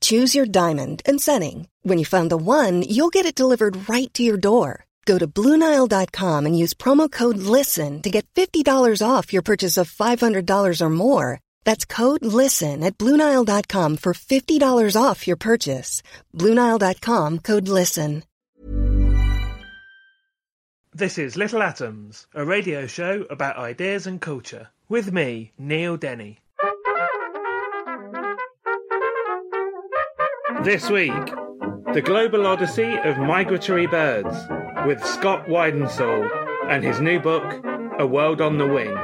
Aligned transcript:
Choose 0.00 0.34
your 0.34 0.46
diamond 0.46 1.02
and 1.04 1.20
setting. 1.20 1.66
When 1.82 1.98
you 1.98 2.04
find 2.04 2.30
the 2.30 2.36
one, 2.36 2.82
you'll 2.82 3.16
get 3.16 3.26
it 3.26 3.34
delivered 3.34 3.88
right 3.88 4.12
to 4.14 4.22
your 4.22 4.36
door. 4.36 4.84
Go 5.06 5.18
to 5.18 5.26
Bluenile.com 5.26 6.46
and 6.46 6.56
use 6.56 6.74
promo 6.74 7.10
code 7.10 7.38
LISTEN 7.38 8.02
to 8.02 8.10
get 8.10 8.26
$50 8.34 9.02
off 9.04 9.32
your 9.32 9.42
purchase 9.42 9.76
of 9.76 9.90
$500 9.90 10.80
or 10.80 10.90
more. 10.90 11.40
That's 11.64 11.84
code 11.84 12.24
LISTEN 12.24 12.84
at 12.84 12.96
Bluenile.com 12.96 13.96
for 13.96 14.12
$50 14.14 15.02
off 15.02 15.26
your 15.26 15.36
purchase. 15.36 16.02
Bluenile.com 16.36 17.38
code 17.40 17.68
LISTEN. 17.68 18.22
This 20.92 21.18
is 21.18 21.36
Little 21.36 21.62
Atoms, 21.62 22.26
a 22.34 22.44
radio 22.44 22.88
show 22.88 23.24
about 23.30 23.56
ideas 23.56 24.08
and 24.08 24.20
culture. 24.20 24.70
With 24.88 25.12
me, 25.12 25.52
Neil 25.56 25.96
Denny. 25.96 26.40
This 30.62 30.90
week, 30.90 31.24
the 31.94 32.02
global 32.04 32.46
odyssey 32.46 32.98
of 32.98 33.16
migratory 33.16 33.86
birds 33.86 34.36
with 34.86 35.02
Scott 35.02 35.46
Weidensaul 35.46 36.28
and 36.68 36.84
his 36.84 37.00
new 37.00 37.18
book, 37.18 37.64
A 37.98 38.06
World 38.06 38.42
on 38.42 38.58
the 38.58 38.66
Wing. 38.66 38.94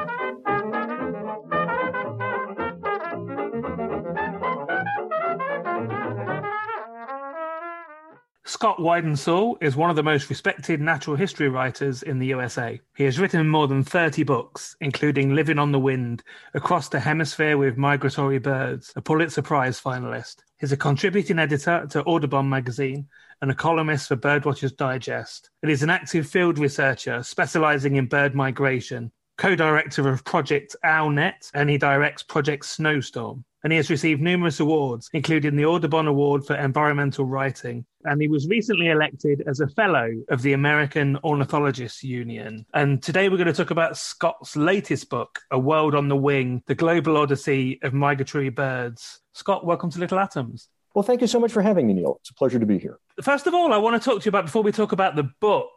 Scott 8.44 8.77
Weidensaul 8.77 9.56
is 9.62 9.77
one 9.77 9.88
of 9.88 9.96
the 9.96 10.02
most 10.02 10.28
respected 10.28 10.82
natural 10.82 11.16
history 11.16 11.48
writers 11.48 12.02
in 12.02 12.18
the 12.18 12.27
USA. 12.27 12.78
He 12.96 13.04
has 13.04 13.18
written 13.18 13.48
more 13.48 13.66
than 13.66 13.82
30 13.82 14.24
books, 14.24 14.77
including 14.82 15.34
Living 15.34 15.58
on 15.58 15.72
the 15.72 15.78
Wind, 15.78 16.22
Across 16.52 16.90
the 16.90 17.00
Hemisphere 17.00 17.56
with 17.56 17.78
Migratory 17.78 18.38
Birds, 18.38 18.92
a 18.94 19.00
Pulitzer 19.00 19.40
Prize 19.40 19.80
finalist. 19.80 20.42
He's 20.58 20.72
a 20.72 20.76
contributing 20.76 21.38
editor 21.38 21.86
to 21.90 22.02
Audubon 22.04 22.48
magazine 22.48 23.08
and 23.42 23.50
a 23.50 23.54
columnist 23.54 24.08
for 24.08 24.16
Birdwatchers 24.16 24.74
Digest. 24.74 25.50
And 25.62 25.68
he's 25.68 25.82
an 25.82 25.90
active 25.90 26.26
field 26.26 26.58
researcher 26.58 27.22
specializing 27.22 27.96
in 27.96 28.06
bird 28.06 28.34
migration, 28.34 29.12
co-director 29.36 30.08
of 30.08 30.24
Project 30.24 30.74
OwlNet, 30.82 31.50
and 31.52 31.68
he 31.68 31.77
directs 31.77 32.22
Project 32.22 32.64
Snowstorm. 32.64 33.44
And 33.67 33.72
he 33.72 33.78
has 33.78 33.91
received 33.91 34.22
numerous 34.22 34.61
awards, 34.61 35.11
including 35.12 35.56
the 35.56 35.64
Audubon 35.64 36.07
Award 36.07 36.46
for 36.46 36.55
Environmental 36.55 37.24
Writing. 37.24 37.85
And 38.05 38.23
he 38.23 38.29
was 38.29 38.46
recently 38.46 38.90
elected 38.90 39.42
as 39.48 39.58
a 39.58 39.67
fellow 39.67 40.08
of 40.29 40.42
the 40.42 40.52
American 40.52 41.18
Ornithologists 41.24 42.05
Union. 42.05 42.64
And 42.74 43.02
today 43.02 43.29
we're 43.29 43.39
going 43.39 43.48
to 43.48 43.52
talk 43.52 43.73
about 43.73 43.96
Scott's 43.96 44.55
latest 44.55 45.11
book, 45.11 45.40
A 45.51 45.58
World 45.58 45.96
on 45.96 46.07
the 46.07 46.14
Wing 46.14 46.63
The 46.68 46.77
Global 46.77 47.17
Odyssey 47.17 47.80
of 47.83 47.92
Migratory 47.92 48.51
Birds. 48.51 49.18
Scott, 49.33 49.67
welcome 49.67 49.90
to 49.90 49.98
Little 49.98 50.20
Atoms. 50.20 50.69
Well, 50.95 51.02
thank 51.02 51.20
you 51.20 51.27
so 51.27 51.40
much 51.40 51.51
for 51.51 51.61
having 51.61 51.89
me, 51.89 51.95
Neil. 51.95 52.19
It's 52.20 52.30
a 52.30 52.35
pleasure 52.35 52.61
to 52.61 52.67
be 52.67 52.79
here. 52.79 53.01
First 53.20 53.48
of 53.48 53.55
all, 53.55 53.73
I 53.73 53.79
want 53.79 54.01
to 54.01 54.08
talk 54.08 54.20
to 54.20 54.27
you 54.27 54.29
about 54.29 54.45
before 54.45 54.63
we 54.63 54.70
talk 54.70 54.92
about 54.92 55.17
the 55.17 55.29
book. 55.40 55.70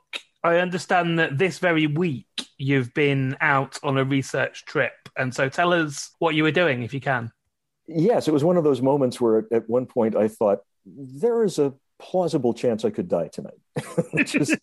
I 0.44 0.58
understand 0.58 1.18
that 1.18 1.40
this 1.40 1.58
very 1.58 1.88
week 1.88 2.28
you've 2.60 2.94
been 2.94 3.36
out 3.42 3.80
on 3.82 3.98
a 3.98 4.04
research 4.04 4.66
trip. 4.66 4.94
And 5.18 5.34
so 5.34 5.50
tell 5.50 5.74
us 5.74 6.12
what 6.20 6.36
you 6.36 6.44
were 6.44 6.52
doing 6.52 6.84
if 6.84 6.94
you 6.94 7.02
can. 7.02 7.32
Yes, 7.90 8.28
it 8.28 8.32
was 8.32 8.44
one 8.44 8.58
of 8.58 8.64
those 8.64 8.82
moments 8.82 9.20
where 9.20 9.46
at 9.52 9.70
one 9.70 9.86
point 9.86 10.16
I 10.16 10.28
thought, 10.28 10.60
there 10.86 11.44
is 11.44 11.60
a 11.60 11.74
plausible 12.00 12.54
chance 12.54 12.86
I 12.86 12.92
could 12.92 13.08
die 13.10 13.30
tonight, 13.30 13.60
is 14.36 14.56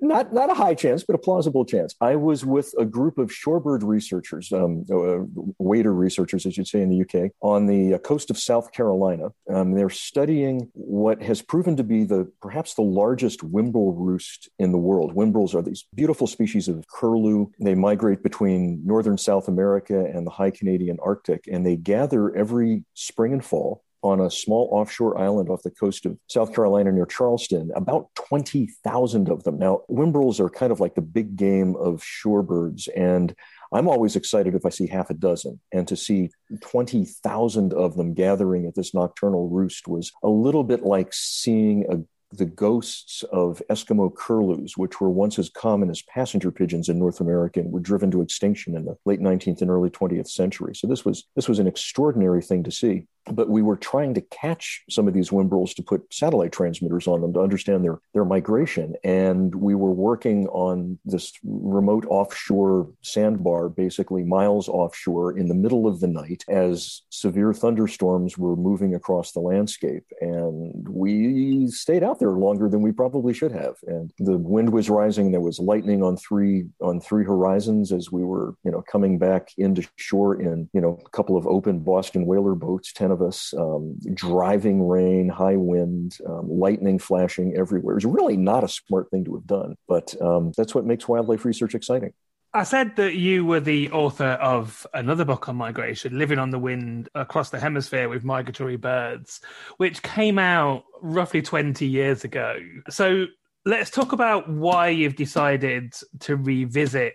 not 0.00 0.32
not 0.32 0.50
a 0.50 0.54
high 0.54 0.74
chance, 0.74 1.04
but 1.04 1.14
a 1.14 1.18
plausible 1.18 1.64
chance. 1.64 1.94
I 2.00 2.16
was 2.16 2.44
with 2.44 2.74
a 2.78 2.84
group 2.84 3.18
of 3.18 3.30
shorebird 3.30 3.82
researchers, 3.82 4.52
um, 4.52 4.84
uh, 4.90 5.24
wader 5.58 5.92
researchers, 5.92 6.46
as 6.46 6.56
you'd 6.56 6.68
say 6.68 6.82
in 6.82 6.90
the 6.90 7.02
UK, 7.02 7.32
on 7.40 7.66
the 7.66 7.94
uh, 7.94 7.98
coast 7.98 8.30
of 8.30 8.38
South 8.38 8.72
Carolina. 8.72 9.28
Um, 9.52 9.72
they're 9.72 9.90
studying 9.90 10.70
what 10.74 11.22
has 11.22 11.42
proven 11.42 11.76
to 11.76 11.84
be 11.84 12.04
the 12.04 12.30
perhaps 12.40 12.74
the 12.74 12.82
largest 12.82 13.40
whimbrel 13.40 13.94
roost 13.96 14.48
in 14.58 14.72
the 14.72 14.78
world. 14.78 15.14
Whimbrels 15.14 15.54
are 15.54 15.62
these 15.62 15.86
beautiful 15.94 16.26
species 16.26 16.68
of 16.68 16.86
curlew. 16.88 17.50
They 17.60 17.74
migrate 17.74 18.22
between 18.22 18.82
northern 18.84 19.18
South 19.18 19.48
America 19.48 20.04
and 20.04 20.26
the 20.26 20.30
high 20.30 20.50
Canadian 20.50 20.98
Arctic, 21.02 21.44
and 21.50 21.64
they 21.64 21.76
gather 21.76 22.34
every 22.34 22.84
spring 22.94 23.32
and 23.32 23.44
fall 23.44 23.84
on 24.02 24.20
a 24.20 24.30
small 24.30 24.68
offshore 24.72 25.18
island 25.18 25.48
off 25.48 25.62
the 25.62 25.70
coast 25.70 26.06
of 26.06 26.16
South 26.28 26.54
Carolina 26.54 26.92
near 26.92 27.06
Charleston, 27.06 27.70
about 27.74 28.08
20,000 28.14 29.28
of 29.28 29.44
them. 29.44 29.58
Now, 29.58 29.82
whimbrels 29.90 30.40
are 30.40 30.50
kind 30.50 30.72
of 30.72 30.80
like 30.80 30.94
the 30.94 31.02
big 31.02 31.36
game 31.36 31.74
of 31.76 32.02
shorebirds. 32.02 32.88
And 32.96 33.34
I'm 33.72 33.88
always 33.88 34.16
excited 34.16 34.54
if 34.54 34.64
I 34.64 34.70
see 34.70 34.86
half 34.86 35.10
a 35.10 35.14
dozen. 35.14 35.60
And 35.72 35.86
to 35.88 35.96
see 35.96 36.30
20,000 36.60 37.74
of 37.74 37.96
them 37.96 38.14
gathering 38.14 38.66
at 38.66 38.74
this 38.74 38.94
nocturnal 38.94 39.48
roost 39.48 39.88
was 39.88 40.12
a 40.22 40.28
little 40.28 40.64
bit 40.64 40.82
like 40.84 41.12
seeing 41.12 41.84
a 41.90 41.98
the 42.32 42.44
ghosts 42.44 43.22
of 43.32 43.62
Eskimo 43.70 44.14
curlews, 44.14 44.76
which 44.76 45.00
were 45.00 45.10
once 45.10 45.38
as 45.38 45.48
common 45.48 45.90
as 45.90 46.02
passenger 46.02 46.50
pigeons 46.50 46.88
in 46.88 46.98
North 46.98 47.20
America 47.20 47.60
and 47.60 47.72
were 47.72 47.80
driven 47.80 48.10
to 48.10 48.20
extinction 48.20 48.76
in 48.76 48.84
the 48.84 48.96
late 49.06 49.20
19th 49.20 49.62
and 49.62 49.70
early 49.70 49.90
20th 49.90 50.28
century. 50.28 50.74
So 50.74 50.86
this 50.86 51.04
was 51.04 51.24
this 51.36 51.48
was 51.48 51.58
an 51.58 51.66
extraordinary 51.66 52.42
thing 52.42 52.64
to 52.64 52.70
see 52.70 53.06
but 53.34 53.48
we 53.48 53.62
were 53.62 53.76
trying 53.76 54.14
to 54.14 54.20
catch 54.20 54.82
some 54.90 55.08
of 55.08 55.14
these 55.14 55.30
whimbrels 55.30 55.74
to 55.74 55.82
put 55.82 56.12
satellite 56.12 56.52
transmitters 56.52 57.06
on 57.06 57.20
them 57.20 57.32
to 57.34 57.40
understand 57.40 57.84
their 57.84 58.00
their 58.14 58.24
migration. 58.24 58.94
And 59.04 59.54
we 59.54 59.74
were 59.74 59.92
working 59.92 60.46
on 60.48 60.98
this 61.04 61.32
remote 61.44 62.06
offshore 62.08 62.88
sandbar 63.02 63.68
basically 63.68 64.24
miles 64.24 64.68
offshore 64.68 65.36
in 65.36 65.48
the 65.48 65.54
middle 65.54 65.86
of 65.86 66.00
the 66.00 66.08
night 66.08 66.44
as 66.48 67.02
severe 67.10 67.52
thunderstorms 67.52 68.36
were 68.38 68.56
moving 68.56 68.94
across 68.94 69.32
the 69.32 69.40
landscape. 69.40 70.04
And 70.20 70.88
we 70.88 71.68
stayed 71.68 72.02
out 72.02 72.18
there 72.18 72.32
longer 72.32 72.68
than 72.68 72.82
we 72.82 72.92
probably 72.92 73.34
should 73.34 73.52
have. 73.52 73.76
And 73.86 74.12
the 74.18 74.38
wind 74.38 74.72
was 74.72 74.90
rising. 74.90 75.30
There 75.30 75.40
was 75.40 75.58
lightning 75.58 76.02
on 76.02 76.16
three 76.16 76.66
on 76.80 77.00
three 77.00 77.24
horizons 77.24 77.92
as 77.92 78.10
we 78.10 78.24
were 78.24 78.54
you 78.64 78.70
know 78.70 78.82
coming 78.90 79.18
back 79.18 79.50
into 79.58 79.86
shore 79.96 80.40
in 80.40 80.68
you 80.72 80.80
know 80.80 80.98
a 81.04 81.10
couple 81.10 81.36
of 81.36 81.46
open 81.46 81.80
Boston 81.80 82.26
whaler 82.26 82.54
boats 82.54 82.92
10 82.92 83.10
of 83.10 83.17
of 83.20 83.26
us, 83.26 83.54
um, 83.54 83.96
driving 84.14 84.86
rain, 84.86 85.28
high 85.28 85.56
wind, 85.56 86.18
um, 86.26 86.48
lightning 86.48 86.98
flashing 86.98 87.56
everywhere. 87.56 87.96
It's 87.96 88.04
really 88.04 88.36
not 88.36 88.64
a 88.64 88.68
smart 88.68 89.10
thing 89.10 89.24
to 89.24 89.34
have 89.34 89.46
done, 89.46 89.76
but 89.86 90.14
um, 90.20 90.52
that's 90.56 90.74
what 90.74 90.86
makes 90.86 91.08
wildlife 91.08 91.44
research 91.44 91.74
exciting. 91.74 92.12
I 92.54 92.62
said 92.62 92.96
that 92.96 93.14
you 93.14 93.44
were 93.44 93.60
the 93.60 93.90
author 93.90 94.24
of 94.24 94.86
another 94.94 95.26
book 95.26 95.50
on 95.50 95.56
migration, 95.56 96.18
Living 96.18 96.38
on 96.38 96.50
the 96.50 96.58
Wind 96.58 97.10
Across 97.14 97.50
the 97.50 97.60
Hemisphere 97.60 98.08
with 98.08 98.24
Migratory 98.24 98.76
Birds, 98.76 99.40
which 99.76 100.02
came 100.02 100.38
out 100.38 100.84
roughly 101.02 101.42
20 101.42 101.86
years 101.86 102.24
ago. 102.24 102.58
So 102.88 103.26
let's 103.64 103.90
talk 103.90 104.12
about 104.12 104.48
why 104.48 104.88
you've 104.88 105.16
decided 105.16 105.94
to 106.20 106.36
revisit 106.36 107.14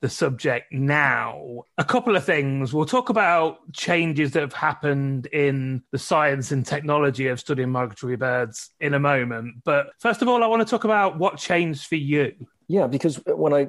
the 0.00 0.08
subject 0.08 0.72
now. 0.72 1.62
A 1.78 1.84
couple 1.84 2.16
of 2.16 2.24
things. 2.24 2.72
We'll 2.72 2.86
talk 2.86 3.08
about 3.08 3.58
changes 3.72 4.32
that 4.32 4.40
have 4.40 4.52
happened 4.52 5.26
in 5.26 5.82
the 5.92 5.98
science 5.98 6.52
and 6.52 6.64
technology 6.64 7.26
of 7.28 7.40
studying 7.40 7.70
migratory 7.70 8.16
birds 8.16 8.70
in 8.80 8.94
a 8.94 9.00
moment. 9.00 9.56
But 9.64 9.88
first 9.98 10.22
of 10.22 10.28
all, 10.28 10.42
I 10.42 10.46
want 10.46 10.66
to 10.66 10.70
talk 10.70 10.84
about 10.84 11.18
what 11.18 11.38
changed 11.38 11.86
for 11.86 11.96
you. 11.96 12.32
Yeah, 12.70 12.86
because 12.86 13.18
uh, 13.28 13.34
when 13.34 13.52
I, 13.52 13.68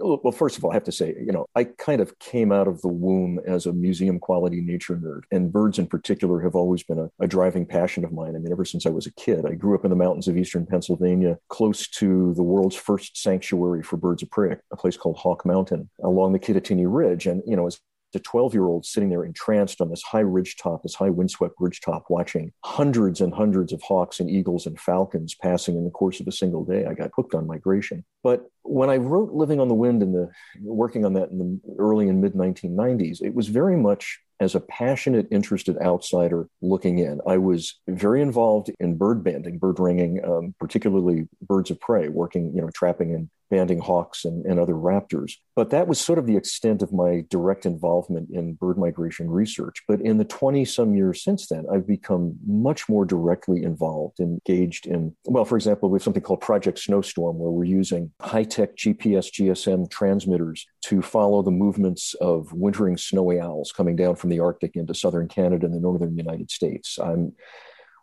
well, 0.00 0.32
first 0.32 0.56
of 0.56 0.64
all, 0.64 0.70
I 0.70 0.74
have 0.74 0.84
to 0.84 0.92
say, 0.92 1.14
you 1.20 1.32
know, 1.32 1.44
I 1.54 1.64
kind 1.64 2.00
of 2.00 2.18
came 2.18 2.50
out 2.50 2.66
of 2.66 2.80
the 2.80 2.88
womb 2.88 3.38
as 3.46 3.66
a 3.66 3.74
museum 3.74 4.18
quality 4.18 4.62
nature 4.62 4.96
nerd, 4.96 5.24
and 5.30 5.52
birds 5.52 5.78
in 5.78 5.86
particular 5.86 6.40
have 6.40 6.54
always 6.54 6.82
been 6.82 6.98
a, 6.98 7.10
a, 7.20 7.26
driving 7.26 7.66
passion 7.66 8.06
of 8.06 8.12
mine. 8.12 8.34
I 8.34 8.38
mean, 8.38 8.50
ever 8.50 8.64
since 8.64 8.86
I 8.86 8.88
was 8.88 9.04
a 9.04 9.12
kid, 9.12 9.44
I 9.44 9.52
grew 9.52 9.74
up 9.74 9.84
in 9.84 9.90
the 9.90 9.96
mountains 9.96 10.28
of 10.28 10.38
eastern 10.38 10.64
Pennsylvania, 10.64 11.36
close 11.48 11.88
to 11.88 12.32
the 12.36 12.42
world's 12.42 12.74
first 12.74 13.18
sanctuary 13.18 13.82
for 13.82 13.98
birds 13.98 14.22
of 14.22 14.30
prey, 14.30 14.56
a 14.72 14.76
place 14.78 14.96
called 14.96 15.18
Hawk 15.18 15.44
Mountain 15.44 15.90
along 16.02 16.32
the 16.32 16.38
Kittatinny 16.38 16.86
Ridge. 16.88 17.26
And, 17.26 17.42
you 17.46 17.54
know, 17.54 17.66
as 17.66 17.78
a 18.14 18.18
12 18.18 18.54
year 18.54 18.64
old 18.64 18.86
sitting 18.86 19.08
there 19.08 19.24
entranced 19.24 19.80
on 19.80 19.90
this 19.90 20.02
high 20.02 20.20
ridge 20.20 20.56
top, 20.56 20.82
this 20.82 20.94
high 20.94 21.10
windswept 21.10 21.54
ridge 21.58 21.80
top, 21.80 22.04
watching 22.08 22.52
hundreds 22.64 23.20
and 23.20 23.34
hundreds 23.34 23.72
of 23.72 23.82
hawks 23.82 24.20
and 24.20 24.30
eagles 24.30 24.66
and 24.66 24.78
falcons 24.80 25.34
passing 25.34 25.76
in 25.76 25.84
the 25.84 25.90
course 25.90 26.20
of 26.20 26.26
a 26.26 26.32
single 26.32 26.64
day. 26.64 26.86
I 26.86 26.94
got 26.94 27.10
hooked 27.14 27.34
on 27.34 27.46
migration. 27.46 28.04
But 28.22 28.46
when 28.68 28.90
I 28.90 28.96
wrote 28.96 29.32
Living 29.32 29.60
on 29.60 29.68
the 29.68 29.74
Wind 29.74 30.02
and 30.02 30.14
the 30.14 30.30
working 30.62 31.04
on 31.04 31.14
that 31.14 31.30
in 31.30 31.38
the 31.38 31.74
early 31.78 32.08
and 32.08 32.20
mid 32.20 32.34
1990s, 32.34 33.22
it 33.22 33.34
was 33.34 33.48
very 33.48 33.76
much 33.76 34.20
as 34.40 34.54
a 34.54 34.60
passionate, 34.60 35.26
interested 35.30 35.76
outsider 35.78 36.48
looking 36.62 36.98
in. 36.98 37.20
I 37.26 37.38
was 37.38 37.80
very 37.88 38.22
involved 38.22 38.70
in 38.78 38.96
bird 38.96 39.24
banding, 39.24 39.58
bird 39.58 39.80
ringing, 39.80 40.24
um, 40.24 40.54
particularly 40.60 41.28
birds 41.42 41.70
of 41.70 41.80
prey, 41.80 42.08
working, 42.08 42.52
you 42.54 42.62
know, 42.62 42.70
trapping 42.72 43.14
and 43.14 43.28
banding 43.50 43.80
hawks 43.80 44.24
and, 44.24 44.44
and 44.44 44.60
other 44.60 44.74
raptors. 44.74 45.32
But 45.56 45.70
that 45.70 45.88
was 45.88 45.98
sort 45.98 46.18
of 46.18 46.26
the 46.26 46.36
extent 46.36 46.82
of 46.82 46.92
my 46.92 47.24
direct 47.30 47.66
involvement 47.66 48.28
in 48.30 48.54
bird 48.54 48.78
migration 48.78 49.30
research. 49.30 49.82
But 49.88 50.00
in 50.00 50.18
the 50.18 50.24
20 50.24 50.64
some 50.64 50.94
years 50.94 51.24
since 51.24 51.48
then, 51.48 51.64
I've 51.72 51.86
become 51.86 52.36
much 52.46 52.88
more 52.88 53.04
directly 53.04 53.62
involved, 53.62 54.20
engaged 54.20 54.86
in, 54.86 55.16
well, 55.24 55.44
for 55.44 55.56
example, 55.56 55.88
we 55.88 55.96
have 55.96 56.02
something 56.02 56.22
called 56.22 56.40
Project 56.40 56.78
Snowstorm, 56.78 57.38
where 57.38 57.50
we're 57.50 57.64
using 57.64 58.12
high 58.20 58.44
tech 58.44 58.57
GPS 58.66 59.30
GSM 59.32 59.90
transmitters 59.90 60.66
to 60.82 61.02
follow 61.02 61.42
the 61.42 61.50
movements 61.50 62.14
of 62.14 62.52
wintering 62.52 62.96
snowy 62.96 63.40
owls 63.40 63.72
coming 63.72 63.96
down 63.96 64.16
from 64.16 64.30
the 64.30 64.40
Arctic 64.40 64.76
into 64.76 64.94
southern 64.94 65.28
Canada 65.28 65.66
and 65.66 65.74
the 65.74 65.80
northern 65.80 66.16
United 66.16 66.50
States. 66.50 66.98
I'm 66.98 67.32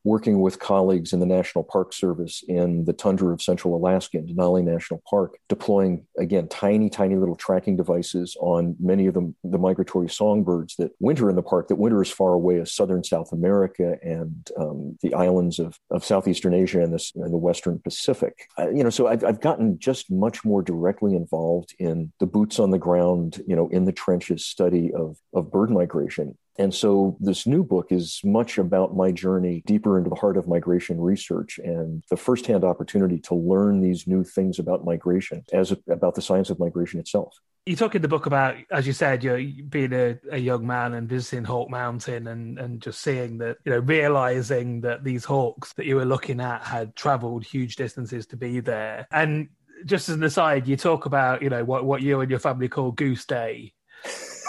working 0.05 0.39
with 0.39 0.59
colleagues 0.59 1.13
in 1.13 1.19
the 1.19 1.25
National 1.25 1.63
Park 1.63 1.91
Service 1.91 2.43
in 2.47 2.85
the 2.85 2.93
tundra 2.93 3.33
of 3.33 3.41
central 3.41 3.75
Alaska 3.75 4.19
in 4.19 4.27
Denali 4.27 4.63
National 4.63 5.01
Park, 5.09 5.37
deploying, 5.49 6.05
again, 6.17 6.47
tiny, 6.47 6.89
tiny 6.91 7.15
little 7.15 7.35
tracking 7.35 7.75
devices 7.75 8.37
on 8.39 8.75
many 8.79 9.07
of 9.07 9.15
the, 9.15 9.33
the 9.43 9.57
migratory 9.57 10.07
songbirds 10.07 10.75
that 10.75 10.91
winter 10.99 11.29
in 11.29 11.35
the 11.35 11.41
park, 11.41 11.67
that 11.67 11.75
winter 11.75 12.01
as 12.01 12.11
far 12.11 12.33
away 12.33 12.59
as 12.59 12.71
southern 12.71 13.03
South 13.03 13.31
America 13.31 13.97
and 14.03 14.51
um, 14.57 14.95
the 15.01 15.13
islands 15.15 15.57
of, 15.57 15.79
of 15.89 16.05
Southeastern 16.05 16.53
Asia 16.53 16.81
and, 16.81 16.93
and 17.15 17.33
the 17.33 17.37
Western 17.37 17.79
Pacific. 17.79 18.47
You 18.59 18.83
know, 18.83 18.91
so 18.91 19.07
I've, 19.07 19.23
I've 19.23 19.41
gotten 19.41 19.79
just 19.79 20.11
much 20.11 20.45
more 20.45 20.61
directly 20.61 21.15
involved 21.15 21.73
in 21.79 22.13
the 22.19 22.27
boots 22.27 22.59
on 22.59 22.69
the 22.69 22.77
ground, 22.77 23.41
you 23.47 23.55
know, 23.55 23.69
in 23.69 23.85
the 23.85 23.91
trenches 23.91 24.45
study 24.45 24.93
of, 24.93 25.17
of 25.33 25.51
bird 25.51 25.71
migration. 25.71 26.37
And 26.57 26.73
so 26.73 27.17
this 27.19 27.45
new 27.45 27.63
book 27.63 27.91
is 27.91 28.21
much 28.23 28.57
about 28.57 28.95
my 28.95 29.11
journey 29.11 29.63
deeper 29.65 29.97
into 29.97 30.09
the 30.09 30.15
heart 30.15 30.37
of 30.37 30.47
migration 30.47 31.01
research 31.01 31.59
and 31.59 32.03
the 32.09 32.17
firsthand 32.17 32.63
opportunity 32.63 33.19
to 33.19 33.35
learn 33.35 33.81
these 33.81 34.07
new 34.07 34.23
things 34.23 34.59
about 34.59 34.85
migration 34.85 35.43
as 35.51 35.73
about 35.89 36.15
the 36.15 36.21
science 36.21 36.49
of 36.49 36.59
migration 36.59 36.99
itself. 36.99 37.35
You 37.65 37.75
talk 37.75 37.95
in 37.95 38.03
the 38.03 38.07
book 38.07 38.27
about, 38.27 38.57
as 38.71 38.85
you 38.85 38.93
said, 38.93 39.23
you're 39.23 39.41
being 39.67 39.91
a, 39.91 40.19
a, 40.31 40.37
young 40.37 40.67
man 40.67 40.93
and 40.93 41.09
visiting 41.09 41.43
Hawk 41.43 41.67
Mountain 41.67 42.27
and, 42.27 42.59
and 42.59 42.79
just 42.79 43.01
seeing 43.01 43.39
that, 43.39 43.57
you 43.65 43.71
know, 43.71 43.79
realizing 43.79 44.81
that 44.81 45.03
these 45.03 45.25
hawks 45.25 45.73
that 45.73 45.87
you 45.87 45.95
were 45.95 46.05
looking 46.05 46.39
at 46.39 46.63
had 46.63 46.95
traveled 46.95 47.43
huge 47.43 47.75
distances 47.75 48.27
to 48.27 48.37
be 48.37 48.59
there. 48.59 49.07
And 49.11 49.49
just 49.85 50.09
as 50.09 50.15
an 50.15 50.23
aside, 50.23 50.67
you 50.67 50.77
talk 50.77 51.07
about, 51.07 51.41
you 51.41 51.49
know, 51.49 51.65
what, 51.65 51.85
what 51.85 52.03
you 52.03 52.21
and 52.21 52.29
your 52.29 52.39
family 52.39 52.69
call 52.69 52.91
Goose 52.91 53.25
Day 53.25 53.73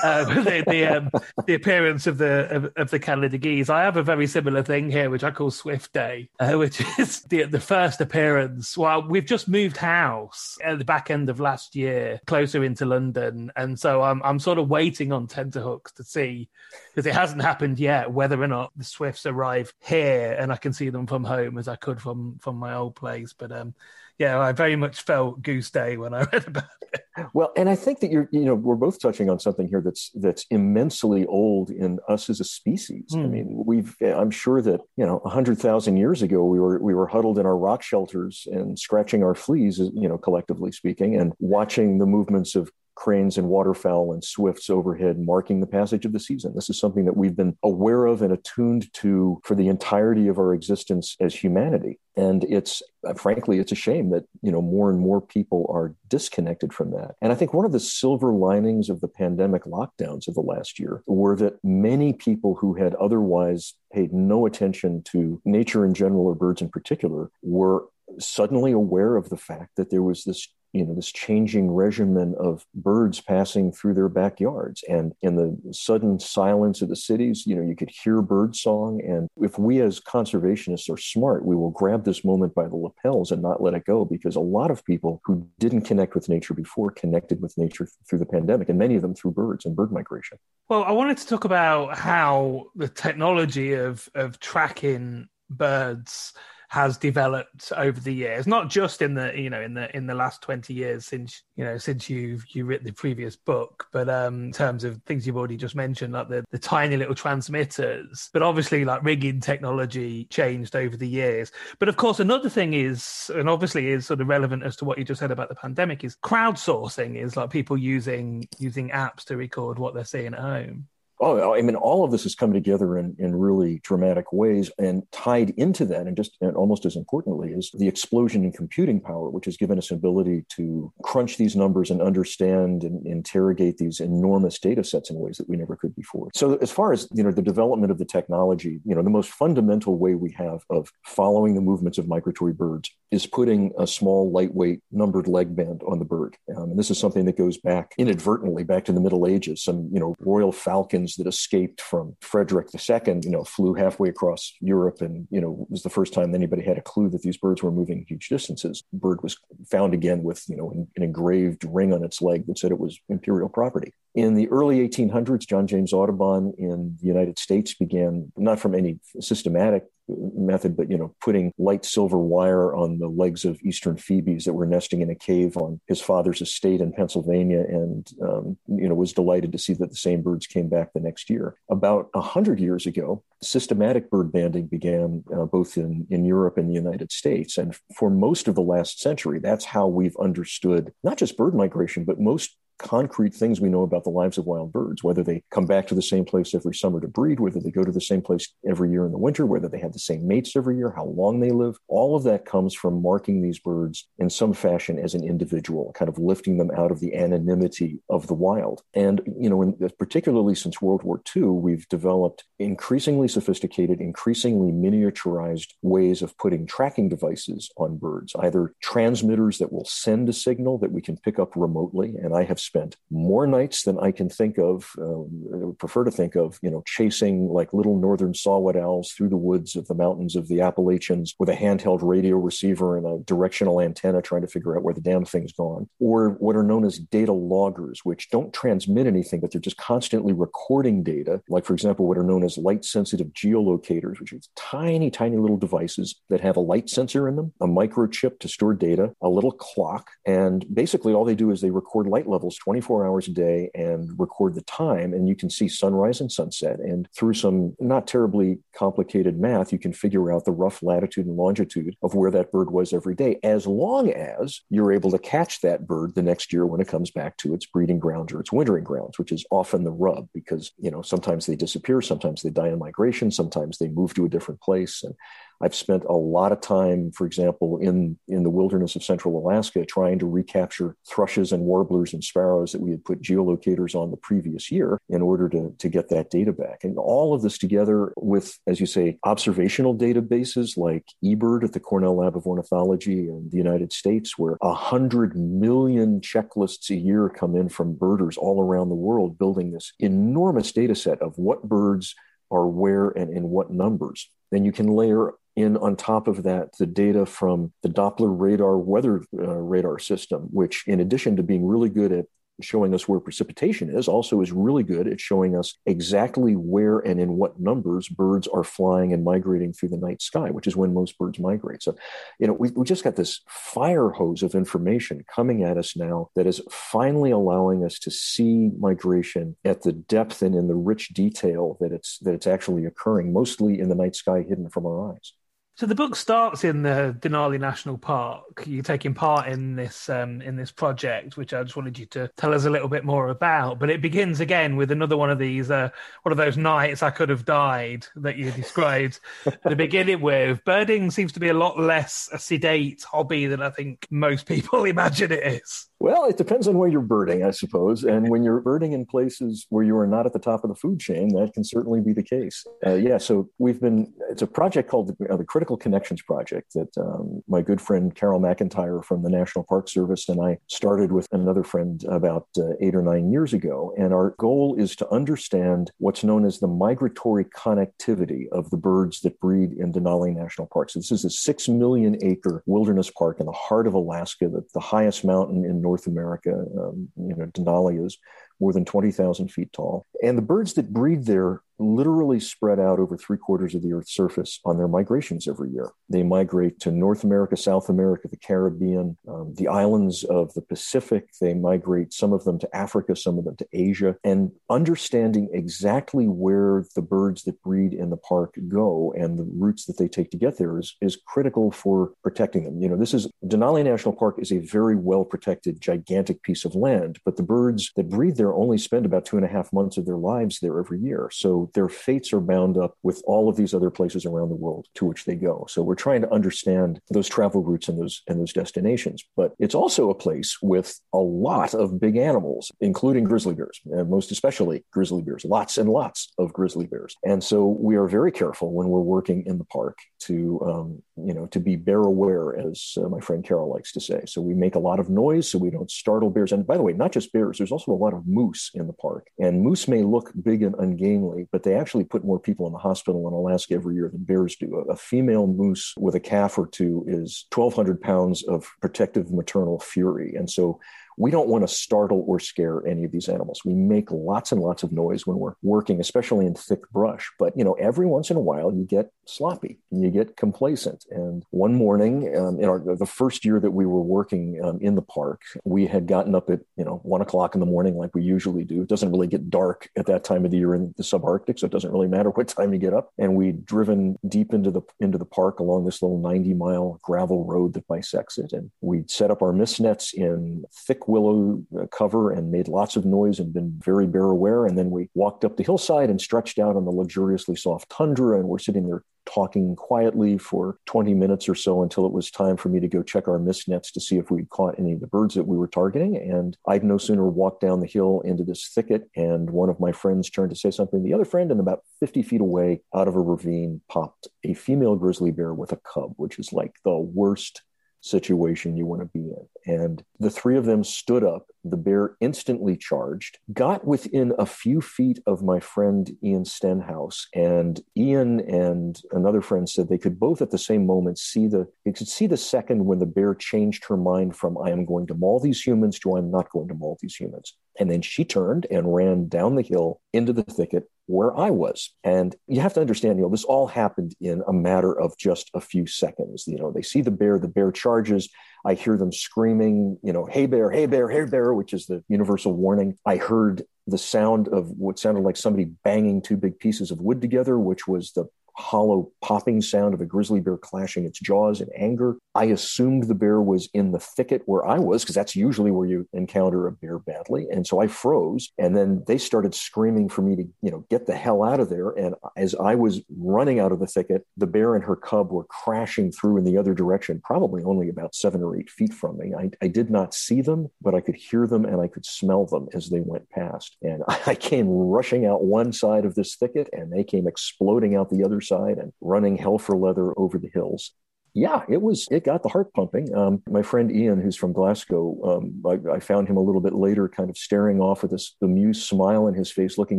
um, 0.03 0.35
the 0.45 0.65
the, 0.67 0.87
um, 0.87 1.11
the, 1.47 1.55
appearance 1.55 2.07
of 2.07 2.19
the 2.19 2.49
of, 2.55 2.73
of, 2.77 2.91
the 2.91 2.99
Canada 2.99 3.39
geese. 3.39 3.71
I 3.71 3.83
have 3.83 3.97
a 3.97 4.03
very 4.03 4.27
similar 4.27 4.63
thing 4.63 4.91
here, 4.91 5.11
which 5.11 5.25
I 5.25 5.31
call 5.31 5.51
Swift 5.51 5.93
Day, 5.93 6.29
uh, 6.39 6.53
which 6.57 6.81
is 6.99 7.23
the 7.23 7.45
the 7.45 7.61
first 7.61 8.01
appearance. 8.01 8.77
Well, 8.77 9.07
we've 9.07 9.27
just 9.27 9.49
moved 9.49 9.77
house 9.77 10.59
at 10.65 10.79
the 10.79 10.85
back 10.85 11.11
end 11.11 11.31
of 11.31 11.41
last 11.41 11.77
year, 11.77 12.21
closer 12.27 12.65
into 12.65 12.85
London, 12.85 13.53
and 13.57 13.79
so 13.79 14.03
I'm 14.03 14.23
I'm 14.23 14.39
sort 14.39 14.59
of 14.59 14.69
waiting 14.69 15.13
on 15.13 15.27
tenterhooks 15.27 15.93
to 15.93 16.05
see 16.05 16.49
because 16.95 17.07
it 17.07 17.15
hasn't 17.15 17.43
happened 17.43 17.79
yet 17.79 18.11
whether 18.11 18.41
or 18.43 18.49
not 18.49 18.73
the 18.77 18.85
Swifts 18.85 19.27
arrive 19.27 19.73
here 19.81 20.37
and 20.39 20.53
I 20.53 20.57
can 20.57 20.73
see 20.73 20.91
them 20.91 21.07
from 21.07 21.25
home 21.25 21.59
as 21.59 21.69
I 21.69 21.77
could 21.77 22.01
from 22.01 22.39
from 22.41 22.57
my 22.57 22.75
old 22.75 22.97
place, 22.97 23.33
but 23.33 23.53
um 23.53 23.75
yeah, 24.19 24.39
I 24.39 24.53
very 24.53 24.77
much 24.77 25.03
felt 25.03 25.43
Goose 25.43 25.71
Day 25.71 25.97
when 25.97 26.15
I 26.15 26.21
read 26.33 26.47
about 26.47 26.65
it. 26.81 27.27
Well, 27.35 27.53
and 27.57 27.69
I 27.69 27.75
think 27.75 28.01
that 28.01 28.11
you're, 28.11 28.29
you 28.31 28.45
know, 28.45 28.55
we're 28.55 28.77
both 28.77 29.01
touching 29.01 29.29
on 29.29 29.39
something 29.39 29.69
here 29.69 29.81
that's 29.81 30.11
that's 30.15 30.47
immensely 30.51 31.27
old 31.27 31.71
in 31.71 31.99
us 32.09 32.31
as 32.31 32.41
a 32.41 32.45
species. 32.45 33.11
Mm. 33.13 33.19
I 33.19 33.23
hmm. 33.23 33.31
mean, 33.31 33.63
we've, 33.67 33.97
I'm 34.03 34.31
sure 34.31 34.63
that 34.63 34.81
you 34.97 35.07
know, 35.07 35.19
a 35.25 35.29
hundred 35.29 35.59
thousand 35.59 35.97
years 35.99 36.23
ago, 36.23 36.45
we 36.45 36.61
were 36.61 36.79
we 36.83 36.95
were 36.95 37.07
huddled 37.07 37.39
in 37.39 37.47
our 37.47 37.57
rock 37.57 37.83
shelters 37.83 38.47
and 38.51 38.79
scratching 38.79 39.23
our 39.23 39.35
fleas, 39.35 39.79
you 39.79 40.09
know, 40.09 40.19
collectively 40.19 40.73
speaking, 40.73 41.17
and 41.17 41.33
watching 41.39 41.99
the 41.99 42.07
movements 42.07 42.55
of 42.55 42.71
cranes 42.97 43.39
and 43.39 43.49
waterfowl 43.49 44.13
and 44.13 44.25
swifts 44.25 44.69
overhead 44.69 45.19
marking 45.19 45.61
the 45.61 45.67
passage 45.67 46.05
of 46.05 46.13
the 46.13 46.19
season. 46.19 46.55
This 46.55 46.69
is 46.69 46.81
something 46.81 47.05
that 47.05 47.17
we've 47.17 47.37
been 47.37 47.57
aware 47.63 48.07
of 48.07 48.23
and 48.23 48.33
attuned 48.33 48.93
to 48.95 49.41
for 49.45 49.55
the 49.55 49.69
entirety 49.69 50.27
of 50.27 50.39
our 50.39 50.53
existence 50.53 51.15
as 51.21 51.35
humanity. 51.35 52.01
And 52.17 52.45
it's 52.45 52.83
uh, 53.07 53.15
frankly, 53.15 53.59
it's 53.59 53.73
a 53.73 53.77
shame 53.77 54.11
that 54.11 54.25
you 54.43 54.51
know 54.51 54.63
more 54.63 54.91
and 54.91 54.99
more 54.99 55.21
people 55.21 55.71
are 55.73 55.95
disconnected 56.09 56.73
from 56.73 56.91
that. 56.93 57.15
And 57.21 57.31
I 57.31 57.35
think 57.35 57.53
one 57.53 57.67
of 57.67 57.73
the 57.73 57.81
silver 57.81 58.33
linings 58.33 58.89
of 58.89 59.01
the 59.01 59.09
pandemic 59.09 59.65
lockdowns 59.65 60.27
of 60.27 60.35
the 60.35 60.41
last 60.41 60.81
year 60.81 61.03
were 61.07 61.37
that 61.37 61.63
many 61.63 62.15
people 62.15 62.55
who 62.55 62.75
had 62.75 62.95
otherwise 62.95 63.75
paid 63.93 64.13
no 64.13 64.47
attention 64.47 65.03
to 65.13 65.41
nature 65.45 65.85
in 65.85 65.95
general 65.95 66.27
or 66.27 66.35
birds 66.35 66.63
in 66.63 66.71
particular 66.71 67.31
were 67.43 67.85
suddenly 68.19 68.73
aware 68.73 69.17
of 69.17 69.29
the 69.29 69.37
fact 69.37 69.77
that 69.77 69.91
there 69.91 70.03
was 70.03 70.25
this 70.25 70.49
you 70.77 70.85
know 70.85 70.95
this 70.95 71.11
changing 71.11 71.71
regimen 71.71 72.35
of 72.39 72.65
birds 72.75 73.21
passing 73.21 73.73
through 73.73 73.95
their 73.95 74.09
backyards. 74.09 74.85
And 74.89 75.15
in 75.23 75.37
the 75.37 75.57
sudden 75.73 76.21
silence 76.21 76.83
of 76.83 76.89
the 76.89 76.97
cities 76.97 77.47
you 77.47 77.57
know 77.57 77.63
you 77.63 77.75
could 77.75 77.91
hear 77.91 78.21
bird 78.23 78.55
song. 78.55 79.01
And 79.03 79.29
if 79.41 79.59
we 79.59 79.81
as 79.81 80.01
conservationists 80.01 80.93
are 80.93 80.99
smart 80.99 81.45
we 81.45 81.57
will 81.57 81.71
grab 81.71 82.05
this 82.05 82.25
moment 82.25 82.55
by 82.55 82.69
the 82.69 82.77
lapels 82.77 83.33
and 83.33 83.43
not 83.43 83.63
let 83.63 83.75
it 83.75 83.85
go 83.85 84.05
because 84.05 84.37
a 84.37 84.41
lot 84.41 84.71
of 84.71 84.85
people 84.85 85.21
who 85.25 85.49
didn't 85.59 85.83
connect 85.83 86.15
with 86.15 86.29
nature 86.29 86.55
before 86.55 86.91
connected 86.91 87.41
with 87.41 87.57
nature 87.57 87.89
through 88.09 88.19
the 88.19 88.27
pandemic 88.27 88.69
and 88.69 88.79
many 88.79 88.97
of 88.97 89.03
them 89.03 89.15
through 89.15 89.33
birds 89.33 89.65
and 89.65 89.75
bird 89.75 89.91
migration. 89.91 90.39
Well 90.69 90.85
i 90.85 90.93
wanted 90.93 91.17
to 91.19 91.27
talk 91.27 91.45
about 91.45 91.97
how 91.97 92.67
the 92.75 92.89
technology 92.89 93.73
of 93.75 94.09
of 94.15 94.39
tracking 94.41 95.29
birds 95.49 96.33
has 96.69 96.99
developed 96.99 97.73
over 97.77 98.01
the 98.01 98.13
years, 98.13 98.47
not 98.47 98.69
just 98.69 99.03
in 99.03 99.15
the 99.15 99.33
you 99.39 99.51
know 99.51 99.61
in 99.61 99.75
the 99.75 99.95
in 99.97 100.07
the 100.07 100.15
last 100.15 100.43
twenty 100.43 100.75
years 100.75 101.07
since 101.07 101.43
you 101.57 101.65
know 101.65 101.79
since 101.79 102.09
you've 102.11 102.45
you 102.51 102.65
written 102.65 102.87
the 102.87 102.93
previous 102.93 103.37
book, 103.37 103.87
but 103.93 104.09
um, 104.09 104.45
in 104.45 104.53
terms 104.53 104.85
of 104.85 105.01
things 105.03 105.27
you've 105.27 105.37
already 105.37 105.57
just 105.57 105.75
mentioned, 105.75 106.13
like 106.13 106.29
the 106.29 106.45
the 106.51 106.59
tiny 106.59 106.97
little 106.97 107.15
transmitters, 107.15 108.31
but 108.33 108.43
obviously 108.43 108.85
like 108.85 109.03
ringing 109.05 109.41
technology 109.41 110.25
changed 110.27 110.77
over 110.77 110.97
the 110.97 111.09
years. 111.09 111.53
But 111.79 111.89
of 111.89 111.97
course, 111.97 112.21
another 112.21 112.49
thing 112.49 112.75
is, 112.75 113.31
and 113.35 113.49
obviously 113.49 113.89
is 113.91 114.07
sort 114.07 114.21
of 114.21 114.29
relevant 114.29 114.63
as 114.63 114.77
to 114.77 114.85
what 114.85 114.99
you 114.99 115.05
just 115.05 115.21
said 115.21 115.31
about 115.31 115.49
the 115.49 115.55
pandemic, 115.55 116.05
is 116.05 116.17
crowdsourcing 116.17 117.17
is 117.17 117.37
like 117.37 117.51
people 117.51 117.77
using 117.77 118.49
using 118.59 118.91
apps 118.91 119.25
to 119.25 119.37
record 119.37 119.79
what 119.79 119.95
they're 119.95 120.05
seeing 120.05 120.35
at 120.35 120.41
home. 120.41 120.89
Oh, 121.19 121.55
I 121.55 121.63
mean, 121.63 121.77
all 121.77 122.05
of 122.05 122.11
this 122.11 122.25
has 122.25 122.35
come 122.35 122.53
together 122.53 122.99
in, 122.99 123.17
in 123.19 123.35
really 123.35 123.81
dramatic 123.83 124.33
ways. 124.33 124.71
And 124.79 125.03
tied 125.13 125.51
into 125.51 125.85
that, 125.87 126.07
and 126.07 126.17
just 126.17 126.37
and 126.41 126.57
almost 126.57 126.85
as 126.85 126.97
importantly, 126.97 127.53
is 127.53 127.71
the 127.73 127.89
explosion 127.89 128.45
in 128.45 128.53
computing 128.53 129.01
power, 129.01 129.31
which 129.31 129.47
has 129.47 129.57
given 129.57 129.79
us 129.79 129.91
ability 129.91 130.45
to 130.57 130.93
crunch 131.03 131.37
these 131.37 131.57
numbers 131.57 131.91
and 131.91 132.03
understand 132.03 132.83
and 132.83 133.07
interrogate 133.07 133.79
these 133.79 134.01
enormous 134.01 134.59
data 134.59 134.85
sets 134.85 135.11
in 135.11 135.17
ways 135.17 135.39
that 135.39 135.49
we 135.49 135.57
never 135.57 135.77
could 135.77 135.95
before. 135.95 136.29
So, 136.35 136.57
as 136.57 136.71
far 136.71 136.93
as 136.93 137.09
you 137.13 137.23
know, 137.23 137.31
the 137.31 137.43
development 137.43 137.91
of 137.91 137.99
the 137.99 138.05
technology, 138.05 138.81
you 138.85 138.95
know, 138.95 139.03
the 139.03 139.11
most 139.11 139.31
fundamental 139.31 139.99
way 139.99 140.15
we 140.15 140.33
have 140.33 140.65
of 140.69 140.93
following 141.05 141.55
the 141.55 141.61
movements 141.61 141.99
of 141.99 142.09
migratory 142.09 142.53
birds 142.53 142.91
is 143.11 143.27
putting 143.27 143.73
a 143.79 143.87
small, 143.87 144.31
lightweight, 144.31 144.81
numbered 144.91 145.29
leg 145.29 145.55
band 145.55 145.83
on 145.87 145.99
the 145.99 146.05
bird. 146.05 146.37
Um, 146.57 146.71
and 146.71 146.79
this 146.79 146.91
is 146.91 146.99
something 146.99 147.25
that 147.25 147.39
goes 147.39 147.57
back 147.57 147.93
inadvertently 147.99 148.65
back 148.65 148.85
to 148.87 148.93
the 148.93 149.01
Middle 149.01 149.27
Ages. 149.27 149.63
Some, 149.63 149.89
you 149.93 150.01
know, 150.01 150.15
royal 150.19 150.53
falcons 150.53 151.06
that 151.15 151.27
escaped 151.27 151.81
from 151.81 152.17
Frederick 152.21 152.69
II, 152.75 153.21
you 153.23 153.31
know, 153.31 153.45
flew 153.45 153.75
halfway 153.75 154.09
across 154.09 154.53
Europe 154.61 155.01
and, 155.01 155.29
you 155.31 155.41
know, 155.41 155.59
it 155.63 155.71
was 155.71 155.83
the 155.83 155.89
first 155.91 156.13
time 156.13 156.35
anybody 156.35 156.63
had 156.63 156.79
a 156.79 156.83
clue 156.83 157.09
that 157.11 157.23
these 157.23 157.37
birds 157.37 157.63
were 157.63 157.71
moving 157.71 158.05
huge 158.09 158.29
distances. 158.29 158.83
The 158.93 158.99
bird 158.99 159.23
was 159.23 159.37
found 159.71 159.95
again 159.95 160.23
with, 160.23 160.43
you 160.49 160.57
know, 160.57 160.71
an, 160.71 160.89
an 160.97 161.03
engraved 161.03 161.65
ring 161.65 161.93
on 161.93 162.05
its 162.05 162.21
leg 162.21 162.47
that 162.47 162.59
said 162.59 162.73
it 162.73 162.81
was 162.81 162.99
imperial 163.09 163.49
property. 163.49 163.93
In 164.17 164.33
the 164.33 164.49
early 164.49 164.89
1800s, 164.89 165.47
John 165.47 165.67
James 165.67 165.93
Audubon 165.93 166.55
in 166.57 166.97
the 166.99 167.07
United 167.07 167.39
States 167.39 167.75
began, 167.75 168.33
not 168.35 168.59
from 168.59 168.75
any 168.75 168.99
systematic 169.21 169.85
method, 170.09 170.75
but 170.75 170.91
you 170.91 170.97
know, 170.97 171.15
putting 171.23 171.53
light 171.59 171.85
silver 171.85 172.17
wire 172.17 172.75
on 172.75 172.99
the 172.99 173.09
legs 173.09 173.45
of 173.45 173.61
eastern 173.63 173.99
phoebes 173.99 174.47
that 174.47 174.55
were 174.55 174.65
nesting 174.65 175.03
in 175.03 175.11
a 175.11 175.15
cave 175.15 175.59
on 175.59 175.81
his 175.87 176.01
father's 176.01 176.41
estate 176.41 176.81
in 176.81 176.95
Pennsylvania, 176.95 177.61
and 177.69 178.11
um, 178.23 178.57
you 178.69 178.89
know, 178.89 178.95
was 178.95 179.13
delighted 179.13 179.53
to 179.53 179.59
see 179.59 179.75
that 179.75 179.91
the 179.91 179.97
same 179.97 180.23
birds 180.23 180.47
came 180.47 180.71
back 180.71 180.95
the 180.95 181.01
next 181.01 181.29
year. 181.29 181.57
About 181.71 182.09
hundred 182.15 182.59
years 182.59 182.87
ago, 182.87 183.23
systematic 183.43 184.11
bird 184.11 184.33
banding 184.33 184.67
began 184.67 185.25
uh, 185.37 185.45
both 185.45 185.77
in, 185.77 186.07
in 186.09 186.25
Europe 186.25 186.57
and 186.57 186.71
the 186.71 186.75
United 186.75 187.13
States. 187.13 187.59
And 187.59 187.77
for 187.95 188.09
most 188.09 188.49
of 188.49 188.55
the 188.55 188.63
last 188.63 188.99
century, 188.99 189.41
that's 189.41 189.67
how 189.67 189.87
we've 189.87 190.17
understood 190.17 190.93
not 191.05 191.19
just 191.19 191.37
bird 191.37 191.55
migration, 191.55 192.05
but 192.05 192.19
most 192.19 192.57
concrete 192.79 193.35
things 193.35 193.61
we 193.61 193.69
know 193.69 193.83
about 193.83 194.05
the 194.05 194.11
lives 194.11 194.39
of 194.39 194.47
wild 194.47 194.73
birds, 194.73 195.03
whether 195.03 195.23
they 195.23 195.43
come 195.51 195.67
back 195.67 195.87
to 195.87 195.95
the 195.95 196.03
same 196.03 196.25
place 196.25 196.55
every 196.55 196.75
summer 196.75 197.01
to 197.01 197.09
breed, 197.09 197.41
whether 197.41 197.61
they 197.61 197.71
go 197.71 197.85
to 197.85 197.93
the 197.93 198.01
same 198.01 198.23
place 198.23 198.53
every 198.69 198.91
year 198.91 199.05
in 199.05 199.13
the 199.13 199.19
winter, 199.19 199.47
whether 199.47 199.69
they 199.69 199.81
have 199.81 199.93
the 199.93 199.99
same 199.99 200.27
mates 200.27 200.57
every 200.57 200.77
year, 200.77 200.93
how 200.95 201.05
long 201.05 201.41
they 201.41 201.51
live. 201.51 201.77
All 201.89 202.17
of 202.17 202.25
that 202.25 202.45
comes 202.45 202.75
from 202.75 203.03
marking 203.03 203.43
these 203.43 203.59
birds 203.59 204.09
in 204.19 204.31
some 204.31 204.53
fashion 204.53 204.99
as 204.99 205.15
an 205.15 205.25
individual, 205.25 205.93
kind 205.95 206.09
of 206.09 206.19
lifting 206.19 206.59
them 206.59 206.71
out 206.77 206.91
of 206.91 207.01
the 207.01 207.15
anonymity 207.15 208.01
of 208.11 208.27
the 208.27 208.35
wild. 208.35 208.83
And, 208.95 209.21
you 209.39 209.49
know, 209.49 209.63
in, 209.63 209.77
particularly 209.99 210.55
since 210.55 210.81
World 210.81 211.03
War 211.03 211.21
II, 211.35 211.43
we've 211.45 211.89
developed 211.89 212.45
increasingly 212.59 213.29
sophisticated, 213.29 214.01
increasingly 214.01 214.73
miniaturized 214.73 215.75
ways 215.83 216.23
of 216.23 216.37
putting 216.39 216.67
tracking 216.67 217.09
devices 217.09 217.71
on 217.77 217.97
birds, 217.97 218.35
either 218.41 218.75
transmitters 218.83 219.59
that 219.59 219.73
will 219.73 219.85
send 219.85 220.29
a 220.29 220.33
signal 220.33 220.79
that 220.79 220.93
we 220.93 221.01
can 221.01 221.17
pick 221.17 221.39
up 221.39 221.55
remotely. 221.57 222.15
And 222.23 222.35
I 222.35 222.45
have 222.45 222.61
spent 222.67 222.97
more 223.11 223.47
nights 223.47 223.83
than 223.85 223.99
I 223.99 224.11
can 224.13 224.29
think 224.29 224.59
of, 224.59 224.91
uh, 225.01 225.73
prefer 225.79 226.05
to 226.05 226.11
think 226.11 226.35
of, 226.35 226.59
you 226.63 226.71
know, 226.71 226.83
chasing 226.87 227.49
like 227.49 227.73
little 227.73 227.99
northern 227.99 228.35
saw-whet 228.35 228.77
owls 228.77 229.13
through 229.13 229.31
the 229.31 229.37
woods 229.37 229.77
of 229.77 229.87
the 229.87 229.95
mountains 229.95 230.37
of 230.37 230.49
the 230.49 230.61
Appalachians 230.61 231.35
with 231.39 231.49
a 231.49 231.55
handheld 231.55 232.01
radio 232.03 232.37
receiver 232.37 232.97
and 232.97 233.07
a 233.07 233.19
directional 233.25 233.81
antenna 233.81 234.21
trying 234.21 234.43
to 234.43 234.49
figure 234.49 234.77
out 234.77 234.83
where 234.83 234.95
the 234.95 235.01
damn 235.01 235.25
thing's 235.25 235.53
gone, 235.53 235.89
or 236.01 236.31
what 236.39 236.57
are 236.57 236.63
known 236.63 236.85
as 236.85 236.99
data 236.99 237.33
loggers, 237.33 238.01
which 238.05 238.31
don't 238.31 238.53
transmit 238.53 239.07
anything, 239.07 239.41
but 239.41 239.53
they're 239.53 239.61
just 239.61 239.77
constantly 239.77 240.33
recording 240.33 241.03
data, 241.03 241.41
like, 241.49 241.65
for 241.65 241.73
example, 241.75 242.07
what 242.07 242.19
are 242.19 242.23
known 242.23 242.45
as 242.45 242.59
light 242.59 242.85
sensitive 242.85 243.29
geolocators, 243.29 244.21
which 244.21 244.33
are 244.33 244.41
tiny, 244.57 245.11
tiny 245.11 245.37
little 245.37 245.57
devices 245.57 246.17
that 246.29 246.41
have 246.41 246.57
a 246.57 246.61
light 246.61 246.91
sensor 246.91 247.29
in 247.29 247.37
them, 247.37 247.53
a 247.61 247.67
microchip 247.67 248.39
to 248.41 248.49
store 248.49 248.75
data, 248.75 249.15
a 249.23 249.29
little 249.29 249.53
clock, 249.53 250.11
and 250.27 250.65
basically 250.75 251.15
all 251.15 251.25
they 251.25 251.35
do 251.35 251.51
is 251.51 251.61
they 251.61 251.71
record 251.71 252.07
light 252.07 252.29
levels 252.29 252.56
24 252.57 253.07
hours 253.07 253.29
a 253.29 253.33
day 253.33 253.71
and 253.75 254.19
record 254.19 254.55
the 254.55 254.63
time. 254.63 255.13
And 255.13 255.29
you 255.29 255.37
can 255.37 255.51
see 255.51 255.69
sunrise 255.69 256.21
and 256.21 256.31
sunset. 256.31 256.81
And 256.81 257.09
through 257.17 257.35
some 257.35 257.75
not 257.79 258.07
terribly 258.07 258.59
complicated 258.75 259.39
math, 259.39 259.73
you 259.73 259.79
can 259.79 259.93
figure 259.93 260.33
out 260.33 260.45
the 260.45 260.53
rough 260.53 260.83
latitude 260.83 261.27
and 261.27 261.37
longitude 261.37 261.97
of 262.03 262.15
where 262.15 262.31
that 262.31 262.53
bird 262.53 262.71
was 262.71 262.93
every 262.93 263.15
day, 263.15 263.39
as 263.43 263.67
long 263.67 264.11
as 264.11 264.61
you're 264.71 264.93
able 264.93 265.11
to 265.11 265.19
catch 265.19 265.61
that 265.61 265.87
bird 265.87 266.15
the 266.15 266.23
next 266.23 266.53
year 266.53 266.67
when 266.67 266.81
it 266.81 266.89
comes 266.89 267.11
back 267.11 267.37
to 267.39 267.55
its 267.55 267.67
breeding 267.67 267.99
grounds 267.99 268.33
or 268.33 268.41
its 268.41 268.53
wintering 268.53 268.85
grounds, 268.85 269.19
which 269.19 269.33
is 269.33 269.45
often 269.51 269.85
the 269.85 269.93
rub 269.93 270.29
because, 270.33 270.73
you 270.79 270.91
know, 270.91 271.03
sometimes 271.03 271.47
they 271.47 271.57
disappear, 271.57 272.01
sometimes 272.01 272.43
they 272.43 272.51
die 272.51 272.69
in 272.69 272.79
migration, 272.79 273.31
sometimes 273.31 273.79
they 273.79 273.89
move 273.89 274.15
to 274.15 274.25
a 274.25 274.29
different 274.29 274.61
place. 274.61 275.03
And 275.03 275.15
I've 275.61 275.75
spent 275.75 276.05
a 276.05 276.13
lot 276.13 276.53
of 276.53 276.61
time, 276.61 277.13
for 277.13 277.27
example, 277.27 277.79
in, 277.79 278.19
in 278.29 278.43
the 278.43 278.51
wilderness 278.51 278.97
of 278.97 279.03
central 279.03 279.37
Alaska 279.39 279.85
trying 279.85 280.19
to 280.19 280.27
recapture 280.27 280.97
thrushes 281.09 281.53
and 281.53 281.63
warblers 281.63 282.13
and 282.13 282.23
sparrows 282.23 282.73
that 282.73 282.81
we 282.81 282.91
had 282.91 283.05
put 283.05 283.23
geolocators 283.23 283.95
on 283.95 284.11
the 284.11 284.17
previous 284.17 284.71
year 284.71 284.99
in 285.09 285.23
order 285.23 285.49
to, 285.49 285.75
to 285.79 285.89
get 285.89 286.09
that 286.11 286.31
data 286.31 286.53
back. 286.53 286.85
And 286.85 286.99
all 286.99 287.35
of 287.35 287.43
this 287.43 287.59
together 287.59 288.13
with, 288.17 288.59
as 288.67 288.81
you 288.81 288.87
say, 288.87 289.19
observational 289.25 289.97
databases 289.97 290.77
like 290.77 291.05
eBird 291.25 291.65
at 291.65 291.73
the 291.73 291.81
Cornell 291.81 292.17
Lab 292.17 292.37
of 292.37 292.47
Ornithology 292.47 293.29
in 293.29 293.49
the 293.51 293.57
United 293.57 293.93
States, 293.93 294.39
where 294.39 294.57
a 294.61 294.75
hundred 294.75 295.37
million 295.37 296.21
checklists 296.21 296.91
a 296.91 296.97
year 296.97 297.29
come 297.29 297.57
in 297.57 297.69
from 297.69 297.95
birders 297.95 298.37
all 298.37 298.63
around 298.63 298.89
the 298.89 298.95
world 298.95 299.39
building 299.39 299.73
this 299.73 299.93
enormous 299.99 300.73
data 300.73 300.95
set 300.95 301.21
of 301.23 301.37
what 301.39 301.63
birds 301.63 302.15
are 302.51 302.67
where 302.67 303.09
and 303.09 303.31
in 303.33 303.45
what 303.45 303.71
numbers. 303.71 304.31
Then 304.51 304.65
you 304.65 304.73
can 304.73 304.89
layer 304.89 305.33
in 305.57 305.77
on 305.79 305.97
top 305.97 306.29
of 306.29 306.43
that 306.43 306.77
the 306.79 306.87
data 306.87 307.27
from 307.27 307.73
the 307.83 307.89
Doppler 307.89 308.39
radar 308.39 308.79
weather 308.79 309.25
uh, 309.39 309.57
radar 309.57 309.99
system, 309.99 310.43
which, 310.53 310.85
in 310.87 311.01
addition 311.01 311.37
to 311.37 311.43
being 311.43 311.67
really 311.67 311.89
good 311.89 312.13
at 312.13 312.27
showing 312.61 312.95
us 312.95 313.07
where 313.07 313.21
precipitation 313.21 313.95
is 313.95 314.09
also 314.09 314.41
is 314.41 314.53
really 314.53 314.83
good 314.83 315.07
at 315.07 315.21
showing 315.21 315.57
us 315.57 315.75
exactly 315.85 316.55
where 316.55 316.99
and 317.01 317.21
in 317.21 317.33
what 317.33 317.61
numbers 317.61 318.09
birds 318.09 318.47
are 318.49 318.65
flying 318.65 319.13
and 319.13 319.25
migrating 319.25 319.73
through 319.73 319.91
the 319.91 319.97
night 319.97 320.23
sky, 320.23 320.51
which 320.51 320.67
is 320.67 320.77
when 320.77 320.95
most 320.95 321.19
birds 321.19 321.39
migrate. 321.39 321.83
So, 321.83 321.97
you 322.39 322.47
know, 322.47 322.55
we, 322.55 322.71
we 322.71 322.85
just 322.85 323.05
got 323.05 323.17
this 323.17 323.41
fire 323.49 324.11
hose 324.11 324.43
of 324.43 324.55
information 324.55 325.25
coming 325.35 325.65
at 325.65 325.77
us 325.77 325.97
now 325.97 326.31
that 326.35 326.47
is 326.47 326.61
finally 326.71 327.31
allowing 327.31 327.85
us 327.85 327.99
to 328.01 328.11
see 328.11 328.71
migration 328.79 329.57
at 329.65 329.83
the 329.83 329.93
depth 329.93 330.43
and 330.43 330.55
in 330.55 330.69
the 330.69 330.75
rich 330.75 331.09
detail 331.09 331.77
that 331.81 331.93
it's 331.93 332.19
that 332.21 332.35
it's 332.35 332.47
actually 332.47 332.85
occurring, 332.85 333.33
mostly 333.33 333.79
in 333.79 333.89
the 333.89 333.95
night 333.95 334.17
sky 334.17 334.43
hidden 334.43 334.71
from 334.71 334.87
our 334.87 335.13
eyes. 335.13 335.33
So 335.79 335.85
the 335.85 335.95
book 335.95 336.17
starts 336.17 336.65
in 336.65 336.81
the 336.81 337.15
Denali 337.21 337.61
National 337.61 337.99
Park. 337.99 338.65
You're 338.67 338.83
taking 338.83 339.13
part 339.13 339.47
in 339.49 339.77
this 339.77 340.09
um, 340.09 340.41
in 340.41 340.57
this 340.57 340.73
project, 340.73 341.37
which 341.37 341.53
I 341.53 341.63
just 341.63 341.77
wanted 341.77 341.99
you 341.99 342.07
to 342.07 342.31
tell 342.39 342.55
us 342.55 342.65
a 342.65 342.71
little 342.71 342.89
bit 342.89 343.05
more 343.05 343.29
about. 343.29 343.79
But 343.79 343.91
it 343.91 344.01
begins 344.01 344.41
again 344.41 344.77
with 344.77 344.91
another 344.91 345.19
one 345.19 345.29
of 345.29 345.39
these, 345.39 345.71
uh, 345.71 345.91
one 346.23 346.33
of 346.33 346.39
those 346.39 346.57
nights 346.57 347.03
I 347.03 347.11
could 347.11 347.29
have 347.29 347.45
died 347.45 348.07
that 348.17 348.39
you 348.39 348.53
described 348.53 349.21
at 349.45 349.63
the 349.65 349.77
beginning. 349.77 350.23
With 350.23 350.65
birding 350.65 351.11
seems 351.11 351.33
to 351.33 351.41
be 351.41 351.51
a 351.51 351.55
lot 351.55 351.79
less 351.79 352.31
a 352.33 352.39
sedate 352.39 353.03
hobby 353.03 353.45
than 353.45 353.61
I 353.61 353.69
think 353.69 354.07
most 354.11 354.47
people 354.49 354.85
imagine 354.85 355.31
it 355.31 355.61
is. 355.63 355.89
Well, 356.07 356.27
it 356.27 356.37
depends 356.37 356.69
on 356.69 356.79
where 356.79 356.89
you're 356.89 357.01
birding, 357.01 357.43
I 357.43 357.51
suppose. 357.51 358.05
And 358.05 358.29
when 358.29 358.45
you're 358.45 358.61
birding 358.61 358.93
in 358.93 359.07
places 359.07 359.67
where 359.71 359.83
you 359.83 359.97
are 359.99 360.07
not 360.07 360.25
at 360.25 360.33
the 360.33 360.39
top 360.39 360.63
of 360.63 360.69
the 360.69 360.77
food 360.77 361.01
chain, 361.01 361.35
that 361.35 361.53
can 361.53 361.65
certainly 361.65 362.01
be 362.01 362.13
the 362.13 362.23
case. 362.23 362.65
Uh, 362.87 362.95
yeah, 362.95 363.19
so 363.19 363.51
we've 363.59 363.81
been, 363.81 364.13
it's 364.31 364.41
a 364.41 364.47
project 364.47 364.89
called 364.89 365.09
the, 365.09 365.29
uh, 365.29 365.37
the 365.37 365.43
Critical 365.43 365.77
Connections 365.77 366.23
Project 366.23 366.75
that 366.75 366.97
um, 366.97 367.43
my 367.49 367.61
good 367.61 367.81
friend 367.81 368.15
Carol 368.15 368.41
McIntyre 368.41 369.05
from 369.05 369.25
the 369.25 369.29
National 369.29 369.65
Park 369.65 369.89
Service 369.89 370.29
and 370.29 370.41
I 370.41 370.59
started 370.69 371.11
with 371.11 371.27
another 371.33 371.65
friend 371.65 372.05
about 372.09 372.47
uh, 372.57 372.75
eight 372.81 372.95
or 372.95 373.03
nine 373.03 373.33
years 373.33 373.53
ago. 373.53 373.93
And 373.99 374.15
our 374.15 374.37
goal 374.39 374.77
is 374.79 374.95
to 374.97 375.09
understand 375.11 375.91
what's 375.99 376.23
known 376.23 376.45
as 376.45 376.61
the 376.61 376.69
migratory 376.69 377.47
connectivity 377.47 378.47
of 378.53 378.71
the 378.71 378.77
birds 378.77 379.23
that 379.23 379.41
breed 379.41 379.73
in 379.73 379.93
Denali 379.93 380.33
National 380.33 380.69
Park. 380.69 380.91
So 380.91 381.01
this 381.01 381.11
is 381.11 381.25
a 381.25 381.31
six 381.31 381.69
million 381.69 382.17
acre 382.23 382.63
wilderness 382.67 383.11
park 383.11 383.41
in 383.41 383.47
the 383.47 383.51
heart 383.51 383.89
of 383.89 383.95
Alaska, 383.95 384.49
the, 384.49 384.65
the 384.73 384.79
highest 384.79 385.25
mountain 385.25 385.65
in 385.65 385.83
North 385.83 385.96
America. 386.07 386.53
Um, 386.53 387.09
you 387.17 387.35
know, 387.35 387.47
Denali 387.47 388.05
is 388.05 388.19
more 388.61 388.73
than 388.73 388.85
20,000 388.85 389.49
feet 389.49 389.73
tall. 389.73 390.05
And 390.23 390.37
the 390.37 390.43
birds 390.43 390.75
that 390.75 390.93
breed 390.93 391.25
there 391.25 391.63
literally 391.79 392.41
spread 392.41 392.79
out 392.81 392.99
over 392.99 393.17
three 393.17 393.39
quarters 393.39 393.75
of 393.75 393.83
the 393.83 393.93
Earth's 393.93 394.15
surface 394.15 394.61
on 394.65 394.79
their 394.79 394.89
migrations 394.89 395.49
every 395.49 395.71
year. 395.71 395.91
They 396.09 396.23
migrate 396.23 396.81
to 396.81 396.91
North 396.91 397.25
America, 397.25 397.57
South 397.57 397.89
America, 397.89 398.29
the 398.29 398.37
Caribbean, 398.37 399.17
um, 399.29 399.55
the 399.57 399.69
islands 399.69 400.25
of 400.25 400.55
the 400.55 400.63
Pacific. 400.63 401.29
They 401.41 401.55
migrate, 401.55 402.13
some 402.13 402.33
of 402.33 402.45
them 402.45 402.59
to 402.61 402.77
Africa, 402.77 403.17
some 403.17 403.39
of 403.39 403.45
them 403.45 403.57
to 403.57 403.67
Asia. 403.73 404.17
And 404.25 404.53
understanding 404.71 405.49
exactly 405.53 406.27
where 406.27 406.85
the 406.95 407.03
birds 407.03 407.45
that 407.45 407.63
breed 407.63 407.93
in 407.93 408.11
the 408.11 408.17
park 408.17 408.55
go 408.69 409.13
and 409.17 409.39
the 409.39 409.49
routes 409.55 409.87
that 409.87 409.99
they 409.99 410.09
take 410.09 410.31
to 410.31 410.37
get 410.37 410.59
there 410.59 410.79
is, 410.79 410.97
is 411.01 411.19
critical 411.27 411.71
for 411.71 412.13
protecting 412.23 412.65
them. 412.65 412.81
You 412.81 412.89
know, 412.89 412.97
this 412.97 413.15
is 413.15 413.31
Denali 413.45 413.85
National 413.85 414.15
Park 414.15 414.37
is 414.39 414.53
a 414.53 414.59
very 414.59 414.97
well 414.97 415.25
protected, 415.25 415.81
gigantic 415.81 416.43
piece 416.43 416.65
of 416.65 416.75
land, 416.75 417.19
but 417.25 417.37
the 417.37 417.43
birds 417.43 417.91
that 417.97 418.09
breed 418.09 418.37
there 418.37 418.55
only 418.55 418.79
spend 418.79 419.07
about 419.07 419.25
two 419.25 419.37
and 419.37 419.45
a 419.45 419.49
half 419.49 419.73
months 419.73 419.97
of 419.97 420.07
their 420.07 420.17
lives 420.17 420.61
there 420.61 420.79
every 420.79 421.01
year. 421.01 421.29
So 421.33 421.66
their 421.75 421.89
fates 421.89 422.33
are 422.33 422.41
bound 422.41 422.77
up 422.77 422.97
with 423.03 423.23
all 423.27 423.49
of 423.49 423.57
these 423.57 423.75
other 423.75 423.91
places 423.91 424.25
around 424.25 424.49
the 424.49 424.55
world 424.55 424.87
to 424.95 425.05
which 425.05 425.25
they 425.25 425.35
go. 425.35 425.67
So 425.69 425.83
we're 425.83 425.95
trying 425.95 426.23
to 426.23 426.33
understand 426.33 427.01
those 427.11 427.29
travel 427.29 427.63
routes 427.63 427.89
and 427.89 427.99
those 427.99 428.23
and 428.29 428.41
those 428.41 428.53
destinations. 428.53 429.25
But 429.37 429.55
it's 429.59 429.75
also 429.75 430.11
a 430.11 430.15
place 430.15 430.59
with 430.63 430.99
a 431.13 431.19
lot 431.19 431.75
of 431.75 432.01
big 432.01 432.17
animals, 432.17 432.73
including 432.81 433.25
grizzly 433.25 433.55
bears, 433.55 433.81
and 433.87 434.11
most 434.11 434.31
especially 434.31 434.85
grizzly 434.93 435.23
bears, 435.23 435.45
lots 435.45 435.79
and 435.79 435.89
lots 435.89 436.33
of 436.39 436.53
grizzly 436.53 436.87
bears. 436.87 437.17
And 437.25 437.43
so 437.43 437.67
we 437.67 437.97
are 437.97 438.07
very 438.07 438.33
careful 438.33 438.73
when 438.73 438.89
we're 438.89 439.01
working 439.01 439.45
in 439.47 439.59
the 439.59 439.65
park 439.65 439.99
to 440.21 440.61
um, 440.65 441.03
you 441.17 441.35
know 441.35 441.47
to 441.47 441.61
be 441.61 441.77
bear 441.77 442.01
aware, 442.01 442.57
as 442.57 442.95
uh, 442.99 443.09
my 443.09 443.21
friend 443.21 443.45
Carol 443.45 443.73
likes 443.73 443.93
to 443.93 444.01
say. 444.01 444.23
So 444.27 444.41
we 444.41 444.55
make 444.55 444.75
a 444.75 444.81
lot 444.81 445.01
of 445.01 445.09
noise 445.09 445.49
so 445.49 445.59
we 445.59 445.71
don't 445.71 445.91
startle 445.91 446.31
bears. 446.31 446.53
And 446.53 446.67
by 446.67 446.77
the 446.77 446.83
way, 446.83 446.93
not 446.93 447.13
just 447.13 447.33
bears. 447.33 447.59
There's 447.59 447.73
also 447.73 447.93
a 447.93 447.95
lot 447.95 448.15
of 448.15 448.27
moose 448.27 448.71
in 448.75 448.87
the 448.87 448.93
park, 448.93 449.29
and 449.39 449.63
moose 449.63 449.89
may 449.89 450.03
look 450.03 450.33
big 450.43 450.63
and 450.63 450.75
ungainly, 450.79 451.49
but 451.57 451.63
they 451.63 451.73
actually 451.73 452.05
put 452.05 452.23
more 452.23 452.39
people 452.39 452.67
in 452.67 452.75
the 452.75 452.79
hospital 452.79 453.27
in 453.27 453.33
Alaska 453.33 453.73
every 453.73 453.95
year 453.95 454.11
than 454.11 454.23
bears 454.23 454.57
do. 454.57 454.77
A, 454.77 454.93
a 454.93 454.97
female 454.97 455.47
moose 455.47 455.95
with 455.97 456.15
a 456.15 456.21
calf 456.21 456.59
or 456.59 456.67
two 456.67 457.03
is 457.09 457.47
1,200 457.51 457.99
pounds 457.99 458.43
of 458.43 458.71
protective 458.83 459.33
maternal 459.33 459.81
fury, 459.81 460.35
and 460.35 460.51
so 460.51 460.79
we 461.17 461.31
don't 461.31 461.49
want 461.49 461.67
to 461.67 461.75
startle 461.75 462.25
or 462.27 462.39
scare 462.39 462.87
any 462.87 463.05
of 463.05 463.13
these 463.13 463.29
animals. 463.29 463.63
We 463.65 463.75
make 463.75 464.11
lots 464.11 464.53
and 464.53 464.61
lots 464.61 464.83
of 464.83 464.93
noise 464.93 465.27
when 465.27 465.39
we're 465.39 465.55
working, 465.63 466.01
especially 466.01 466.47
in 466.47 466.55
thick 466.55 466.89
brush. 466.91 467.31
But 467.39 467.57
you 467.57 467.65
know, 467.65 467.73
every 467.75 468.07
once 468.07 468.31
in 468.31 468.37
a 468.37 468.41
while, 468.41 468.73
you 468.73 468.85
get 468.85 469.11
sloppy, 469.25 469.79
and 469.91 470.03
you 470.03 470.11
get 470.11 470.37
complacent. 470.37 471.05
And 471.11 471.45
one 471.51 471.75
morning, 471.75 472.37
um, 472.37 472.61
in 472.61 472.69
our 472.69 472.79
the 472.79 473.07
first 473.07 473.45
year 473.45 473.61
that 473.61 473.71
we 473.71 473.87
were 473.87 474.03
working 474.03 474.61
um, 474.63 474.79
in 474.81 474.95
the 474.95 475.03
park, 475.03 475.41
we 475.65 475.87
had 475.87 476.07
gotten 476.07 476.35
up 476.35 476.51
at 476.51 476.61
you 476.77 476.85
know 476.85 477.01
one 477.03 477.23
o'clock 477.23 477.55
in 477.55 477.61
the 477.61 477.67
morning, 477.67 477.97
like 477.97 478.15
we 478.15 478.23
usually 478.23 478.65
do. 478.65 478.83
It 478.83 478.89
doesn't 478.89 479.11
really 479.11 479.27
get 479.27 479.51
dark 479.51 479.89
at 479.97 480.07
that 480.07 480.25
time 480.25 480.45
of 480.45 480.51
the 480.51 480.59
year 480.59 480.75
in 480.75 480.95
the 480.97 481.03
subarctic, 481.03 481.59
so 481.59 481.67
it 481.67 481.73
doesn't 481.73 481.93
really 481.93 482.09
matter 482.09 482.31
what 482.35 482.49
time 482.49 482.73
you 482.73 482.79
get 482.79 482.95
up. 482.95 483.13
And 483.19 483.35
we'd 483.35 483.65
driven 483.65 484.19
deep 484.29 484.53
into 484.53 484.71
the 484.71 484.83
into 485.01 485.19
the 485.19 485.25
park 485.25 485.61
along 485.61 485.87
this 485.87 486.03
little 486.03 486.19
ninety 486.19 486.53
mile 486.53 487.01
gravel 487.03 487.45
road 487.45 487.73
that 487.75 487.89
bisects 487.89 488.37
it, 488.37 488.53
and 488.53 488.71
we'd 488.83 489.11
set 489.11 489.31
up 489.31 489.41
our 489.41 489.53
mist 489.53 489.81
nets 489.81 490.13
in 490.13 490.65
thick 490.87 491.06
willow 491.09 491.63
uh, 491.79 491.87
cover 491.87 492.31
and 492.31 492.51
made 492.51 492.69
lots 492.69 492.97
of 492.97 493.05
noise 493.05 493.39
and 493.39 493.53
been 493.53 493.73
very 493.79 494.07
bear 494.07 494.25
aware. 494.25 494.67
And 494.67 494.77
then 494.77 494.91
we 494.91 495.09
walked 495.15 495.45
up 495.45 495.57
the 495.57 495.65
hillside 495.65 496.11
and 496.11 496.21
stretched 496.21 496.59
out 496.59 496.77
on 496.77 496.85
the 496.85 496.93
luxuriously 496.93 497.57
soft 497.57 497.91
tundra, 497.91 498.39
and 498.39 498.49
we're 498.49 498.59
sitting 498.59 498.87
there 498.87 499.03
talking 499.27 499.75
quietly 499.77 500.39
for 500.39 500.79
20 500.87 501.13
minutes 501.13 501.49
or 501.49 501.55
so 501.55 501.83
until 501.83 502.07
it 502.07 502.13
was 502.13 502.31
time 502.31 502.57
for 502.57 502.69
me 502.69 502.81
to 502.81 502.89
go 502.89 503.03
check 503.03 503.29
our 503.29 503.39
mist 503.39 503.69
nets 503.69 503.91
to 503.91 504.01
see 504.01 504.17
if 504.17 504.31
we'd 504.31 504.49
caught 504.51 504.79
any 504.79 504.93
of 504.93 505.01
the 505.01 505.07
birds 505.07 505.35
that 505.35 505.47
we 505.47 505.57
were 505.57 505.67
targeting. 505.67 506.17
And 506.17 506.57
I'd 506.67 506.85
no 506.85 506.97
sooner 506.97 507.27
walked 507.27 507.61
down 507.61 507.81
the 507.81 507.87
hill 507.87 508.23
into 508.25 508.45
this 508.45 508.69
thicket, 508.69 509.11
and 509.17 509.51
one 509.51 509.69
of 509.69 509.81
my 509.81 509.93
friends 509.93 510.31
turned 510.31 510.51
to 510.51 510.57
say 510.57 510.71
something. 510.71 511.03
The 511.03 511.13
other 511.13 511.25
friend, 511.25 511.51
and 511.51 511.61
about 511.61 511.83
50 512.01 512.23
feet 512.23 512.41
away 512.41 512.83
out 512.95 513.09
of 513.09 513.17
a 513.17 513.21
ravine, 513.21 513.81
popped 513.89 514.29
a 514.45 514.55
female 514.55 514.97
grizzly 514.97 515.33
bear 515.33 515.53
with 515.53 515.73
a 515.73 515.81
cub, 515.93 516.15
which 516.17 516.39
is 516.39 516.53
like 516.53 516.75
the 516.85 516.97
worst 516.97 517.63
situation 518.07 518.77
you 518.77 518.87
want 518.87 519.03
to 519.03 519.07
be 519.07 519.31
in. 519.31 519.47
And 519.67 520.05
the 520.19 520.31
three 520.31 520.57
of 520.57 520.65
them 520.65 520.85
stood 520.85 521.25
up. 521.25 521.47
The 521.65 521.77
bear 521.77 522.17
instantly 522.21 522.77
charged, 522.77 523.39
got 523.53 523.85
within 523.85 524.33
a 524.39 524.47
few 524.47 524.81
feet 524.81 525.19
of 525.27 525.43
my 525.43 525.59
friend 525.59 526.17
Ian 526.23 526.45
Stenhouse. 526.45 527.27
And 527.35 527.81
Ian 527.97 528.41
and 528.41 529.01
another 529.11 529.41
friend 529.41 529.69
said 529.69 529.89
they 529.89 529.99
could 529.99 530.21
both 530.21 530.41
at 530.41 530.53
the 530.53 530.59
same 530.59 530.87
moment 530.87 531.19
see 531.19 531.49
the 531.49 531.67
they 531.85 531.93
could 531.93 532.09
see 532.09 532.27
the 532.27 532.37
second 532.37 532.85
when 532.85 533.01
the 533.01 533.07
bear 533.07 533.35
changed 533.35 533.85
her 533.87 533.97
mind 533.97 534.37
from 534.37 534.57
I 534.59 534.71
am 534.71 534.85
going 534.85 535.09
to 535.09 535.15
maul 535.15 535.41
these 535.41 535.61
humans 535.61 535.99
to 536.01 536.17
I'm 536.17 536.31
not 536.31 536.51
going 536.51 536.69
to 536.69 536.75
maul 536.75 536.99
these 537.01 537.17
humans. 537.17 537.55
And 537.79 537.91
then 537.91 538.03
she 538.03 538.25
turned 538.25 538.67
and 538.71 538.95
ran 538.95 539.29
down 539.29 539.57
the 539.57 539.63
hill 539.63 540.01
into 540.13 540.33
the 540.33 540.45
thicket 540.45 540.89
where 541.07 541.37
I 541.37 541.51
was. 541.51 541.95
And 542.05 542.35
you 542.47 542.61
have 542.61 542.75
to 542.75 542.81
understand, 542.81 543.19
you 543.19 543.25
know, 543.25 543.31
this 543.31 543.45
all 543.45 543.67
happened 543.67 544.15
in 544.21 544.43
a 544.47 544.53
matter 544.53 544.93
of 544.99 545.17
just 545.17 545.51
a 545.55 545.61
few 545.61 545.87
seconds. 545.87 546.45
You 546.47 546.59
know, 546.59 546.73
they 546.73 546.83
see 546.83 547.01
the 547.01 547.11
bear, 547.11 547.39
the 547.39 547.49
bear 547.49 547.73
charges. 547.73 548.29
I 548.65 548.75
hear 548.75 548.97
them 548.97 549.13
screaming, 549.13 549.99
you 550.03 550.13
know, 550.13 550.27
hey 550.27 550.47
bear, 550.47 550.71
hey 550.71 550.87
bear, 550.87 551.09
hey 551.09 551.25
bear, 551.25 551.55
which 551.55 551.73
is 551.73 551.87
the 551.87 552.03
universal 552.09 552.53
warning. 552.53 552.99
I 553.07 553.17
heard 553.17 553.63
the 553.87 553.99
sound 553.99 554.49
of 554.49 554.69
what 554.71 554.99
sounded 554.99 555.23
like 555.23 555.37
somebody 555.37 555.67
banging 555.85 556.21
two 556.21 556.37
big 556.37 556.59
pieces 556.59 556.91
of 556.91 557.01
wood 557.01 557.21
together, 557.21 557.57
which 557.59 557.87
was 557.87 558.13
the 558.13 558.27
hollow 558.57 559.11
popping 559.23 559.61
sound 559.61 559.95
of 559.95 560.01
a 560.01 560.07
grizzly 560.07 560.41
bear 560.41 560.57
clashing 560.57 561.05
its 561.05 561.21
jaws 561.21 561.61
in 561.61 561.69
anger. 561.77 562.17
I 562.35 562.45
assumed 562.47 563.05
the 563.05 563.15
bear 563.15 563.41
was 563.41 563.69
in 563.75 563.93
the 563.93 563.99
thicket 563.99 564.43
where 564.47 564.67
I 564.67 564.79
was, 564.79 565.03
because 565.03 565.15
that's 565.15 565.37
usually 565.37 565.71
where 565.71 565.87
you 565.87 566.09
encounter 566.13 566.67
a 566.67 566.73
bear 566.73 566.99
badly. 566.99 567.47
And 567.51 567.67
so 567.67 567.81
I 567.81 567.87
froze. 567.87 568.51
And 568.59 568.77
then 568.77 569.05
they 569.07 569.19
started 569.19 569.55
screaming 569.55 570.09
for 570.09 570.23
me 570.23 570.37
to, 570.37 570.45
you 570.63 570.71
know, 570.71 570.85
get 570.91 571.07
the 571.07 571.17
hell 571.17 571.43
out 571.43 571.61
of 571.61 571.69
there. 571.69 571.91
And 571.91 572.15
as 572.37 572.55
I 572.55 572.75
was 572.75 573.01
running 573.17 573.61
out 573.61 573.73
of 573.73 573.81
the 573.81 573.87
thicket, 573.87 574.27
the 574.37 574.47
bear 574.47 574.75
and 574.75 574.85
her 574.85 574.97
cub 574.97 575.33
were 575.33 575.45
crashing 575.45 576.13
through 576.13 576.39
in 576.39 576.45
the 576.45 576.59
other 576.59 576.75
direction, 576.75 577.21
probably 577.23 577.63
only 577.63 577.89
about 577.89 578.15
seven 578.15 578.43
or 578.43 578.57
eight 578.57 578.71
feet 578.71 578.93
from 578.93 579.19
me. 579.19 579.35
I, 579.35 579.51
I 579.63 579.69
did 579.69 579.91
not 579.91 580.15
see 580.15 580.41
them, 580.41 580.69
but 580.81 580.95
I 580.95 581.01
could 581.01 581.17
hear 581.17 581.47
them 581.47 581.65
and 581.65 581.81
I 581.81 581.89
could 581.89 582.07
smell 582.07 582.47
them 582.47 582.69
as 582.75 582.89
they 582.89 583.01
went 583.01 583.29
past. 583.31 583.77
And 583.83 584.03
I 584.27 584.35
came 584.35 584.69
rushing 584.69 585.27
out 585.27 585.45
one 585.45 585.73
side 585.73 586.05
of 586.05 586.15
this 586.15 586.37
thicket 586.37 586.69
and 586.73 586.93
they 586.93 587.05
came 587.05 587.27
exploding 587.27 587.97
out 587.97 588.11
the 588.11 588.25
other 588.25 588.41
side 588.47 588.79
and 588.79 588.93
running 589.01 589.37
hell 589.37 589.59
for 589.59 589.77
leather 589.77 590.13
over 590.19 590.39
the 590.39 590.51
hills 590.53 590.93
yeah, 591.37 591.65
it 591.69 591.83
was, 591.83 592.09
it 592.11 592.25
got 592.25 592.43
the 592.43 592.49
heart 592.49 592.73
pumping. 592.73 593.15
Um, 593.15 593.43
my 593.51 593.61
friend 593.61 593.95
Ian, 593.95 594.23
who's 594.23 594.37
from 594.37 594.55
Glasgow, 594.55 595.19
um, 595.23 595.63
I, 595.67 595.97
I, 595.97 596.01
found 596.01 596.29
him 596.29 596.39
a 596.39 596.41
little 596.41 596.63
bit 596.63 596.73
later 596.73 597.11
kind 597.11 597.29
of 597.29 597.37
staring 597.37 597.79
off 597.79 598.01
with 598.01 598.11
this 598.11 598.35
bemused 598.41 598.85
smile 598.85 599.27
in 599.27 599.35
his 599.35 599.53
face, 599.53 599.77
looking 599.77 599.99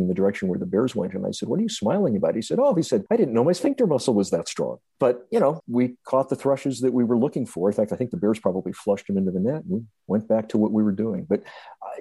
in 0.00 0.08
the 0.08 0.14
direction 0.14 0.48
where 0.48 0.58
the 0.58 0.66
bears 0.66 0.96
went. 0.96 1.14
And 1.14 1.24
I 1.24 1.30
said, 1.30 1.48
What 1.48 1.60
are 1.60 1.62
you 1.62 1.68
smiling 1.68 2.16
about? 2.16 2.34
He 2.34 2.42
said, 2.42 2.58
Oh, 2.60 2.74
he 2.74 2.82
said, 2.82 3.04
I 3.08 3.16
didn't 3.16 3.34
know 3.34 3.44
my 3.44 3.52
sphincter 3.52 3.86
muscle 3.86 4.14
was 4.14 4.30
that 4.30 4.48
strong. 4.48 4.78
But, 4.98 5.28
you 5.30 5.38
know, 5.38 5.60
we 5.68 5.94
caught 6.04 6.28
the 6.28 6.34
thrushes 6.34 6.80
that 6.80 6.92
we 6.92 7.04
were 7.04 7.16
looking 7.16 7.46
for. 7.46 7.70
In 7.70 7.76
fact, 7.76 7.92
I 7.92 7.96
think 7.96 8.10
the 8.10 8.16
bears 8.16 8.40
probably 8.40 8.72
flushed 8.72 9.08
him 9.08 9.16
into 9.16 9.30
the 9.30 9.38
net 9.38 9.62
and 9.62 9.70
we 9.70 9.80
went 10.08 10.26
back 10.26 10.48
to 10.48 10.58
what 10.58 10.72
we 10.72 10.82
were 10.82 10.90
doing. 10.90 11.24
But, 11.28 11.44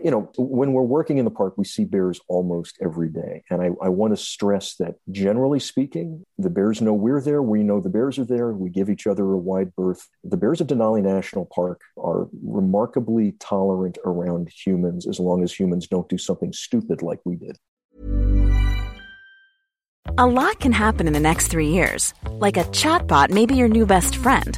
you 0.04 0.12
know, 0.12 0.32
when 0.38 0.74
we're 0.74 0.82
working 0.82 1.18
in 1.18 1.26
the 1.26 1.32
park, 1.32 1.58
we 1.58 1.66
see 1.66 1.86
bears 1.86 2.20
almost 2.28 2.78
every 2.82 3.10
day. 3.10 3.44
And 3.50 3.62
I, 3.62 3.70
I 3.82 3.90
want 3.90 4.14
to 4.14 4.18
stress 4.18 4.76
that 4.76 4.96
generally 5.12 5.60
speaking, 5.60 6.26
the 6.38 6.50
bears 6.50 6.82
know 6.82 6.94
we're 6.94 7.22
there. 7.22 7.42
We 7.42 7.64
know 7.64 7.80
the 7.80 7.90
bears 7.90 8.20
are 8.20 8.26
there. 8.26 8.52
We 8.52 8.70
give 8.70 8.90
each 8.90 9.08
other 9.08 9.24
a 9.32 9.38
wide 9.38 9.76
berth. 9.76 10.08
The 10.24 10.38
bears 10.38 10.62
of 10.62 10.68
Denali 10.68 11.02
National 11.02 11.46
Park 11.54 11.82
are 11.98 12.28
remarkably 12.44 13.34
tolerant 13.40 13.98
around 14.06 14.50
humans 14.50 15.08
as 15.08 15.20
long 15.20 15.44
as 15.44 15.54
humans 15.54 15.88
don't 15.88 16.10
do 16.10 16.18
something 16.18 16.54
stupid 16.54 17.02
like 17.02 17.20
we 17.26 17.36
did. 17.36 17.58
A 20.18 20.26
lot 20.26 20.60
can 20.60 20.72
happen 20.72 21.06
in 21.06 21.14
the 21.14 21.20
next 21.20 21.48
three 21.50 21.70
years. 21.70 22.14
Like 22.32 22.58
a 22.58 22.64
chatbot 22.66 23.30
may 23.30 23.46
be 23.46 23.56
your 23.56 23.68
new 23.68 23.86
best 23.86 24.16
friend. 24.16 24.58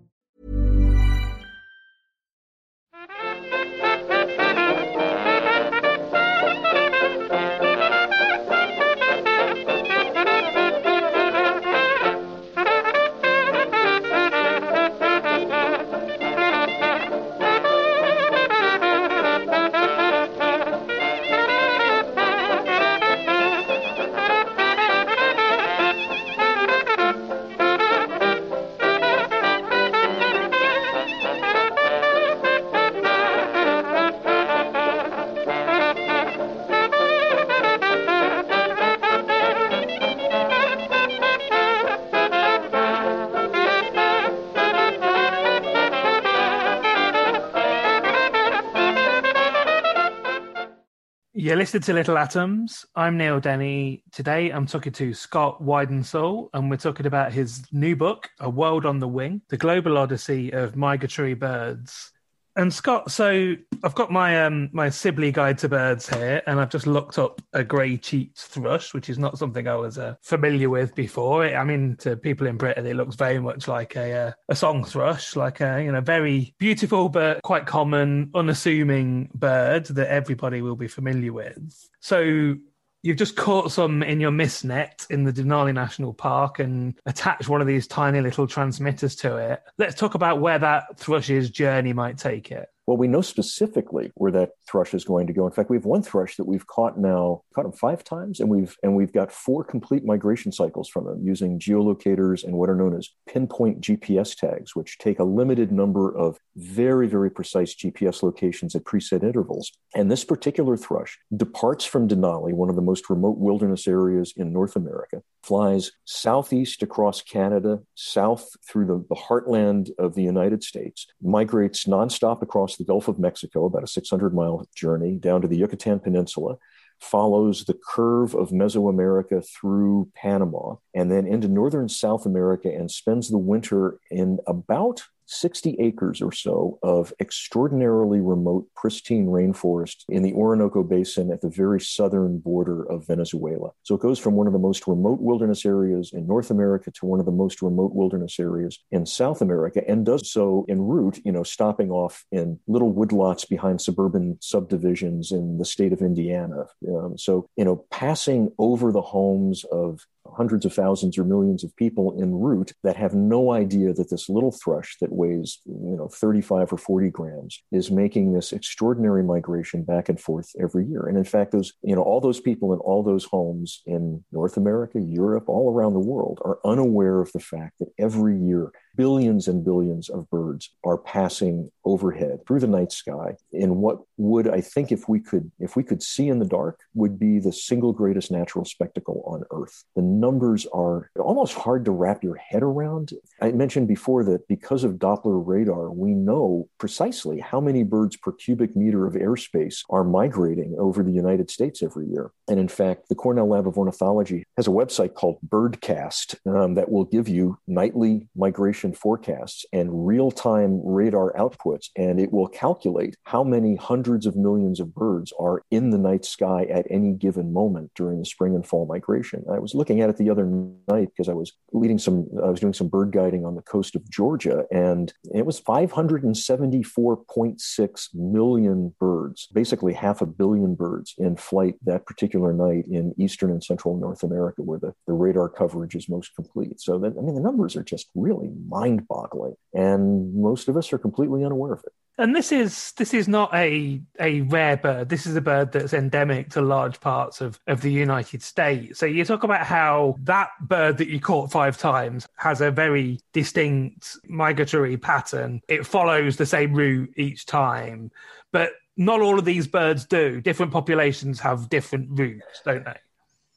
Listening 51.61 51.83
to 51.83 51.93
Little 51.93 52.17
Atoms. 52.17 52.87
I'm 52.95 53.19
Neil 53.19 53.39
Denny. 53.39 54.03
Today 54.11 54.49
I'm 54.49 54.65
talking 54.65 54.93
to 54.93 55.13
Scott 55.13 55.61
Weidensaul, 55.61 56.49
and 56.55 56.71
we're 56.71 56.77
talking 56.77 57.05
about 57.05 57.33
his 57.33 57.63
new 57.71 57.95
book, 57.95 58.27
A 58.39 58.49
World 58.49 58.83
on 58.83 58.97
the 58.97 59.07
Wing 59.07 59.43
The 59.47 59.57
Global 59.57 59.99
Odyssey 59.99 60.49
of 60.53 60.75
Migratory 60.75 61.35
Birds. 61.35 62.11
And 62.55 62.73
Scott, 62.73 63.11
so 63.11 63.55
I've 63.83 63.95
got 63.95 64.11
my 64.11 64.43
um 64.43 64.69
my 64.73 64.89
Sibley 64.89 65.31
Guide 65.31 65.57
to 65.59 65.69
Birds 65.69 66.09
here, 66.09 66.41
and 66.45 66.59
I've 66.59 66.69
just 66.69 66.85
looked 66.85 67.17
up 67.17 67.41
a 67.53 67.63
grey-cheeked 67.63 68.37
thrush, 68.37 68.93
which 68.93 69.09
is 69.09 69.17
not 69.17 69.37
something 69.37 69.67
I 69.67 69.75
was 69.75 69.97
uh, 69.97 70.15
familiar 70.21 70.69
with 70.69 70.93
before. 70.93 71.45
I 71.45 71.63
mean, 71.63 71.95
to 71.99 72.17
people 72.17 72.47
in 72.47 72.57
Britain, 72.57 72.85
it 72.85 72.95
looks 72.95 73.15
very 73.15 73.39
much 73.39 73.67
like 73.69 73.95
a 73.95 74.13
uh, 74.13 74.31
a 74.49 74.55
song 74.55 74.83
thrush, 74.83 75.35
like 75.37 75.61
a 75.61 75.81
you 75.81 75.91
know 75.91 76.01
very 76.01 76.53
beautiful 76.59 77.07
but 77.07 77.41
quite 77.41 77.65
common, 77.65 78.29
unassuming 78.35 79.29
bird 79.33 79.85
that 79.85 80.09
everybody 80.09 80.61
will 80.61 80.75
be 80.75 80.87
familiar 80.89 81.31
with. 81.31 81.89
So 82.01 82.55
you've 83.03 83.17
just 83.17 83.35
caught 83.35 83.71
some 83.71 84.03
in 84.03 84.19
your 84.19 84.31
mist 84.31 84.63
net 84.65 85.05
in 85.09 85.23
the 85.23 85.33
Denali 85.33 85.73
National 85.73 86.13
Park 86.13 86.59
and 86.59 86.99
attached 87.05 87.49
one 87.49 87.61
of 87.61 87.67
these 87.67 87.87
tiny 87.87 88.21
little 88.21 88.47
transmitters 88.47 89.15
to 89.17 89.37
it. 89.37 89.61
Let's 89.77 89.95
talk 89.95 90.15
about 90.15 90.41
where 90.41 90.59
that 90.59 90.97
thrush's 90.97 91.49
journey 91.49 91.93
might 91.93 92.17
take 92.17 92.51
it. 92.51 92.67
Well, 92.87 92.97
we 92.97 93.07
know 93.07 93.21
specifically 93.21 94.11
where 94.15 94.31
that 94.31 94.51
thrush 94.69 94.93
is 94.93 95.03
going 95.03 95.27
to 95.27 95.33
go. 95.33 95.45
In 95.45 95.51
fact, 95.51 95.69
we 95.69 95.77
have 95.77 95.85
one 95.85 96.01
thrush 96.01 96.35
that 96.37 96.47
we've 96.47 96.65
caught 96.65 96.97
now, 96.97 97.43
caught 97.53 97.65
him 97.65 97.71
five 97.71 98.03
times, 98.03 98.39
and 98.39 98.49
we've 98.49 98.75
and 98.81 98.95
we've 98.95 99.13
got 99.13 99.31
four 99.31 99.63
complete 99.63 100.03
migration 100.03 100.51
cycles 100.51 100.89
from 100.89 101.07
him 101.07 101.19
using 101.23 101.59
geolocators 101.59 102.43
and 102.43 102.53
what 102.53 102.69
are 102.69 102.75
known 102.75 102.97
as 102.97 103.09
pinpoint 103.27 103.81
GPS 103.81 104.35
tags, 104.35 104.75
which 104.75 104.97
take 104.97 105.19
a 105.19 105.23
limited 105.23 105.71
number 105.71 106.15
of 106.15 106.37
very, 106.55 107.07
very 107.07 107.29
precise 107.29 107.75
GPS 107.75 108.23
locations 108.23 108.75
at 108.75 108.83
preset 108.83 109.23
intervals. 109.23 109.71
And 109.95 110.11
this 110.11 110.25
particular 110.25 110.75
thrush 110.75 111.17
departs 111.35 111.85
from 111.85 112.07
Denali, 112.07 112.53
one 112.53 112.69
of 112.69 112.75
the 112.75 112.81
most 112.81 113.09
remote 113.09 113.37
wilderness 113.37 113.87
areas 113.87 114.33
in 114.35 114.51
North 114.51 114.75
America, 114.75 115.21
flies 115.43 115.91
southeast 116.05 116.83
across 116.83 117.21
Canada, 117.21 117.79
south 117.95 118.49
through 118.67 118.85
the, 118.85 119.05
the 119.09 119.15
heartland 119.15 119.89
of 119.97 120.15
the 120.15 120.23
United 120.23 120.63
States, 120.63 121.07
migrates 121.21 121.85
nonstop 121.85 122.41
across 122.41 122.77
the 122.81 122.87
Gulf 122.87 123.07
of 123.07 123.19
Mexico, 123.19 123.65
about 123.65 123.83
a 123.83 123.87
600 123.87 124.33
mile 124.33 124.67
journey, 124.75 125.17
down 125.17 125.41
to 125.41 125.47
the 125.47 125.57
Yucatan 125.57 125.99
Peninsula, 125.99 126.57
follows 126.99 127.65
the 127.65 127.73
curve 127.73 128.35
of 128.35 128.49
Mesoamerica 128.49 129.45
through 129.47 130.11
Panama 130.15 130.75
and 130.93 131.11
then 131.11 131.25
into 131.27 131.47
northern 131.47 131.89
South 131.89 132.25
America 132.25 132.69
and 132.69 132.91
spends 132.91 133.29
the 133.29 133.37
winter 133.37 133.99
in 134.09 134.39
about 134.47 135.03
60 135.25 135.77
acres 135.79 136.21
or 136.21 136.31
so 136.31 136.79
of 136.83 137.13
extraordinarily 137.19 138.19
remote, 138.19 138.67
pristine 138.75 139.27
rainforest 139.27 140.03
in 140.09 140.23
the 140.23 140.33
Orinoco 140.33 140.83
Basin 140.83 141.31
at 141.31 141.41
the 141.41 141.49
very 141.49 141.79
southern 141.79 142.39
border 142.39 142.83
of 142.83 143.07
Venezuela. 143.07 143.71
So 143.83 143.95
it 143.95 144.01
goes 144.01 144.19
from 144.19 144.35
one 144.35 144.47
of 144.47 144.53
the 144.53 144.59
most 144.59 144.87
remote 144.87 145.21
wilderness 145.21 145.65
areas 145.65 146.11
in 146.13 146.27
North 146.27 146.51
America 146.51 146.91
to 146.91 147.05
one 147.05 147.19
of 147.19 147.25
the 147.25 147.31
most 147.31 147.61
remote 147.61 147.93
wilderness 147.93 148.39
areas 148.39 148.79
in 148.91 149.05
South 149.05 149.41
America 149.41 149.81
and 149.87 150.05
does 150.05 150.31
so 150.31 150.65
en 150.69 150.81
route, 150.81 151.19
you 151.23 151.31
know, 151.31 151.43
stopping 151.43 151.91
off 151.91 152.25
in 152.31 152.59
little 152.67 152.93
woodlots 152.93 153.47
behind 153.47 153.81
suburban 153.81 154.37
subdivisions 154.41 155.31
in 155.31 155.57
the 155.57 155.65
state 155.65 155.93
of 155.93 156.01
Indiana. 156.01 156.65
Um, 156.87 157.17
so, 157.17 157.49
you 157.55 157.65
know, 157.65 157.85
passing 157.89 158.51
over 158.57 158.91
the 158.91 159.01
homes 159.01 159.63
of 159.65 160.05
hundreds 160.27 160.65
of 160.65 160.73
thousands 160.73 161.17
or 161.17 161.23
millions 161.23 161.63
of 161.63 161.75
people 161.75 162.17
en 162.21 162.33
route 162.33 162.73
that 162.83 162.95
have 162.95 163.13
no 163.13 163.51
idea 163.51 163.93
that 163.93 164.09
this 164.09 164.29
little 164.29 164.51
thrush 164.51 164.97
that 165.01 165.11
weighs 165.11 165.59
you 165.65 165.95
know 165.97 166.07
35 166.07 166.73
or 166.73 166.77
40 166.77 167.09
grams 167.09 167.63
is 167.71 167.91
making 167.91 168.33
this 168.33 168.53
extraordinary 168.53 169.23
migration 169.23 169.83
back 169.83 170.09
and 170.09 170.19
forth 170.19 170.51
every 170.59 170.85
year. 170.85 171.05
And 171.07 171.17
in 171.17 171.23
fact 171.23 171.51
those 171.51 171.73
you 171.81 171.95
know 171.95 172.01
all 172.01 172.21
those 172.21 172.39
people 172.39 172.73
in 172.73 172.79
all 172.79 173.03
those 173.03 173.25
homes 173.25 173.81
in 173.85 174.23
north 174.31 174.57
america 174.57 174.99
europe 174.99 175.45
all 175.47 175.73
around 175.73 175.93
the 175.93 175.99
world 175.99 176.39
are 176.43 176.59
unaware 176.65 177.21
of 177.21 177.31
the 177.31 177.39
fact 177.39 177.79
that 177.79 177.89
every 177.97 178.37
year 178.37 178.71
billions 178.95 179.47
and 179.47 179.63
billions 179.63 180.09
of 180.09 180.29
birds 180.29 180.69
are 180.83 180.97
passing 180.97 181.71
overhead 181.85 182.39
through 182.45 182.59
the 182.59 182.67
night 182.67 182.91
sky 182.91 183.35
in 183.51 183.77
what 183.77 183.99
would 184.17 184.47
i 184.47 184.61
think 184.61 184.91
if 184.91 185.09
we 185.09 185.19
could 185.19 185.51
if 185.59 185.75
we 185.75 185.83
could 185.83 186.01
see 186.01 186.27
in 186.27 186.39
the 186.39 186.45
dark 186.45 186.79
would 186.93 187.19
be 187.19 187.39
the 187.39 187.53
single 187.53 187.93
greatest 187.93 188.31
natural 188.31 188.65
spectacle 188.65 189.23
on 189.25 189.43
earth. 189.51 189.83
The 189.95 190.01
numbers 190.01 190.65
are 190.73 191.09
almost 191.17 191.53
hard 191.53 191.85
to 191.85 191.91
wrap 191.91 192.23
your 192.23 192.35
head 192.35 192.63
around. 192.63 193.13
I 193.41 193.51
mentioned 193.51 193.87
before 193.87 194.23
that 194.25 194.47
because 194.47 194.83
of 194.83 194.93
doppler 194.93 195.41
radar 195.45 195.91
we 195.91 196.13
know 196.13 196.67
precisely 196.77 197.39
how 197.39 197.61
many 197.61 197.83
birds 197.83 198.17
per 198.17 198.31
cubic 198.31 198.75
meter 198.75 199.05
of 199.05 199.13
airspace 199.13 199.83
are 199.89 200.03
migrating 200.03 200.75
over 200.77 201.03
the 201.03 201.11
united 201.11 201.49
states 201.51 201.83
every 201.83 202.07
year. 202.07 202.31
And 202.47 202.59
in 202.59 202.67
fact 202.67 203.09
the 203.09 203.15
cornell 203.15 203.47
lab 203.47 203.67
of 203.67 203.77
ornithology 203.77 204.43
has 204.57 204.67
a 204.67 204.71
website 204.71 205.13
called 205.13 205.37
birdcast 205.47 206.35
um, 206.45 206.75
that 206.75 206.91
will 206.91 207.05
give 207.05 207.27
you 207.27 207.57
nightly 207.67 208.27
migration 208.35 208.80
forecasts 208.97 209.63
and 209.71 210.07
real 210.07 210.31
time 210.31 210.81
radar 210.83 211.31
outputs, 211.33 211.89
and 211.95 212.19
it 212.19 212.31
will 212.31 212.47
calculate 212.47 213.15
how 213.23 213.43
many 213.43 213.75
hundreds 213.75 214.25
of 214.25 214.35
millions 214.35 214.79
of 214.79 214.95
birds 214.95 215.31
are 215.39 215.61
in 215.71 215.91
the 215.91 215.97
night 215.97 216.25
sky 216.25 216.65
at 216.65 216.85
any 216.89 217.13
given 217.13 217.53
moment 217.53 217.91
during 217.95 218.19
the 218.19 218.25
spring 218.25 218.53
and 218.55 218.65
fall 218.65 218.85
migration. 218.85 219.45
I 219.51 219.59
was 219.59 219.75
looking 219.75 219.99
at 220.01 220.09
it 220.09 220.17
the 220.17 220.29
other 220.29 220.45
night 220.45 221.09
because 221.09 221.29
I 221.29 221.33
was 221.33 221.53
leading 221.73 221.99
some, 221.99 222.27
I 222.43 222.49
was 222.49 222.59
doing 222.59 222.73
some 222.73 222.87
bird 222.87 223.11
guiding 223.11 223.45
on 223.45 223.55
the 223.55 223.61
coast 223.61 223.95
of 223.95 224.09
Georgia, 224.09 224.65
and 224.71 225.13
it 225.33 225.45
was 225.45 225.61
574.6 225.61 228.15
million 228.15 228.93
birds, 228.99 229.47
basically 229.53 229.93
half 229.93 230.21
a 230.21 230.25
billion 230.25 230.75
birds 230.75 231.15
in 231.17 231.35
flight 231.35 231.75
that 231.85 232.05
particular 232.05 232.53
night 232.53 232.85
in 232.89 233.13
eastern 233.17 233.51
and 233.51 233.63
central 233.63 233.97
North 233.97 234.23
America, 234.23 234.61
where 234.61 234.79
the, 234.79 234.93
the 235.07 235.13
radar 235.13 235.49
coverage 235.49 235.95
is 235.95 236.09
most 236.09 236.35
complete. 236.35 236.79
So, 236.79 236.99
that, 236.99 237.17
I 237.17 237.21
mean, 237.21 237.35
the 237.35 237.41
numbers 237.41 237.75
are 237.75 237.83
just 237.83 238.09
really 238.15 238.49
mind 238.71 239.07
boggling. 239.07 239.55
And 239.73 240.33
most 240.33 240.67
of 240.67 240.77
us 240.77 240.91
are 240.93 240.97
completely 240.97 241.43
unaware 241.43 241.73
of 241.73 241.83
it. 241.85 241.93
And 242.17 242.35
this 242.35 242.51
is 242.51 242.91
this 242.93 243.13
is 243.13 243.27
not 243.27 243.53
a 243.53 244.01
a 244.19 244.41
rare 244.41 244.77
bird. 244.77 245.09
This 245.09 245.25
is 245.25 245.35
a 245.35 245.41
bird 245.41 245.71
that's 245.71 245.93
endemic 245.93 246.49
to 246.51 246.61
large 246.61 246.99
parts 246.99 247.41
of, 247.41 247.59
of 247.67 247.81
the 247.81 247.91
United 247.91 248.43
States. 248.43 248.99
So 248.99 249.05
you 249.05 249.25
talk 249.25 249.43
about 249.43 249.65
how 249.65 250.17
that 250.23 250.49
bird 250.61 250.97
that 250.97 251.07
you 251.07 251.19
caught 251.19 251.51
five 251.51 251.77
times 251.77 252.27
has 252.37 252.61
a 252.61 252.69
very 252.69 253.19
distinct 253.33 254.17
migratory 254.27 254.97
pattern. 254.97 255.61
It 255.67 255.85
follows 255.85 256.37
the 256.37 256.45
same 256.45 256.73
route 256.73 257.11
each 257.17 257.45
time. 257.45 258.11
But 258.51 258.73
not 258.97 259.21
all 259.21 259.39
of 259.39 259.45
these 259.45 259.67
birds 259.67 260.05
do. 260.05 260.41
Different 260.41 260.71
populations 260.73 261.39
have 261.39 261.69
different 261.69 262.19
routes, 262.19 262.61
don't 262.63 262.85
they? 262.85 262.97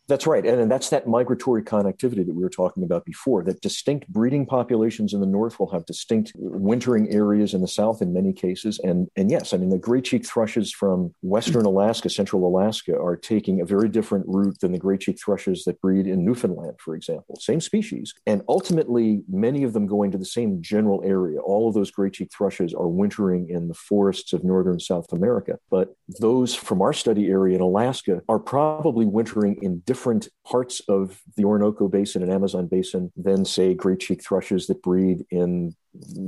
That's 0.06 0.26
right. 0.26 0.44
And, 0.44 0.60
and 0.60 0.70
that's 0.70 0.90
that 0.90 1.06
migratory 1.06 1.62
connectivity 1.62 2.26
that 2.26 2.34
we 2.34 2.42
were 2.42 2.50
talking 2.50 2.82
about 2.82 3.06
before, 3.06 3.42
that 3.44 3.62
distinct 3.62 4.06
breeding 4.08 4.44
populations 4.44 5.14
in 5.14 5.20
the 5.20 5.26
north 5.26 5.58
will 5.58 5.70
have 5.70 5.86
distinct 5.86 6.32
wintering 6.36 7.10
areas 7.10 7.54
in 7.54 7.62
the 7.62 7.68
south 7.68 8.02
in 8.02 8.12
many 8.12 8.34
cases. 8.34 8.78
And, 8.84 9.08
and 9.16 9.30
yes, 9.30 9.54
I 9.54 9.56
mean, 9.56 9.70
the 9.70 9.78
gray 9.78 10.02
cheek 10.02 10.26
thrushes 10.26 10.70
from 10.70 11.14
western 11.22 11.64
Alaska, 11.64 12.10
central 12.10 12.46
Alaska, 12.46 12.98
are 12.98 13.16
taking 13.16 13.62
a 13.62 13.64
very 13.64 13.88
different 13.88 14.26
route 14.28 14.60
than 14.60 14.72
the 14.72 14.78
gray 14.78 14.98
cheek 14.98 15.18
thrushes 15.24 15.64
that 15.64 15.80
breed 15.80 16.06
in 16.06 16.22
Newfoundland, 16.22 16.76
for 16.80 16.94
example. 16.94 17.36
Same 17.40 17.60
species. 17.60 18.12
And 18.26 18.42
ultimately, 18.46 19.22
many 19.26 19.64
of 19.64 19.72
them 19.72 19.86
going 19.86 20.10
to 20.10 20.18
the 20.18 20.24
same 20.26 20.60
general 20.60 21.02
area. 21.02 21.40
All 21.40 21.66
of 21.68 21.74
those 21.74 21.90
gray 21.90 22.10
cheek 22.10 22.30
thrushes 22.36 22.74
are 22.74 22.88
wintering 22.88 23.48
in 23.48 23.68
the 23.68 23.74
forests 23.74 24.34
of 24.34 24.44
northern 24.44 24.80
South 24.80 25.12
America. 25.12 25.58
But 25.70 25.96
those 26.20 26.54
from 26.54 26.82
our 26.82 26.92
study 26.92 27.28
area 27.28 27.56
in 27.56 27.62
Alaska 27.62 28.20
are 28.28 28.38
probably 28.38 29.06
wintering 29.06 29.56
in 29.62 29.78
different 29.80 29.93
different 29.94 30.28
parts 30.44 30.80
of 30.88 31.22
the 31.36 31.44
Orinoco 31.44 31.86
Basin 31.86 32.20
and 32.20 32.32
Amazon 32.32 32.66
Basin 32.66 33.12
than, 33.16 33.44
say, 33.44 33.74
gray 33.74 33.94
cheek 33.96 34.24
thrushes 34.24 34.66
that 34.66 34.82
breed 34.82 35.24
in 35.30 35.72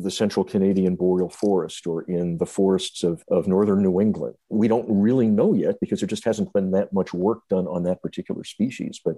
the 0.04 0.10
central 0.10 0.44
Canadian 0.44 0.94
boreal 0.94 1.28
forest 1.28 1.84
or 1.84 2.02
in 2.02 2.38
the 2.38 2.46
forests 2.46 3.02
of, 3.02 3.24
of 3.28 3.48
northern 3.48 3.82
New 3.82 4.00
England. 4.00 4.36
We 4.50 4.68
don't 4.68 4.86
really 4.88 5.26
know 5.26 5.52
yet 5.52 5.80
because 5.80 5.98
there 5.98 6.06
just 6.06 6.24
hasn't 6.24 6.52
been 6.52 6.70
that 6.70 6.92
much 6.92 7.12
work 7.12 7.40
done 7.50 7.66
on 7.66 7.82
that 7.82 8.00
particular 8.02 8.44
species. 8.44 9.00
But 9.04 9.16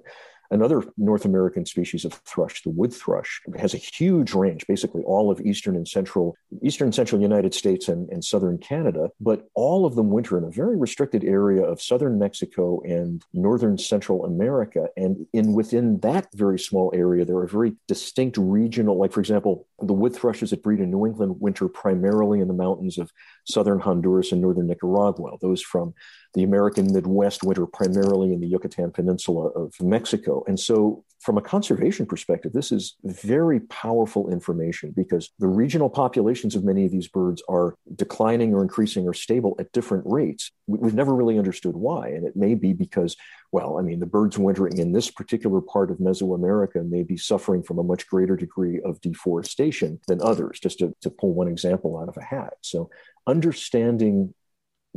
another 0.51 0.83
North 0.97 1.25
American 1.25 1.67
species 1.67 2.05
of 2.05 2.15
thrush, 2.25 2.63
the 2.63 2.71
wood 2.71 2.93
thrush, 2.93 3.41
has 3.59 3.75
a 3.75 3.79
huge 3.79 4.35
range, 4.35 4.67
basically 4.67 5.03
all 5.03 5.31
of 5.31 5.41
eastern 5.41 5.77
and 5.77 5.87
central, 5.87 6.37
eastern 6.63 6.93
central 6.93 7.21
United 7.21 7.55
States 7.55 7.89
and, 7.89 8.09
and 8.11 8.25
southern 8.25 8.59
Canada, 8.59 9.11
but 9.21 9.49
all 9.55 9.85
of 9.85 9.95
them 9.95 10.11
winter 10.11 10.39
in 10.39 10.45
a 10.45 10.51
very 10.51 10.77
restricted 10.77 11.25
area 11.25 11.63
of 11.63 11.83
southern 11.83 12.19
Mexico 12.19 12.81
and 12.85 13.23
northern 13.33 13.77
Central 13.79 14.25
America. 14.25 14.89
And 14.97 15.27
in 15.33 15.53
within 15.53 15.99
that 16.01 16.29
very 16.35 16.59
small 16.59 16.91
area, 16.95 17.25
there 17.25 17.39
are 17.39 17.47
very 17.47 17.75
distinct 17.87 18.37
regional, 18.39 18.99
like 18.99 19.13
for 19.13 19.21
example, 19.21 19.67
the 19.81 19.93
wood 19.93 20.15
thrushes 20.15 20.51
that 20.51 20.63
breed 20.63 20.81
in 20.81 20.91
New 20.91 21.07
England 21.07 21.37
winter 21.41 21.69
primarily 21.69 22.41
in 22.41 22.49
the 22.49 22.55
mountains 22.55 22.99
of 22.99 23.13
southern 23.45 23.81
Honduras 23.81 24.33
and 24.33 24.41
northern 24.41 24.67
Nicaragua. 24.67 25.37
Those 25.41 25.63
from 25.63 25.95
the 26.35 26.43
American 26.43 26.93
Midwest 26.93 27.43
winter 27.43 27.67
primarily 27.67 28.33
in 28.33 28.41
the 28.41 28.47
Yucatan 28.47 28.91
Peninsula 28.91 29.49
of 29.49 29.73
Mexico. 29.81 30.45
And 30.47 30.59
so 30.59 31.05
from 31.21 31.37
a 31.37 31.43
conservation 31.43 32.07
perspective, 32.07 32.53
this 32.53 32.71
is 32.71 32.97
very 33.03 33.61
powerful 33.61 34.31
information 34.31 34.93
because 34.95 35.31
the 35.39 35.49
regional 35.49 35.91
populations 35.91 36.55
of 36.55 36.65
many 36.65 36.85
of 36.85 36.93
these 36.93 37.09
birds 37.09 37.43
are 37.49 37.75
declining 37.97 38.55
or 38.55 38.63
increasing 38.63 39.07
or 39.09 39.15
stable 39.15 39.57
at 39.59 39.73
different 39.73 40.05
rates. 40.07 40.53
We've 40.67 40.95
never 40.95 41.15
really 41.15 41.39
understood 41.39 41.75
why. 41.75 42.09
And 42.09 42.25
it 42.25 42.37
may 42.37 42.55
be 42.55 42.73
because, 42.73 43.17
well, 43.51 43.79
I 43.79 43.83
mean, 43.83 43.99
the 43.99 44.07
birds 44.07 44.39
wintering 44.39 44.79
in 44.79 44.93
this 44.93 45.11
particular 45.11 45.61
part 45.61 45.91
of 45.91 45.99
Mesoamerica 45.99 46.89
may 46.89 47.03
be 47.03 47.17
suffering 47.17 47.63
from 47.63 47.79
a 47.79 47.85
much 47.85 48.07
greater 48.07 48.37
degree 48.37 48.81
of 48.83 49.01
deforestation 49.01 49.99
than 50.07 50.23
others, 50.23 50.61
just 50.61 50.79
to, 50.79 50.95
to 51.01 51.11
pull 51.11 51.35
one 51.35 51.49
example 51.49 51.99
out 51.99 52.09
of 52.09 52.17
a 52.17 52.23
hat. 52.23 52.55
So 52.61 52.91
understanding 53.27 54.35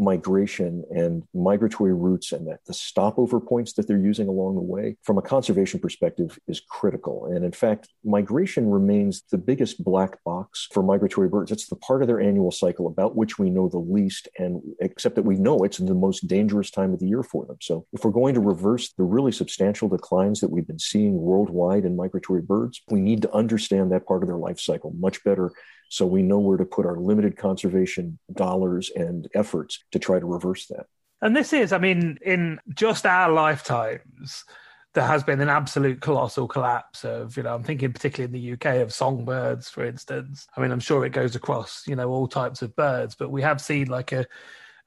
migration 0.01 0.83
and 0.89 1.23
migratory 1.33 1.93
routes 1.93 2.31
and 2.31 2.47
the, 2.47 2.57
the 2.65 2.73
stopover 2.73 3.39
points 3.39 3.73
that 3.73 3.87
they're 3.87 3.97
using 3.97 4.27
along 4.27 4.55
the 4.55 4.61
way 4.61 4.97
from 5.03 5.17
a 5.17 5.21
conservation 5.21 5.79
perspective 5.79 6.39
is 6.47 6.59
critical. 6.59 7.27
And 7.27 7.45
in 7.45 7.51
fact, 7.51 7.89
migration 8.03 8.69
remains 8.69 9.21
the 9.31 9.37
biggest 9.37 9.83
black 9.83 10.21
box 10.23 10.67
for 10.73 10.81
migratory 10.81 11.29
birds. 11.29 11.51
It's 11.51 11.67
the 11.67 11.75
part 11.75 12.01
of 12.01 12.07
their 12.07 12.19
annual 12.19 12.51
cycle 12.51 12.87
about 12.87 13.15
which 13.15 13.37
we 13.37 13.51
know 13.51 13.69
the 13.69 13.77
least, 13.77 14.27
and 14.39 14.61
except 14.79 15.15
that 15.15 15.23
we 15.23 15.35
know 15.35 15.63
it's 15.63 15.77
the 15.77 15.93
most 15.93 16.27
dangerous 16.27 16.71
time 16.71 16.93
of 16.93 16.99
the 16.99 17.07
year 17.07 17.23
for 17.23 17.45
them. 17.45 17.57
So 17.61 17.85
if 17.93 18.03
we're 18.03 18.11
going 18.11 18.33
to 18.33 18.41
reverse 18.41 18.93
the 18.93 19.03
really 19.03 19.31
substantial 19.31 19.87
declines 19.87 20.41
that 20.41 20.49
we've 20.49 20.67
been 20.67 20.79
seeing 20.79 21.21
worldwide 21.21 21.85
in 21.85 21.95
migratory 21.95 22.41
birds, 22.41 22.81
we 22.89 23.01
need 23.01 23.21
to 23.21 23.31
understand 23.33 23.91
that 23.91 24.07
part 24.07 24.23
of 24.23 24.27
their 24.27 24.37
life 24.37 24.59
cycle 24.59 24.91
much 24.97 25.23
better 25.23 25.51
so 25.91 26.05
we 26.05 26.21
know 26.21 26.39
where 26.39 26.57
to 26.57 26.63
put 26.63 26.85
our 26.85 26.95
limited 26.95 27.35
conservation 27.35 28.17
dollars 28.31 28.89
and 28.95 29.27
efforts 29.35 29.83
to 29.91 29.99
try 29.99 30.17
to 30.17 30.25
reverse 30.25 30.67
that. 30.67 30.85
And 31.21 31.35
this 31.35 31.51
is, 31.51 31.73
I 31.73 31.79
mean, 31.79 32.17
in 32.25 32.61
just 32.73 33.05
our 33.05 33.29
lifetimes, 33.29 34.45
there 34.93 35.05
has 35.05 35.21
been 35.21 35.41
an 35.41 35.49
absolute 35.49 35.99
colossal 35.99 36.47
collapse 36.47 37.03
of, 37.03 37.35
you 37.35 37.43
know, 37.43 37.53
I'm 37.53 37.63
thinking 37.63 37.91
particularly 37.91 38.33
in 38.33 38.41
the 38.41 38.53
UK 38.53 38.77
of 38.81 38.93
songbirds, 38.93 39.69
for 39.69 39.83
instance. 39.83 40.47
I 40.55 40.61
mean, 40.61 40.71
I'm 40.71 40.79
sure 40.79 41.05
it 41.05 41.11
goes 41.11 41.35
across, 41.35 41.85
you 41.85 41.97
know, 41.97 42.09
all 42.09 42.25
types 42.25 42.61
of 42.61 42.73
birds, 42.77 43.13
but 43.13 43.29
we 43.29 43.41
have 43.41 43.59
seen 43.59 43.87
like 43.87 44.13
a 44.13 44.25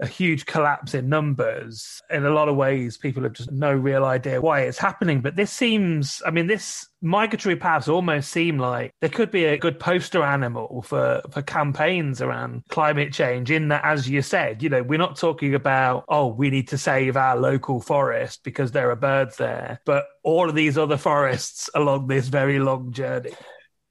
a 0.00 0.06
huge 0.06 0.46
collapse 0.46 0.94
in 0.94 1.08
numbers. 1.08 2.00
In 2.10 2.24
a 2.24 2.30
lot 2.30 2.48
of 2.48 2.56
ways, 2.56 2.96
people 2.96 3.22
have 3.22 3.32
just 3.32 3.52
no 3.52 3.72
real 3.72 4.04
idea 4.04 4.40
why 4.40 4.62
it's 4.62 4.78
happening. 4.78 5.20
But 5.20 5.36
this 5.36 5.50
seems, 5.50 6.22
I 6.26 6.30
mean, 6.30 6.46
this 6.46 6.86
migratory 7.00 7.56
paths 7.56 7.88
almost 7.88 8.32
seem 8.32 8.58
like 8.58 8.92
there 9.00 9.10
could 9.10 9.30
be 9.30 9.44
a 9.44 9.58
good 9.58 9.78
poster 9.78 10.22
animal 10.22 10.82
for, 10.82 11.20
for 11.30 11.42
campaigns 11.42 12.20
around 12.22 12.64
climate 12.68 13.12
change. 13.12 13.50
In 13.50 13.68
that, 13.68 13.84
as 13.84 14.08
you 14.08 14.22
said, 14.22 14.62
you 14.62 14.68
know, 14.68 14.82
we're 14.82 14.98
not 14.98 15.16
talking 15.16 15.54
about, 15.54 16.04
oh, 16.08 16.28
we 16.28 16.50
need 16.50 16.68
to 16.68 16.78
save 16.78 17.16
our 17.16 17.36
local 17.36 17.80
forest 17.80 18.40
because 18.42 18.72
there 18.72 18.90
are 18.90 18.96
birds 18.96 19.36
there, 19.36 19.80
but 19.84 20.06
all 20.22 20.48
of 20.48 20.54
these 20.54 20.78
other 20.78 20.96
forests 20.96 21.68
along 21.74 22.08
this 22.08 22.28
very 22.28 22.58
long 22.58 22.92
journey. 22.92 23.32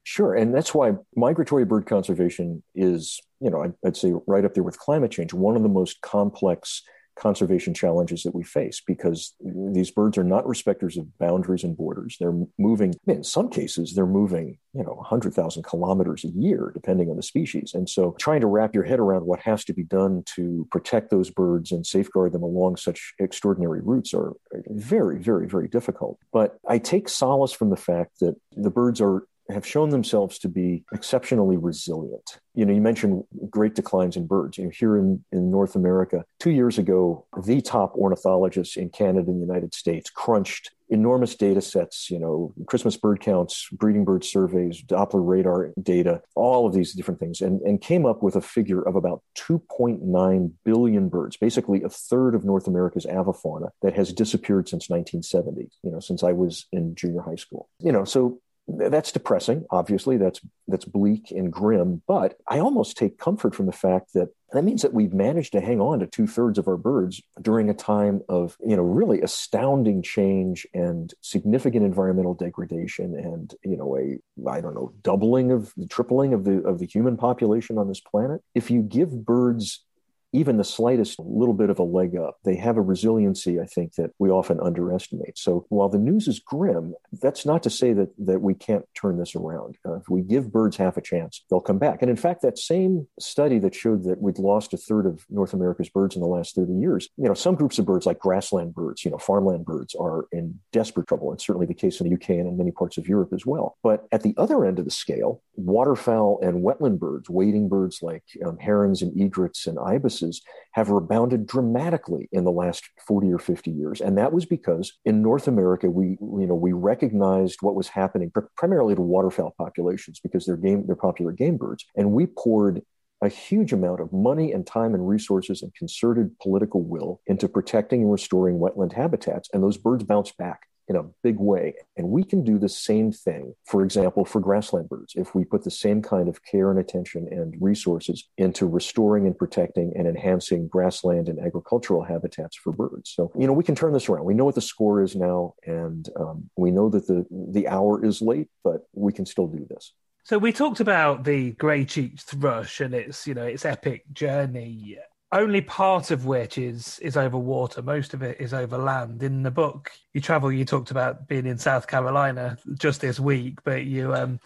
Sure. 0.04 0.34
And 0.34 0.54
that's 0.54 0.74
why 0.74 0.92
migratory 1.16 1.64
bird 1.64 1.86
conservation 1.86 2.62
is, 2.74 3.20
you 3.40 3.50
know, 3.50 3.62
I'd, 3.62 3.72
I'd, 3.84 3.96
say 3.96 4.12
right 4.26 4.44
up 4.44 4.52
there 4.52 4.62
with 4.62 4.78
climate 4.78 5.10
change, 5.10 5.32
one 5.32 5.56
of 5.56 5.62
the 5.62 5.68
most 5.68 6.02
complex 6.02 6.82
conservation 7.16 7.74
challenges 7.74 8.22
that 8.22 8.34
we 8.34 8.42
face 8.42 8.82
because 8.84 9.34
these 9.40 9.90
birds 9.90 10.18
are 10.18 10.24
not 10.24 10.44
respecters 10.46 10.96
of 10.96 11.16
boundaries 11.18 11.64
and 11.64 11.76
borders. 11.76 12.16
They're 12.18 12.34
moving, 12.58 12.94
in 13.06 13.22
some 13.22 13.48
cases, 13.48 13.94
they're 13.94 14.06
moving, 14.06 14.58
you 14.72 14.82
know, 14.82 14.94
100,000 14.94 15.62
kilometers 15.62 16.24
a 16.24 16.28
year, 16.28 16.70
depending 16.74 17.10
on 17.10 17.16
the 17.16 17.22
species. 17.22 17.72
And 17.74 17.88
so 17.88 18.16
trying 18.18 18.40
to 18.40 18.46
wrap 18.46 18.74
your 18.74 18.84
head 18.84 18.98
around 18.98 19.24
what 19.26 19.40
has 19.40 19.64
to 19.66 19.72
be 19.72 19.84
done 19.84 20.24
to 20.34 20.66
protect 20.70 21.10
those 21.10 21.30
birds 21.30 21.72
and 21.72 21.86
safeguard 21.86 22.32
them 22.32 22.42
along 22.42 22.76
such 22.76 23.14
extraordinary 23.18 23.80
routes 23.80 24.12
are 24.12 24.32
very, 24.66 25.18
very, 25.18 25.46
very 25.46 25.68
difficult. 25.68 26.18
But 26.32 26.58
I 26.68 26.78
take 26.78 27.08
solace 27.08 27.52
from 27.52 27.70
the 27.70 27.76
fact 27.76 28.20
that 28.20 28.34
the 28.56 28.70
birds 28.70 29.00
are 29.00 29.26
have 29.50 29.66
shown 29.66 29.90
themselves 29.90 30.38
to 30.38 30.48
be 30.48 30.84
exceptionally 30.92 31.56
resilient. 31.56 32.38
You 32.54 32.64
know, 32.64 32.72
you 32.72 32.80
mentioned 32.80 33.24
great 33.50 33.74
declines 33.74 34.16
in 34.16 34.26
birds. 34.26 34.58
You 34.58 34.64
know, 34.64 34.70
here 34.70 34.96
in, 34.96 35.24
in 35.32 35.50
North 35.50 35.74
America, 35.74 36.24
two 36.38 36.50
years 36.50 36.78
ago, 36.78 37.26
the 37.42 37.60
top 37.60 37.94
ornithologists 37.94 38.76
in 38.76 38.90
Canada 38.90 39.30
and 39.30 39.42
the 39.42 39.46
United 39.46 39.74
States 39.74 40.08
crunched 40.08 40.70
enormous 40.90 41.34
data 41.34 41.60
sets, 41.60 42.10
you 42.10 42.18
know, 42.18 42.54
Christmas 42.66 42.96
bird 42.96 43.20
counts, 43.20 43.68
breeding 43.72 44.04
bird 44.04 44.24
surveys, 44.24 44.82
Doppler 44.82 45.26
radar 45.26 45.72
data, 45.82 46.22
all 46.34 46.66
of 46.66 46.74
these 46.74 46.92
different 46.92 47.20
things, 47.20 47.40
and, 47.40 47.60
and 47.62 47.80
came 47.80 48.06
up 48.06 48.22
with 48.22 48.36
a 48.36 48.40
figure 48.40 48.82
of 48.82 48.94
about 48.94 49.22
2.9 49.36 50.52
billion 50.64 51.08
birds, 51.08 51.36
basically 51.36 51.82
a 51.82 51.88
third 51.88 52.34
of 52.34 52.44
North 52.44 52.66
America's 52.66 53.06
avifauna 53.06 53.70
that 53.82 53.94
has 53.94 54.12
disappeared 54.12 54.68
since 54.68 54.88
1970, 54.88 55.70
you 55.82 55.90
know, 55.90 56.00
since 56.00 56.22
I 56.22 56.32
was 56.32 56.66
in 56.70 56.94
junior 56.94 57.22
high 57.22 57.36
school. 57.36 57.68
You 57.80 57.92
know, 57.92 58.04
so 58.04 58.40
that's 58.66 59.12
depressing 59.12 59.64
obviously. 59.70 60.16
That's 60.16 60.40
that's 60.66 60.84
bleak 60.84 61.30
and 61.30 61.52
grim 61.52 62.02
but 62.06 62.38
i 62.48 62.58
almost 62.58 62.96
take 62.96 63.18
comfort 63.18 63.54
from 63.54 63.66
the 63.66 63.72
fact 63.72 64.14
that 64.14 64.28
that 64.52 64.64
means 64.64 64.82
that 64.82 64.94
we've 64.94 65.12
managed 65.12 65.52
to 65.52 65.60
hang 65.60 65.80
on 65.80 65.98
to 65.98 66.06
two-thirds 66.06 66.58
of 66.58 66.68
our 66.68 66.76
birds 66.76 67.20
during 67.42 67.68
a 67.68 67.74
time 67.74 68.22
of 68.28 68.56
you 68.66 68.74
know 68.74 68.82
really 68.82 69.20
astounding 69.20 70.02
change 70.02 70.66
and 70.72 71.12
significant 71.20 71.84
environmental 71.84 72.34
degradation 72.34 73.14
and 73.14 73.54
you 73.62 73.76
know 73.76 73.96
a 73.98 74.18
i 74.50 74.60
don't 74.60 74.74
know 74.74 74.92
doubling 75.02 75.50
of 75.52 75.72
the 75.76 75.86
tripling 75.86 76.32
of 76.32 76.44
the 76.44 76.62
of 76.62 76.78
the 76.78 76.86
human 76.86 77.16
population 77.16 77.78
on 77.78 77.88
this 77.88 78.00
planet. 78.00 78.42
If 78.54 78.70
you 78.70 78.82
give 78.82 79.24
birds 79.24 79.84
even 80.34 80.56
the 80.56 80.64
slightest 80.64 81.18
little 81.20 81.54
bit 81.54 81.70
of 81.70 81.78
a 81.78 81.84
leg 81.84 82.16
up, 82.16 82.38
they 82.44 82.56
have 82.56 82.76
a 82.76 82.82
resiliency, 82.82 83.60
I 83.60 83.66
think, 83.66 83.94
that 83.94 84.10
we 84.18 84.30
often 84.30 84.58
underestimate. 84.60 85.38
So 85.38 85.64
while 85.68 85.88
the 85.88 85.98
news 85.98 86.26
is 86.26 86.40
grim, 86.40 86.94
that's 87.22 87.46
not 87.46 87.62
to 87.62 87.70
say 87.70 87.92
that, 87.92 88.08
that 88.18 88.40
we 88.40 88.52
can't 88.52 88.84
turn 89.00 89.18
this 89.18 89.36
around. 89.36 89.78
Uh, 89.86 89.94
if 89.94 90.08
we 90.08 90.22
give 90.22 90.52
birds 90.52 90.76
half 90.76 90.96
a 90.96 91.00
chance, 91.00 91.44
they'll 91.48 91.60
come 91.60 91.78
back. 91.78 92.02
And 92.02 92.10
in 92.10 92.16
fact, 92.16 92.42
that 92.42 92.58
same 92.58 93.06
study 93.20 93.60
that 93.60 93.76
showed 93.76 94.02
that 94.04 94.20
we'd 94.20 94.40
lost 94.40 94.74
a 94.74 94.76
third 94.76 95.06
of 95.06 95.24
North 95.30 95.54
America's 95.54 95.88
birds 95.88 96.16
in 96.16 96.20
the 96.20 96.26
last 96.26 96.56
30 96.56 96.72
years, 96.72 97.08
you 97.16 97.28
know, 97.28 97.34
some 97.34 97.54
groups 97.54 97.78
of 97.78 97.86
birds 97.86 98.04
like 98.04 98.18
grassland 98.18 98.74
birds, 98.74 99.04
you 99.04 99.12
know, 99.12 99.18
farmland 99.18 99.64
birds 99.64 99.94
are 99.94 100.26
in 100.32 100.58
desperate 100.72 101.06
trouble. 101.06 101.32
It's 101.32 101.46
certainly 101.46 101.66
the 101.66 101.74
case 101.74 102.00
in 102.00 102.08
the 102.08 102.14
UK 102.14 102.30
and 102.30 102.48
in 102.48 102.58
many 102.58 102.72
parts 102.72 102.98
of 102.98 103.06
Europe 103.06 103.32
as 103.32 103.46
well. 103.46 103.76
But 103.84 104.08
at 104.10 104.24
the 104.24 104.34
other 104.36 104.64
end 104.64 104.80
of 104.80 104.84
the 104.84 104.90
scale, 104.90 105.42
waterfowl 105.54 106.40
and 106.42 106.64
wetland 106.64 106.98
birds, 106.98 107.30
wading 107.30 107.68
birds 107.68 108.00
like 108.02 108.24
um, 108.44 108.58
herons 108.58 109.00
and 109.00 109.16
egrets 109.20 109.68
and 109.68 109.78
ibises, 109.78 110.23
prices 110.24 110.42
have 110.72 110.90
rebounded 110.90 111.46
dramatically 111.46 112.28
in 112.32 112.44
the 112.44 112.50
last 112.50 112.88
40 113.06 113.32
or 113.32 113.38
50 113.38 113.70
years. 113.70 114.00
And 114.00 114.18
that 114.18 114.32
was 114.32 114.44
because 114.44 114.92
in 115.04 115.22
North 115.22 115.46
America, 115.48 115.88
we, 115.88 116.16
you 116.20 116.46
know, 116.46 116.54
we 116.54 116.72
recognized 116.72 117.58
what 117.60 117.74
was 117.74 117.88
happening 117.88 118.32
primarily 118.56 118.94
to 118.94 119.00
waterfowl 119.00 119.54
populations 119.56 120.20
because 120.20 120.46
they're 120.46 120.56
game, 120.56 120.84
they're 120.86 120.96
popular 120.96 121.32
game 121.32 121.56
birds. 121.56 121.84
And 121.96 122.12
we 122.12 122.26
poured 122.26 122.82
a 123.22 123.28
huge 123.28 123.72
amount 123.72 124.00
of 124.00 124.12
money 124.12 124.52
and 124.52 124.66
time 124.66 124.94
and 124.94 125.08
resources 125.08 125.62
and 125.62 125.74
concerted 125.74 126.36
political 126.40 126.82
will 126.82 127.20
into 127.26 127.48
protecting 127.48 128.02
and 128.02 128.12
restoring 128.12 128.58
wetland 128.58 128.92
habitats. 128.92 129.48
And 129.52 129.62
those 129.62 129.78
birds 129.78 130.04
bounced 130.04 130.36
back 130.36 130.60
in 130.88 130.96
a 130.96 131.04
big 131.22 131.38
way. 131.38 131.74
And 131.96 132.08
we 132.08 132.24
can 132.24 132.44
do 132.44 132.58
the 132.58 132.68
same 132.68 133.10
thing, 133.10 133.54
for 133.64 133.82
example, 133.82 134.24
for 134.24 134.40
grassland 134.40 134.88
birds, 134.88 135.14
if 135.16 135.34
we 135.34 135.44
put 135.44 135.64
the 135.64 135.70
same 135.70 136.02
kind 136.02 136.28
of 136.28 136.44
care 136.44 136.70
and 136.70 136.78
attention 136.78 137.26
and 137.30 137.54
resources 137.60 138.28
into 138.36 138.66
restoring 138.66 139.26
and 139.26 139.36
protecting 139.36 139.92
and 139.96 140.06
enhancing 140.06 140.68
grassland 140.68 141.28
and 141.28 141.38
agricultural 141.38 142.02
habitats 142.02 142.56
for 142.56 142.72
birds. 142.72 143.10
So, 143.10 143.32
you 143.38 143.46
know, 143.46 143.52
we 143.52 143.64
can 143.64 143.74
turn 143.74 143.92
this 143.92 144.08
around. 144.08 144.24
We 144.24 144.34
know 144.34 144.44
what 144.44 144.54
the 144.54 144.60
score 144.60 145.02
is 145.02 145.16
now, 145.16 145.54
and 145.66 146.08
um, 146.18 146.50
we 146.56 146.70
know 146.70 146.88
that 146.90 147.06
the, 147.06 147.26
the 147.30 147.68
hour 147.68 148.04
is 148.04 148.20
late, 148.20 148.48
but 148.62 148.86
we 148.92 149.12
can 149.12 149.26
still 149.26 149.46
do 149.46 149.66
this. 149.68 149.92
So 150.24 150.38
we 150.38 150.52
talked 150.52 150.80
about 150.80 151.24
the 151.24 151.52
grey-cheeked 151.52 152.22
thrush 152.22 152.80
and 152.80 152.94
its, 152.94 153.26
you 153.26 153.34
know, 153.34 153.44
its 153.44 153.64
epic 153.64 154.04
journey 154.12 154.98
only 155.32 155.60
part 155.60 156.10
of 156.10 156.26
which 156.26 156.58
is 156.58 156.98
is 157.00 157.16
over 157.16 157.38
water. 157.38 157.82
Most 157.82 158.14
of 158.14 158.22
it 158.22 158.40
is 158.40 158.54
over 158.54 158.78
land. 158.78 159.22
In 159.22 159.42
the 159.42 159.50
book, 159.50 159.90
you 160.12 160.20
travel. 160.20 160.52
You 160.52 160.64
talked 160.64 160.90
about 160.90 161.26
being 161.28 161.46
in 161.46 161.58
South 161.58 161.86
Carolina 161.86 162.56
just 162.78 163.00
this 163.00 163.18
week, 163.18 163.58
but 163.64 163.84
you 163.84 164.14
um, 164.14 164.38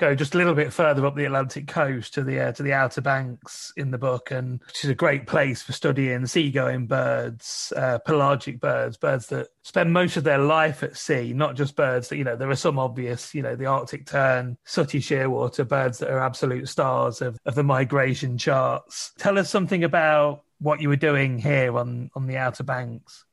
go 0.00 0.14
just 0.14 0.34
a 0.34 0.38
little 0.38 0.54
bit 0.54 0.72
further 0.72 1.04
up 1.04 1.14
the 1.14 1.26
Atlantic 1.26 1.68
coast 1.68 2.14
to 2.14 2.24
the 2.24 2.40
uh, 2.40 2.52
to 2.52 2.62
the 2.62 2.72
Outer 2.72 3.02
Banks 3.02 3.72
in 3.76 3.90
the 3.90 3.98
book, 3.98 4.30
and 4.30 4.60
which 4.66 4.82
is 4.82 4.90
a 4.90 4.94
great 4.94 5.26
place 5.26 5.62
for 5.62 5.72
studying 5.72 6.26
seagoing 6.26 6.86
birds, 6.86 7.72
uh, 7.76 7.98
pelagic 7.98 8.58
birds, 8.58 8.96
birds 8.96 9.26
that 9.26 9.48
spend 9.62 9.92
most 9.92 10.16
of 10.16 10.24
their 10.24 10.38
life 10.38 10.82
at 10.82 10.96
sea, 10.96 11.32
not 11.34 11.54
just 11.54 11.76
birds 11.76 12.08
that 12.08 12.16
you 12.16 12.24
know. 12.24 12.34
There 12.34 12.50
are 12.50 12.56
some 12.56 12.78
obvious, 12.78 13.34
you 13.34 13.42
know, 13.42 13.54
the 13.54 13.66
Arctic 13.66 14.06
tern, 14.06 14.56
sooty 14.64 15.00
shearwater 15.00 15.68
birds 15.68 15.98
that 15.98 16.10
are 16.10 16.20
absolute 16.20 16.68
stars 16.68 17.20
of, 17.20 17.38
of 17.44 17.54
the 17.54 17.62
migration 17.62 18.38
charts. 18.38 19.12
Tell 19.18 19.38
us 19.38 19.50
something 19.50 19.84
about 19.84 20.42
what 20.58 20.80
you 20.80 20.88
were 20.88 20.96
doing 20.96 21.38
here 21.38 21.76
on 21.76 22.10
on 22.16 22.26
the 22.26 22.38
Outer 22.38 22.64
Banks. 22.64 23.26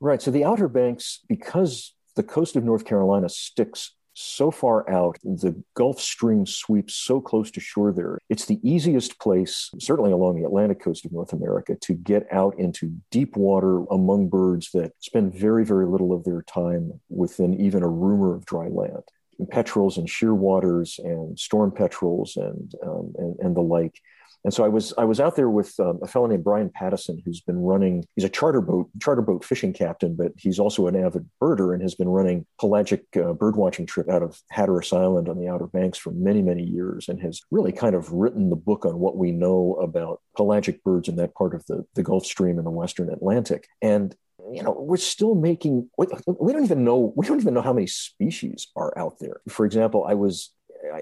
Right. 0.00 0.22
So 0.22 0.30
the 0.30 0.44
Outer 0.44 0.68
Banks, 0.68 1.20
because 1.28 1.94
the 2.16 2.22
coast 2.22 2.56
of 2.56 2.64
North 2.64 2.84
Carolina 2.84 3.28
sticks 3.28 3.92
so 4.14 4.50
far 4.50 4.88
out. 4.90 5.18
The 5.22 5.62
Gulf 5.74 6.00
Stream 6.00 6.46
sweeps 6.46 6.94
so 6.94 7.20
close 7.20 7.50
to 7.52 7.60
shore 7.60 7.92
there. 7.92 8.18
It's 8.28 8.46
the 8.46 8.60
easiest 8.62 9.18
place, 9.18 9.70
certainly 9.78 10.12
along 10.12 10.36
the 10.36 10.46
Atlantic 10.46 10.80
coast 10.80 11.04
of 11.04 11.12
North 11.12 11.32
America, 11.32 11.76
to 11.82 11.94
get 11.94 12.26
out 12.32 12.58
into 12.58 12.96
deep 13.10 13.36
water 13.36 13.84
among 13.90 14.28
birds 14.28 14.70
that 14.72 14.92
spend 15.00 15.34
very, 15.34 15.64
very 15.64 15.86
little 15.86 16.12
of 16.12 16.24
their 16.24 16.42
time 16.42 17.00
within 17.08 17.60
even 17.60 17.82
a 17.82 17.88
rumor 17.88 18.34
of 18.34 18.46
dry 18.46 18.68
land 18.68 19.02
petrels 19.50 19.98
and 19.98 20.08
shearwaters 20.08 20.98
and 20.98 21.38
storm 21.38 21.72
petrels 21.72 22.36
and, 22.36 22.72
um, 22.84 23.12
and, 23.18 23.36
and 23.40 23.56
the 23.56 23.60
like. 23.60 24.00
And 24.44 24.52
so 24.52 24.62
I 24.62 24.68
was 24.68 24.92
I 24.98 25.04
was 25.04 25.20
out 25.20 25.36
there 25.36 25.48
with 25.48 25.78
um, 25.80 25.98
a 26.02 26.06
fellow 26.06 26.26
named 26.26 26.44
Brian 26.44 26.68
Patteson, 26.70 27.22
who's 27.24 27.40
been 27.40 27.58
running. 27.58 28.04
He's 28.14 28.26
a 28.26 28.28
charter 28.28 28.60
boat 28.60 28.90
charter 29.00 29.22
boat 29.22 29.42
fishing 29.42 29.72
captain, 29.72 30.14
but 30.14 30.32
he's 30.36 30.58
also 30.58 30.86
an 30.86 30.96
avid 30.96 31.28
birder 31.42 31.72
and 31.72 31.82
has 31.82 31.94
been 31.94 32.08
running 32.10 32.44
pelagic 32.60 33.04
uh, 33.16 33.32
bird 33.32 33.56
watching 33.56 33.86
trip 33.86 34.10
out 34.10 34.22
of 34.22 34.38
Hatteras 34.50 34.92
Island 34.92 35.30
on 35.30 35.38
the 35.38 35.48
Outer 35.48 35.66
Banks 35.66 35.96
for 35.96 36.10
many 36.12 36.42
many 36.42 36.62
years, 36.62 37.08
and 37.08 37.20
has 37.22 37.40
really 37.50 37.72
kind 37.72 37.94
of 37.94 38.12
written 38.12 38.50
the 38.50 38.56
book 38.56 38.84
on 38.84 38.98
what 38.98 39.16
we 39.16 39.32
know 39.32 39.78
about 39.80 40.20
pelagic 40.36 40.84
birds 40.84 41.08
in 41.08 41.16
that 41.16 41.34
part 41.34 41.54
of 41.54 41.64
the 41.66 41.86
the 41.94 42.02
Gulf 42.02 42.26
Stream 42.26 42.58
and 42.58 42.66
the 42.66 42.70
Western 42.70 43.10
Atlantic. 43.10 43.66
And 43.80 44.14
you 44.52 44.62
know 44.62 44.76
we're 44.78 44.98
still 44.98 45.34
making 45.34 45.88
we, 45.96 46.06
we 46.26 46.52
don't 46.52 46.64
even 46.64 46.84
know 46.84 47.14
we 47.16 47.26
don't 47.26 47.40
even 47.40 47.54
know 47.54 47.62
how 47.62 47.72
many 47.72 47.86
species 47.86 48.68
are 48.76 48.92
out 48.98 49.18
there 49.18 49.40
for 49.48 49.64
example 49.64 50.04
i 50.06 50.12
was 50.12 50.50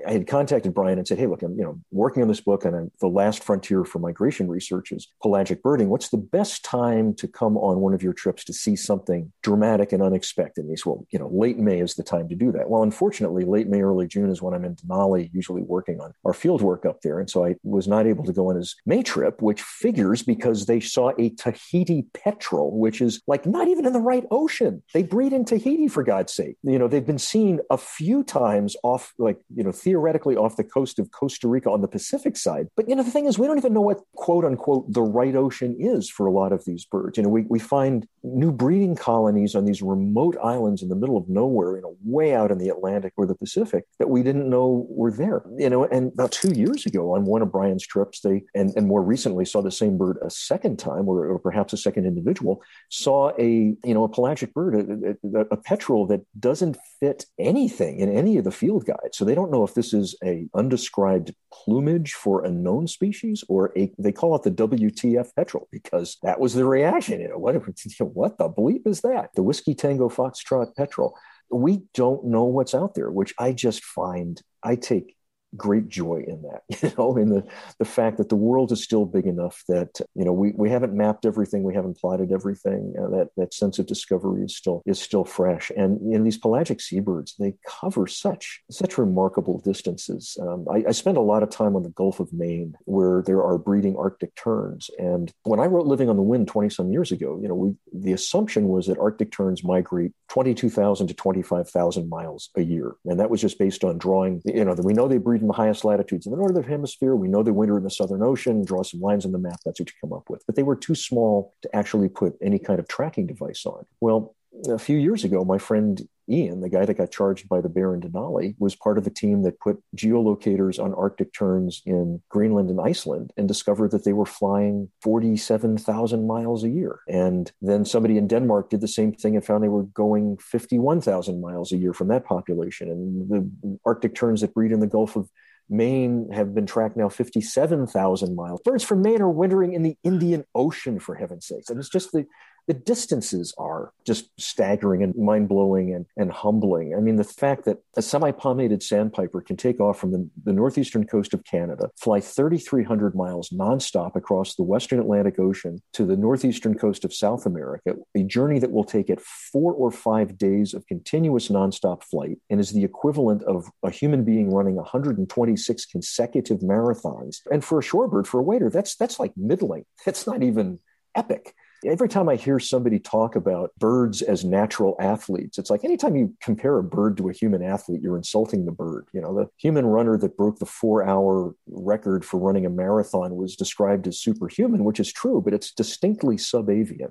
I, 0.07 0.13
had 0.13 0.27
contacted 0.27 0.75
Brian 0.75 0.99
and 0.99 1.07
said, 1.07 1.19
"Hey, 1.19 1.27
look, 1.27 1.43
I'm 1.43 1.57
you 1.57 1.65
know 1.65 1.81
working 1.91 2.23
on 2.23 2.29
this 2.29 2.41
book, 2.41 2.65
and 2.65 2.75
I'm, 2.75 2.91
the 3.01 3.09
last 3.09 3.43
frontier 3.43 3.85
for 3.85 3.99
migration 3.99 4.49
research 4.49 4.93
is 4.93 5.09
pelagic 5.23 5.63
birding. 5.63 5.89
What's 5.89 6.09
the 6.09 6.19
best 6.19 6.65
time 6.65 7.15
to 7.15 7.29
come 7.29 7.57
on 7.57 7.81
one 7.81 7.95
of 7.95 8.03
your 8.03 8.13
trips 8.13 8.45
to 8.45 8.53
see 8.53 8.77
something 8.77 9.33
dramatic 9.43 9.93
and 9.93 10.03
unexpected?" 10.03 10.63
And 10.63 10.71
he 10.71 10.77
said, 10.77 10.87
"Well, 10.87 11.07
you 11.11 11.19
know, 11.19 11.29
late 11.33 11.59
May 11.59 11.81
is 11.81 11.95
the 11.95 12.03
time 12.03 12.29
to 12.29 12.35
do 12.35 12.53
that." 12.53 12.69
Well, 12.69 12.83
unfortunately, 12.83 13.45
late 13.45 13.69
May, 13.69 13.83
early 13.83 14.07
June 14.07 14.31
is 14.31 14.43
when 14.43 14.55
I'm 14.55 14.65
in 14.65 14.77
Denali, 14.77 15.31
usually 15.33 15.63
working 15.63 16.01
on 16.01 16.13
our 16.25 16.35
field 16.35 16.63
work 16.63 16.87
up 16.87 17.03
there, 17.03 17.21
and 17.21 17.29
so 17.29 17.45
I 17.45 17.57
was 17.63 17.89
not 17.89 18.07
able 18.07 18.25
to 18.25 18.33
go 18.33 18.51
on 18.51 18.57
his 18.57 18.77
May 18.87 19.03
trip, 19.03 19.43
which 19.43 19.63
figures 19.63 20.23
because 20.23 20.67
they 20.67 20.81
saw 20.81 21.13
a 21.19 21.31
Tahiti 21.31 22.07
petrel, 22.15 22.77
which 22.79 23.01
is 23.01 23.21
like 23.27 23.47
not 23.47 23.69
even 23.69 23.87
in 23.87 23.93
the 23.93 24.01
right 24.01 24.25
ocean. 24.31 24.83
They 24.95 25.03
breed 25.03 25.33
in 25.33 25.45
Tahiti, 25.45 25.83
for 25.89 26.03
God's 26.03 26.33
sake. 26.33 26.57
You 26.63 26.79
know, 26.79 26.89
they've 26.89 27.07
been 27.07 27.19
seen 27.19 27.61
a 27.71 27.77
few 27.77 28.25
times 28.25 28.77
off, 28.83 29.13
like 29.19 29.39
you 29.55 29.63
know 29.63 29.72
theoretically 29.73 30.37
off 30.37 30.57
the 30.57 30.65
coast 30.65 30.99
of 30.99 31.11
Costa 31.11 31.49
Rica 31.49 31.71
on 31.71 31.81
the 31.81 31.89
Pacific 31.89 32.37
side. 32.37 32.69
But, 32.77 32.89
you 32.89 32.97
know, 32.97 33.03
the 33.03 33.11
thing 33.11 33.27
is, 33.27 33.39
we 33.39 33.47
don't 33.47 33.59
even 33.59 33.73
know 33.73 33.81
what 33.81 34.01
quote 34.15 34.45
unquote 34.45 34.93
the 34.93 35.03
right 35.03 35.35
ocean 35.35 35.77
is 35.79 36.09
for 36.09 36.27
a 36.27 36.31
lot 36.31 36.53
of 36.53 36.65
these 36.65 36.85
birds. 36.85 37.17
You 37.17 37.25
know, 37.25 37.29
we, 37.29 37.43
we 37.43 37.59
find 37.59 38.07
new 38.23 38.53
breeding 38.53 38.95
colonies 38.95 39.55
on 39.55 39.65
these 39.65 39.83
remote 39.83 40.37
islands 40.43 40.83
in 40.83 40.89
the 40.89 40.95
middle 40.95 41.17
of 41.17 41.29
nowhere, 41.29 41.77
you 41.77 41.83
know, 41.83 41.97
way 42.05 42.35
out 42.35 42.51
in 42.51 42.59
the 42.59 42.69
Atlantic 42.69 43.13
or 43.17 43.27
the 43.27 43.35
Pacific 43.35 43.85
that 43.99 44.09
we 44.09 44.23
didn't 44.23 44.49
know 44.49 44.87
were 44.89 45.11
there. 45.11 45.43
You 45.57 45.71
know, 45.71 45.85
and 45.85 46.13
about 46.13 46.33
two 46.33 46.53
years 46.53 46.87
ago 46.87 47.15
on 47.15 47.25
one 47.25 47.43
of 47.43 47.51
Brian's 47.51 47.87
trips, 47.87 48.21
they, 48.21 48.45
and, 48.55 48.73
and 48.77 48.87
more 48.87 49.03
recently 49.03 49.45
saw 49.45 49.63
the 49.63 49.71
same 49.71 49.99
bird 49.99 50.19
a 50.23 50.31
second 50.31 50.79
time 50.79 51.09
or, 51.09 51.27
or 51.27 51.39
perhaps 51.39 51.73
a 51.73 51.77
second 51.77 52.07
individual, 52.07 52.63
saw 52.91 53.33
a, 53.39 53.75
you 53.85 53.95
know, 53.95 54.05
a 54.05 54.09
pelagic 54.09 54.55
bird, 54.55 54.75
a, 54.75 55.39
a, 55.39 55.41
a 55.53 55.57
petrel 55.57 56.07
that 56.07 56.21
doesn't 56.39 56.77
fit 57.01 57.27
anything 57.39 57.99
in 57.99 58.15
any 58.15 58.37
of 58.37 58.45
the 58.45 58.51
field 58.51 58.87
guides. 58.87 59.17
So 59.17 59.25
they 59.25 59.35
don't 59.35 59.51
know 59.51 59.62
if 59.65 59.75
this 59.75 59.93
is 59.93 60.15
a 60.25 60.49
undescribed 60.55 61.35
plumage 61.53 62.13
for 62.13 62.45
a 62.45 62.51
known 62.51 62.87
species 62.87 63.45
or 63.49 63.73
a 63.77 63.93
they 63.99 64.13
call 64.13 64.35
it 64.35 64.43
the 64.43 64.51
WTF 64.51 65.31
petrel 65.37 65.69
because 65.71 66.19
that 66.23 66.41
was 66.41 66.55
the 66.55 66.65
reaction. 66.65 67.21
You 67.21 67.29
know, 67.29 67.39
what, 67.39 67.55
what 68.15 68.39
the 68.39 68.49
bleep 68.49 68.87
is 68.87 69.01
that? 69.03 69.31
The 69.35 69.43
whiskey 69.43 69.75
tango 69.75 70.09
foxtrot 70.09 70.75
petrel. 70.77 71.17
We 71.51 71.83
don't 71.95 72.25
know 72.25 72.45
what's 72.45 72.75
out 72.75 72.95
there, 72.95 73.11
which 73.11 73.35
I 73.39 73.53
just 73.53 73.85
find 73.85 74.41
I 74.63 74.77
take 74.77 75.17
great 75.57 75.89
joy 75.89 76.25
in 76.27 76.43
that, 76.43 76.63
you 76.83 76.93
know, 76.97 77.17
in 77.17 77.29
the, 77.29 77.45
the 77.79 77.85
fact 77.85 78.19
that 78.19 78.29
the 78.29 78.37
world 78.37 78.73
is 78.73 78.83
still 78.83 79.05
big 79.05 79.27
enough 79.27 79.63
that, 79.69 80.01
you 80.15 80.25
know, 80.25 80.33
we, 80.33 80.53
we 80.57 80.71
haven't 80.71 80.95
mapped 80.95 81.27
everything, 81.27 81.63
we 81.63 81.75
haven't 81.75 81.99
plotted 81.99 82.33
everything. 82.33 82.95
Uh, 82.99 83.09
that, 83.09 83.31
that 83.37 83.55
sense 83.55 83.79
of 83.79 83.87
discovery 83.87 84.45
is 84.45 84.57
still 84.57 84.83
is 84.87 85.01
still 85.01 85.25
fresh. 85.25 85.71
And 85.77 85.99
you 86.03 86.19
know, 86.19 86.25
these 86.25 86.39
pelagic 86.39 86.81
seabirds, 86.81 87.35
they 87.39 87.55
cover 87.67 88.07
such 88.07 88.63
such 88.71 88.99
remarkable 88.99 89.59
distances. 89.61 90.37
Um, 90.41 90.67
I, 90.71 90.85
I 90.89 90.93
spend 90.93 91.17
a 91.17 91.21
lot 91.21 91.43
of 91.43 91.51
time 91.51 91.77
on 91.77 91.83
the 91.83 91.91
Gulf 91.91 92.21
of 92.21 92.33
Maine 92.33 92.75
where 92.85 93.23
there 93.23 93.43
are 93.43 93.59
breeding 93.59 93.97
Arctic 93.97 94.35
terns. 94.35 94.91
And 94.99 95.33
when 95.45 95.61
I 95.61 95.67
wrote 95.67 95.87
Living 95.87 96.09
on 96.09 96.17
the 96.17 96.23
Wind 96.23 96.49
20 96.49 96.71
some 96.71 96.91
years 96.91 97.13
ago, 97.13 97.39
you 97.41 97.49
know, 97.49 97.55
we, 97.55 97.75
the 97.93 98.13
assumption 98.13 98.69
was 98.69 98.87
that 98.87 98.99
Arctic 98.99 99.33
terns 99.33 99.65
migrate 99.65 100.13
22,000 100.29 101.09
to 101.09 101.15
25,000 101.15 102.09
miles 102.09 102.51
a 102.57 102.63
year. 102.63 102.95
And 103.05 103.21
that 103.21 103.31
was 103.31 103.41
just 103.41 103.59
based 103.59 103.85
on 103.85 103.99
drawing, 103.99 104.41
you 104.45 104.65
know, 104.65 104.75
that 104.75 104.85
we 104.85 104.95
know 104.95 105.09
they 105.09 105.19
breed 105.19 105.42
in 105.43 105.49
the 105.49 105.53
highest 105.53 105.85
latitudes 105.85 106.27
in 106.27 106.33
the 106.33 106.39
northern 106.39 106.63
hemisphere. 106.63 107.15
We 107.15 107.29
know 107.29 107.43
they 107.43 107.51
winter 107.51 107.77
in 107.77 107.85
the 107.85 107.91
Southern 107.91 108.23
Ocean. 108.23 108.65
Draw 108.65 108.85
some 108.85 109.01
lines 109.01 109.27
on 109.27 109.33
the 109.33 109.39
map. 109.39 109.61
That's 109.65 109.79
what 109.79 109.91
you 109.91 109.95
come 110.01 110.13
up 110.13 110.31
with. 110.31 110.43
But 110.47 110.57
they 110.57 110.63
were 110.63 110.77
too 110.77 110.95
small 110.95 111.55
to 111.63 111.77
actually 111.77 112.09
put 112.09 112.37
any 112.41 112.59
kind 112.59 112.79
of 112.79 112.89
tracking 112.89 113.27
device 113.27 113.67
on. 113.67 113.85
Well, 114.01 114.35
a 114.69 114.79
few 114.79 114.97
years 114.97 115.25
ago, 115.25 115.45
my 115.45 115.59
friend 115.59 116.01
Ian, 116.33 116.61
the 116.61 116.69
guy 116.69 116.85
that 116.85 116.95
got 116.95 117.11
charged 117.11 117.49
by 117.49 117.61
the 117.61 117.69
bear 117.69 117.95
in 117.95 118.01
Denali, 118.01 118.55
was 118.59 118.75
part 118.75 118.99
of 118.99 119.07
a 119.07 119.11
team 119.11 119.43
that 119.43 119.61
put 119.61 119.83
geolocators 119.97 120.83
on 120.83 120.95
Arctic 120.95 121.33
terns 121.33 121.83
in 121.85 122.23
Greenland 122.29 122.71
and 122.71 122.81
Iceland 122.81 123.33
and 123.37 123.47
discovered 123.47 123.91
that 123.91 124.05
they 124.05 124.13
were 124.13 124.27
flying 124.27 124.89
47,000 125.03 126.27
miles 126.27 126.65
a 126.65 126.71
year. 126.71 127.01
And 127.09 127.53
then 127.61 127.85
somebody 127.85 128.17
in 128.17 128.29
Denmark 128.29 128.71
did 128.71 128.81
the 128.81 128.89
same 128.89 129.13
thing 129.13 129.37
and 129.37 129.45
found 129.45 129.63
they 129.63 129.69
were 129.69 129.85
going 129.85 130.39
51,000 130.39 131.41
miles 131.41 131.73
a 131.73 131.77
year 131.77 131.93
from 131.93 132.09
that 132.09 132.25
population. 132.25 132.91
And 132.91 133.29
the 133.29 133.79
Arctic 133.85 134.15
terns 134.15 134.41
that 134.41 134.55
breed 134.55 134.73
in 134.73 134.81
the 134.81 134.87
Gulf 134.87 135.17
of 135.17 135.29
Maine 135.69 136.29
have 136.33 136.55
been 136.55 136.67
tracked 136.67 136.97
now 136.97 137.09
57,000 137.09 138.37
miles. 138.37 138.61
Birds 138.65 138.85
from 138.85 139.03
Maine 139.03 139.23
are 139.23 139.31
wintering 139.31 139.73
in 139.73 139.83
the 139.83 139.97
Indian 140.05 140.45
Ocean, 140.55 140.99
for 140.99 141.15
heaven's 141.15 141.47
sakes. 141.47 141.71
And 141.71 141.79
it's 141.79 141.89
just 141.89 142.13
the, 142.13 142.27
the 142.69 142.75
distances 142.75 143.55
are 143.59 143.93
just 144.05 144.29
staggering 144.39 145.03
and 145.03 145.15
mind 145.17 145.49
blowing 145.49 145.95
and, 145.95 146.07
and 146.17 146.31
humbling. 146.31 146.95
I 146.95 147.01
mean, 147.01 147.17
the 147.17 147.25
fact 147.25 147.65
that 147.65 147.79
a 147.97 148.03
semi 148.03 148.31
palmated 148.31 148.83
sandpiper 148.83 149.41
can 149.41 149.57
take 149.57 149.81
off 149.81 149.99
from 149.99 150.13
the, 150.13 150.29
the 150.45 150.53
northeastern 150.53 151.07
coast 151.07 151.35
of 151.35 151.45
Canada, 151.45 151.91
fly 152.01 152.21
3,300 152.21 153.15
miles 153.15 153.51
nonstop 153.51 154.17
across 154.17 154.55
the 154.55 154.63
western 154.63 155.01
Atlantic 155.01 155.39
Ocean 155.39 155.83
to 155.93 156.05
the 156.05 156.17
northeastern 156.17 156.75
coast 156.75 157.05
of 157.05 157.13
South 157.13 157.47
America, 157.47 157.95
a 158.15 158.23
journey 158.23 158.59
that 158.59 158.71
will 158.71 158.85
take 158.85 159.11
it 159.11 159.21
four 159.21 159.73
or 159.73 159.91
five 159.91 160.39
days 160.39 160.75
of 160.75 160.87
continuous 160.87 161.49
nonstop 161.49 162.03
flight 162.05 162.39
and 162.51 162.61
is 162.61 162.73
the 162.73 162.85
equivalent 162.85 163.43
of 163.45 163.67
a 163.83 163.91
human 163.91 164.25
being 164.25 164.53
running 164.53 164.77
126 164.77 165.87
consecutive 165.87 166.61
marathons. 166.61 167.39
And 167.51 167.65
for 167.65 167.79
a 167.79 167.83
shorebird, 167.83 168.27
for 168.27 168.41
a 168.41 168.43
wader, 168.43 168.71
that's 168.71 168.97
that's 168.97 169.19
like 169.19 169.33
middling. 169.37 169.85
That's 170.05 170.27
not 170.27 170.43
even 170.43 170.79
epic. 171.15 171.55
Every 171.85 172.09
time 172.09 172.29
I 172.29 172.37
hear 172.37 172.61
somebody 172.61 172.99
talk 172.99 173.35
about 173.35 173.73
birds 173.79 174.23
as 174.23 174.45
natural 174.45 174.97
athletes, 175.01 175.59
it's 175.59 175.71
like 175.71 175.85
anytime 175.85 176.15
you 176.15 176.35
compare 176.41 176.79
a 176.79 176.85
bird 176.85 177.17
to 177.17 177.29
a 177.29 177.33
human 177.33 177.63
athlete, 177.63 178.01
you're 178.03 178.17
insulting 178.17 178.65
the 178.65 178.73
bird. 178.73 179.07
You 179.13 179.21
know, 179.21 179.35
the 179.35 179.49
human 179.57 179.87
runner 179.87 180.17
that 180.19 180.37
broke 180.37 180.59
the 180.59 180.67
four 180.67 181.03
hour 181.03 181.55
record 181.67 182.25
for 182.25 182.39
running 182.39 182.67
a 182.67 182.71
marathon 182.71 183.37
was 183.37 183.57
described 183.57 184.07
as 184.07 184.21
superhuman, 184.21 184.85
which 184.85 185.01
is 185.01 185.13
true, 185.13 185.43
but 185.43 185.55
it's 185.55 185.73
distinctly 185.73 186.37
subavian. 186.37 187.11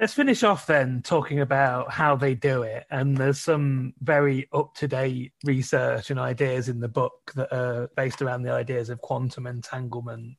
Let's 0.00 0.14
finish 0.14 0.44
off 0.44 0.66
then 0.66 1.02
talking 1.02 1.40
about 1.40 1.90
how 1.90 2.14
they 2.14 2.36
do 2.36 2.62
it. 2.62 2.86
And 2.88 3.16
there's 3.16 3.40
some 3.40 3.94
very 4.00 4.48
up 4.52 4.74
to 4.76 4.86
date 4.86 5.32
research 5.44 6.10
and 6.10 6.20
ideas 6.20 6.68
in 6.68 6.78
the 6.78 6.88
book 6.88 7.32
that 7.34 7.52
are 7.52 7.90
based 7.96 8.22
around 8.22 8.42
the 8.42 8.52
ideas 8.52 8.90
of 8.90 9.00
quantum 9.00 9.48
entanglement 9.48 10.36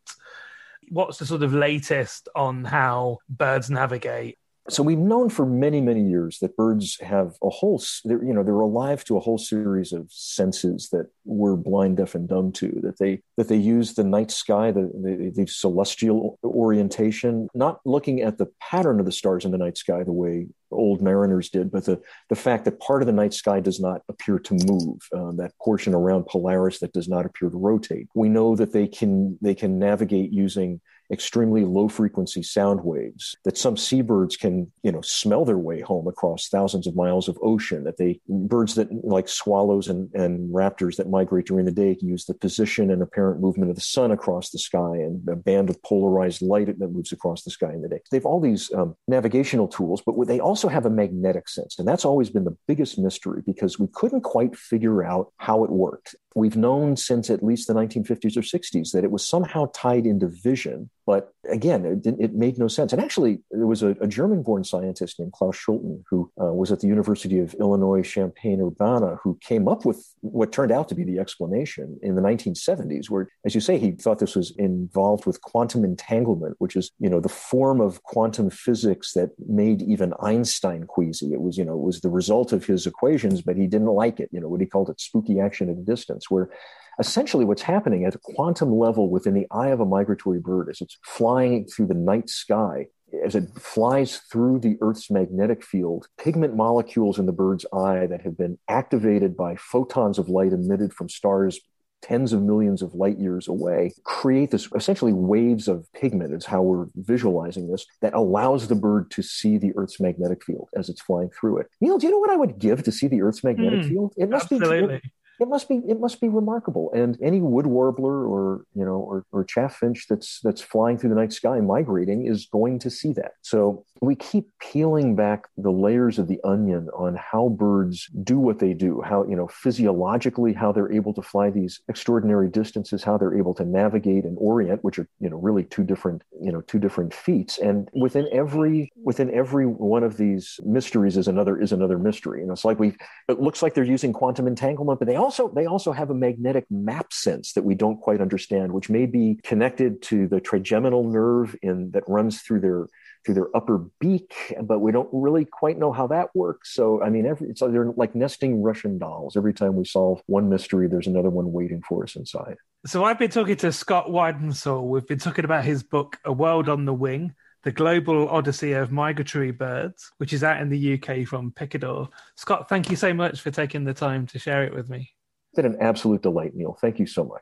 what's 0.90 1.18
the 1.18 1.26
sort 1.26 1.44
of 1.44 1.54
latest 1.54 2.30
on 2.36 2.66
how 2.66 3.20
birds 3.30 3.70
navigate? 3.70 4.38
So 4.70 4.84
we've 4.84 5.00
known 5.00 5.30
for 5.30 5.48
many, 5.48 5.82
many 5.82 6.08
years 6.08 6.38
that 6.40 6.56
birds 6.56 7.00
have 7.02 7.34
a 7.42 7.50
whole—they're—you 7.50 8.34
know, 8.34 8.44
they're 8.44 8.54
alive 8.60 9.04
to 9.06 9.18
a 9.18 9.20
whole 9.20 9.40
series 9.40 9.94
of 9.94 10.12
senses 10.12 10.90
that 10.92 11.08
we're 11.26 11.56
blind, 11.56 11.98
deaf, 11.98 12.14
and 12.14 12.28
dumb 12.28 12.52
to. 12.54 12.80
That 12.84 13.00
they 13.00 13.24
that 13.38 13.48
they 13.48 13.56
use 13.56 13.96
the 13.96 14.04
night 14.04 14.30
sky, 14.30 14.72
the, 14.72 14.92
the, 14.94 15.32
the 15.36 15.48
celestial 15.48 16.38
orientation, 16.44 17.48
not 17.56 17.80
looking 17.84 18.22
at 18.22 18.38
the 18.38 18.52
pattern 18.62 19.00
of 19.00 19.08
the 19.08 19.12
stars 19.12 19.44
in 19.44 19.52
the 19.52 19.58
night 19.58 19.78
sky 19.78 20.04
the 20.04 20.12
way 20.12 20.48
old 20.72 21.02
mariners 21.02 21.50
did, 21.50 21.72
but 21.72 21.86
the, 21.86 22.02
the 22.30 22.36
fact 22.36 22.66
that 22.66 22.80
part 22.80 23.02
of 23.02 23.06
the 23.08 23.14
night 23.14 23.34
sky 23.34 23.60
does 23.60 23.80
not 23.80 24.02
appear 24.10 24.40
to 24.40 24.54
move, 24.66 25.02
um, 25.16 25.38
that 25.38 25.58
portion 25.62 25.94
around 25.94 26.26
Polaris 26.26 26.80
that 26.80 26.94
does 26.94 27.08
not 27.08 27.26
appear 27.26 27.50
to 27.50 27.58
rotate. 27.58 28.08
We 28.14 28.30
know 28.30 28.56
that 28.56 28.74
they 28.74 28.88
can 28.88 29.38
they 29.42 29.56
can 29.56 29.80
navigate 29.80 30.32
using 30.32 30.82
extremely 31.12 31.66
low 31.66 31.88
frequency 31.88 32.44
sound 32.44 32.84
waves, 32.84 33.36
that 33.46 33.58
some 33.58 33.78
seabirds 33.78 34.38
can, 34.38 34.72
you 34.84 34.92
know, 34.92 35.02
smell 35.02 35.46
their 35.46 35.58
way 35.58 35.82
home 35.82 36.08
across 36.08 36.50
thousands 36.50 36.88
of 36.88 36.96
miles 36.96 37.28
of 37.28 37.38
ocean, 37.42 37.84
that 37.84 37.98
they, 37.98 38.20
birds 38.28 38.76
that 38.76 38.90
like 39.04 39.28
swallows 39.28 39.88
and, 39.88 40.14
and 40.14 40.54
raptors 40.54 40.98
that 40.98 41.10
migrate 41.10 41.46
during 41.46 41.66
the 41.66 41.72
day 41.72 41.96
can 41.96 42.08
use 42.08 42.26
the 42.26 42.34
position 42.34 42.92
and 42.92 43.02
apparent 43.02 43.42
movement 43.42 43.70
of 43.70 43.76
the 43.76 43.82
sun 43.82 44.12
across 44.12 44.50
the 44.52 44.60
sky 44.60 44.96
and 44.96 45.28
a 45.28 45.36
band 45.36 45.70
of 45.70 45.82
polarized 45.84 46.42
light 46.42 46.68
that 46.80 46.92
moves 46.92 47.12
across 47.12 47.44
the 47.44 47.52
sky 47.52 47.74
in 47.74 47.82
the 47.82 47.90
day. 47.90 48.00
They 48.12 48.18
have 48.18 48.26
all 48.26 48.40
these 48.40 48.72
um, 48.74 48.96
navigational 49.08 49.68
tools, 49.68 50.02
but 50.06 50.16
they 50.28 50.40
also 50.40 50.68
have 50.68 50.86
a 50.86 50.90
magnetic 50.90 51.50
sense. 51.50 51.80
And 51.80 51.88
that's 51.88 52.06
always 52.06 52.30
been 52.30 52.44
the 52.44 52.58
biggest 52.68 53.00
mystery 53.00 53.42
because 53.46 53.80
we 53.80 53.88
couldn't 53.94 54.22
quite 54.22 54.56
figure 54.56 55.04
out 55.04 55.32
how 55.38 55.64
it 55.64 55.72
worked. 55.72 56.16
We've 56.36 56.58
known 56.58 56.96
since 56.96 57.30
at 57.30 57.44
least 57.44 57.68
the 57.68 57.74
1950s 57.74 58.38
or 58.38 58.42
60s 58.42 58.92
that 58.92 59.04
it 59.04 59.12
was 59.12 59.28
somehow 59.28 59.72
tied 59.74 60.06
into 60.06 60.28
vision 60.28 60.90
but 61.10 61.34
again, 61.50 62.04
it, 62.06 62.16
it, 62.20 62.36
made 62.36 62.60
no 62.60 62.68
sense. 62.68 62.94
And 62.94 63.02
actually, 63.02 63.40
there 63.50 63.66
was 63.66 63.82
a, 63.82 63.96
a 64.00 64.06
German 64.06 64.44
born 64.44 64.64
scientist 64.64 65.18
named 65.18 65.34
Klaus 65.34 65.58
Schulten 65.58 66.04
who 66.08 66.32
uh, 66.40 66.54
was 66.54 66.72
at 66.72 66.82
the 66.82 66.88
University 66.88 67.40
of 67.40 67.56
Illinois 67.56 68.04
Champaign 68.04 68.62
Urbana 68.62 69.18
who 69.24 69.36
came 69.42 69.68
up 69.68 69.86
with 69.86 70.06
what 70.22 70.52
turned 70.52 70.72
out 70.72 70.88
to 70.90 70.94
be 70.94 71.04
the 71.04 71.18
explanation 71.18 71.98
in 72.04 72.14
the 72.14 72.22
1970s, 72.22 73.10
where, 73.10 73.28
as 73.44 73.56
you 73.56 73.60
say, 73.60 73.80
he 73.80 73.90
thought 73.90 74.20
this 74.20 74.36
was 74.36 74.52
involved 74.60 75.26
with 75.26 75.42
quantum 75.42 75.84
entanglement, 75.84 76.56
which 76.60 76.76
is, 76.76 76.92
you 77.00 77.10
know, 77.10 77.20
the 77.20 77.28
form 77.28 77.82
of 77.82 78.04
quantum 78.04 78.52
physics 78.52 79.14
that 79.14 79.32
made 79.48 79.82
even 79.82 80.14
Einstein 80.22 80.84
queasy. 80.84 81.34
It 81.34 81.42
was, 81.42 81.58
you 81.58 81.66
know, 81.66 81.74
it 81.74 81.82
was 81.82 82.02
the 82.02 82.12
result 82.12 82.54
of 82.54 82.68
his 82.68 82.86
equations, 82.86 83.42
but 83.42 83.58
he 83.58 83.66
didn't 83.66 83.88
like 83.88 84.20
it, 84.20 84.30
you 84.32 84.40
know, 84.40 84.48
what 84.48 84.62
he 84.62 84.68
called 84.68 84.92
it 84.92 85.02
spooky 85.02 85.40
action 85.40 85.72
at 85.72 85.78
a 85.78 85.82
distance, 85.82 86.30
where 86.30 86.52
essentially 87.00 87.46
what's 87.46 87.62
happening 87.62 88.06
at 88.06 88.16
a 88.16 88.20
quantum 88.20 88.72
level 88.72 89.10
within 89.10 89.34
the 89.34 89.48
eye 89.52 89.70
of 89.70 89.80
a 89.80 89.86
migratory 89.86 90.40
bird 90.40 90.70
as 90.70 90.82
it's 90.82 90.98
flying 91.04 91.66
through 91.66 91.88
the 91.88 91.94
night 91.94 92.30
sky. 92.30 92.88
As 93.26 93.34
it 93.34 93.50
flies 93.56 94.18
through 94.32 94.60
the 94.60 94.78
Earth's 94.82 95.10
magnetic 95.10 95.64
field, 95.64 96.08
pigment 96.20 96.56
molecules 96.56 97.18
in 97.18 97.26
the 97.26 97.32
bird's 97.32 97.66
eye 97.74 98.06
that 98.06 98.22
have 98.22 98.38
been 98.38 98.60
activated 98.68 99.36
by 99.36 99.56
photons 99.56 100.20
of 100.20 100.30
light 100.30 100.54
emitted 100.54 100.94
from 100.94 101.10
stars 101.10 101.60
tens 102.02 102.34
of 102.34 102.42
millions 102.42 102.82
of 102.82 102.94
light 102.94 103.20
years 103.20 103.48
away 103.48 103.94
create 104.04 104.52
this 104.52 104.70
essentially 104.74 105.14
waves 105.14 105.68
of 105.68 105.86
pigment 105.94 106.34
is 106.34 106.46
how 106.46 106.62
we're 106.62 106.86
visualizing 106.96 107.70
this 107.70 107.86
that 108.02 108.14
allows 108.14 108.68
the 108.68 108.76
bird 108.76 109.12
to 109.12 109.22
see 109.22 109.58
the 109.58 109.74
earth's 109.76 110.00
magnetic 110.00 110.44
field 110.44 110.70
as 110.76 110.90
it's 110.90 111.02
flying 111.02 111.30
through 111.38 111.58
it. 111.58 111.68
Neil 111.82 111.98
do 111.98 112.08
you 112.08 112.12
know 112.12 112.20
what 112.20 112.30
i 112.30 112.36
would 112.36 112.60
give 112.60 112.84
to 112.84 112.92
see 112.92 113.08
the 113.08 113.22
earth's 113.22 113.44
magnetic 113.44 113.82
mm, 113.82 113.90
field? 113.90 114.14
It 114.18 114.30
must 114.30 114.52
absolutely. 114.52 114.98
be 114.98 115.12
it 115.40 115.48
must 115.48 115.70
be 115.70 115.82
it 115.88 116.00
must 116.00 116.20
be 116.20 116.28
remarkable. 116.28 116.92
And 116.94 117.18
any 117.22 117.42
wood 117.42 117.66
warbler 117.66 118.26
or 118.26 118.66
you 118.76 118.84
know 118.84 118.98
or, 118.98 119.26
or 119.32 119.44
chaffinch 119.44 120.08
that's 120.10 120.40
that's 120.44 120.62
flying 120.62 120.98
through 120.98 121.12
the 121.12 121.16
night 121.16 121.34
sky 121.34 121.60
migrating 121.60 122.26
is 122.26 122.48
going 122.52 122.80
to 122.80 122.90
see 122.90 123.14
that. 123.14 123.34
So 123.42 123.86
we 124.02 124.16
keep 124.16 124.48
peeling 124.60 125.16
back 125.16 125.48
the 125.58 125.72
layers 125.72 126.20
of 126.20 126.28
the 126.28 126.40
onion 126.44 126.90
on 126.96 127.16
how 127.16 127.50
birds 127.50 128.08
do 128.24 128.40
what 128.40 128.60
they 128.60 128.74
do, 128.74 129.02
how 129.02 129.26
you 129.26 129.36
know 129.36 129.48
physiologically 129.48 130.54
how 130.54 130.72
they're 130.72 130.92
able 130.92 131.14
to 131.14 131.22
fly 131.22 131.50
these 131.50 131.82
extraordinary 131.90 132.50
distances, 132.50 133.04
how 133.04 133.18
they're 133.18 133.38
able 133.38 133.54
to 133.56 133.66
navigate 133.66 134.24
and 134.24 134.38
orient, 134.40 134.84
which 134.84 135.00
are 135.00 135.08
you 135.20 135.30
know 135.30 135.38
really 135.38 135.64
two 135.64 135.84
different 135.84 136.22
you 136.42 136.52
know 136.52 136.62
two 136.62 136.80
different 136.80 137.14
feats. 137.14 137.58
And 137.58 137.90
within 137.94 138.28
every 138.32 138.92
within 139.04 139.34
every 139.34 139.66
one 139.66 140.04
of 140.04 140.18
these 140.18 140.60
mysteries 140.64 141.18
is 141.18 141.28
another 141.28 141.60
is 141.60 141.72
another 141.72 142.00
mystery. 142.00 142.42
And 142.42 142.52
it's 142.52 142.66
like 142.66 142.80
we 142.80 142.96
it 143.28 143.42
looks 143.42 143.62
like 143.62 143.74
they're 143.74 143.84
using 143.84 144.14
quantum 144.14 144.48
entanglement, 144.48 145.00
but 145.00 145.08
they 145.08 145.18
also 145.18 145.50
they 145.50 145.66
also 145.66 145.92
have 145.92 146.10
a 146.10 146.16
magnetic 146.16 146.66
map 146.70 147.12
sense 147.12 147.54
that 147.54 147.64
we 147.64 147.76
don't 147.76 148.00
quite 148.00 148.22
understand, 148.22 148.72
which 148.72 148.90
may 148.90 149.06
be 149.06 149.40
connected 149.44 150.02
to 150.04 150.28
the 150.28 150.40
trigeminal 150.40 151.04
nerve 151.04 151.56
in 151.62 151.92
that 151.92 152.04
runs 152.08 152.42
through 152.42 152.62
their 152.62 152.88
through 153.26 153.36
their 153.36 153.56
upper 153.56 153.86
beak, 154.00 154.56
but 154.64 154.80
we 154.80 154.92
don't 154.92 155.10
really 155.12 155.46
quite 155.46 155.78
know 155.78 155.92
how 155.92 156.08
that 156.08 156.30
works. 156.34 156.74
So, 156.74 157.02
I 157.02 157.10
mean, 157.10 157.26
every, 157.26 157.50
it's 157.50 157.62
they're 157.62 157.92
like 157.96 158.16
nesting 158.16 158.62
Russian 158.62 158.98
dolls. 158.98 159.36
Every 159.36 159.54
time 159.54 159.76
we 159.76 159.86
solve 159.86 160.22
one 160.26 160.50
mystery, 160.50 160.88
there's 160.88 161.08
another 161.08 161.30
one 161.30 161.52
waiting 161.52 161.82
for 161.88 162.04
us 162.04 162.16
inside. 162.16 162.58
So, 162.86 163.04
I've 163.04 163.20
been 163.20 163.32
talking 163.32 163.58
to 163.58 163.72
Scott 163.72 164.08
Weidensaul. 164.08 164.88
We've 164.88 165.08
been 165.08 165.20
talking 165.20 165.46
about 165.46 165.66
his 165.66 165.84
book, 165.84 166.18
A 166.26 166.32
World 166.32 166.70
on 166.70 166.86
the 166.86 166.94
Wing 166.94 167.36
the 167.64 167.72
Global 167.72 168.30
Odyssey 168.30 168.74
of 168.74 168.92
Migratory 168.92 169.52
Birds, 169.52 170.12
which 170.18 170.32
is 170.32 170.44
out 170.44 170.62
in 170.62 170.70
the 170.70 170.94
UK 170.94 171.28
from 171.28 171.52
Picador. 171.52 172.10
Scott, 172.36 172.70
thank 172.70 172.90
you 172.90 172.96
so 172.96 173.14
much 173.14 173.42
for 173.42 173.52
taking 173.52 173.84
the 173.84 173.94
time 173.94 174.26
to 174.28 174.40
share 174.40 174.64
it 174.64 174.74
with 174.74 174.90
me. 174.90 175.12
It's 175.52 175.62
been 175.62 175.66
an 175.66 175.78
absolute 175.82 176.22
delight, 176.22 176.56
Neil. 176.56 176.78
Thank 176.80 177.00
you 177.00 177.06
so 177.06 177.24
much. 177.24 177.42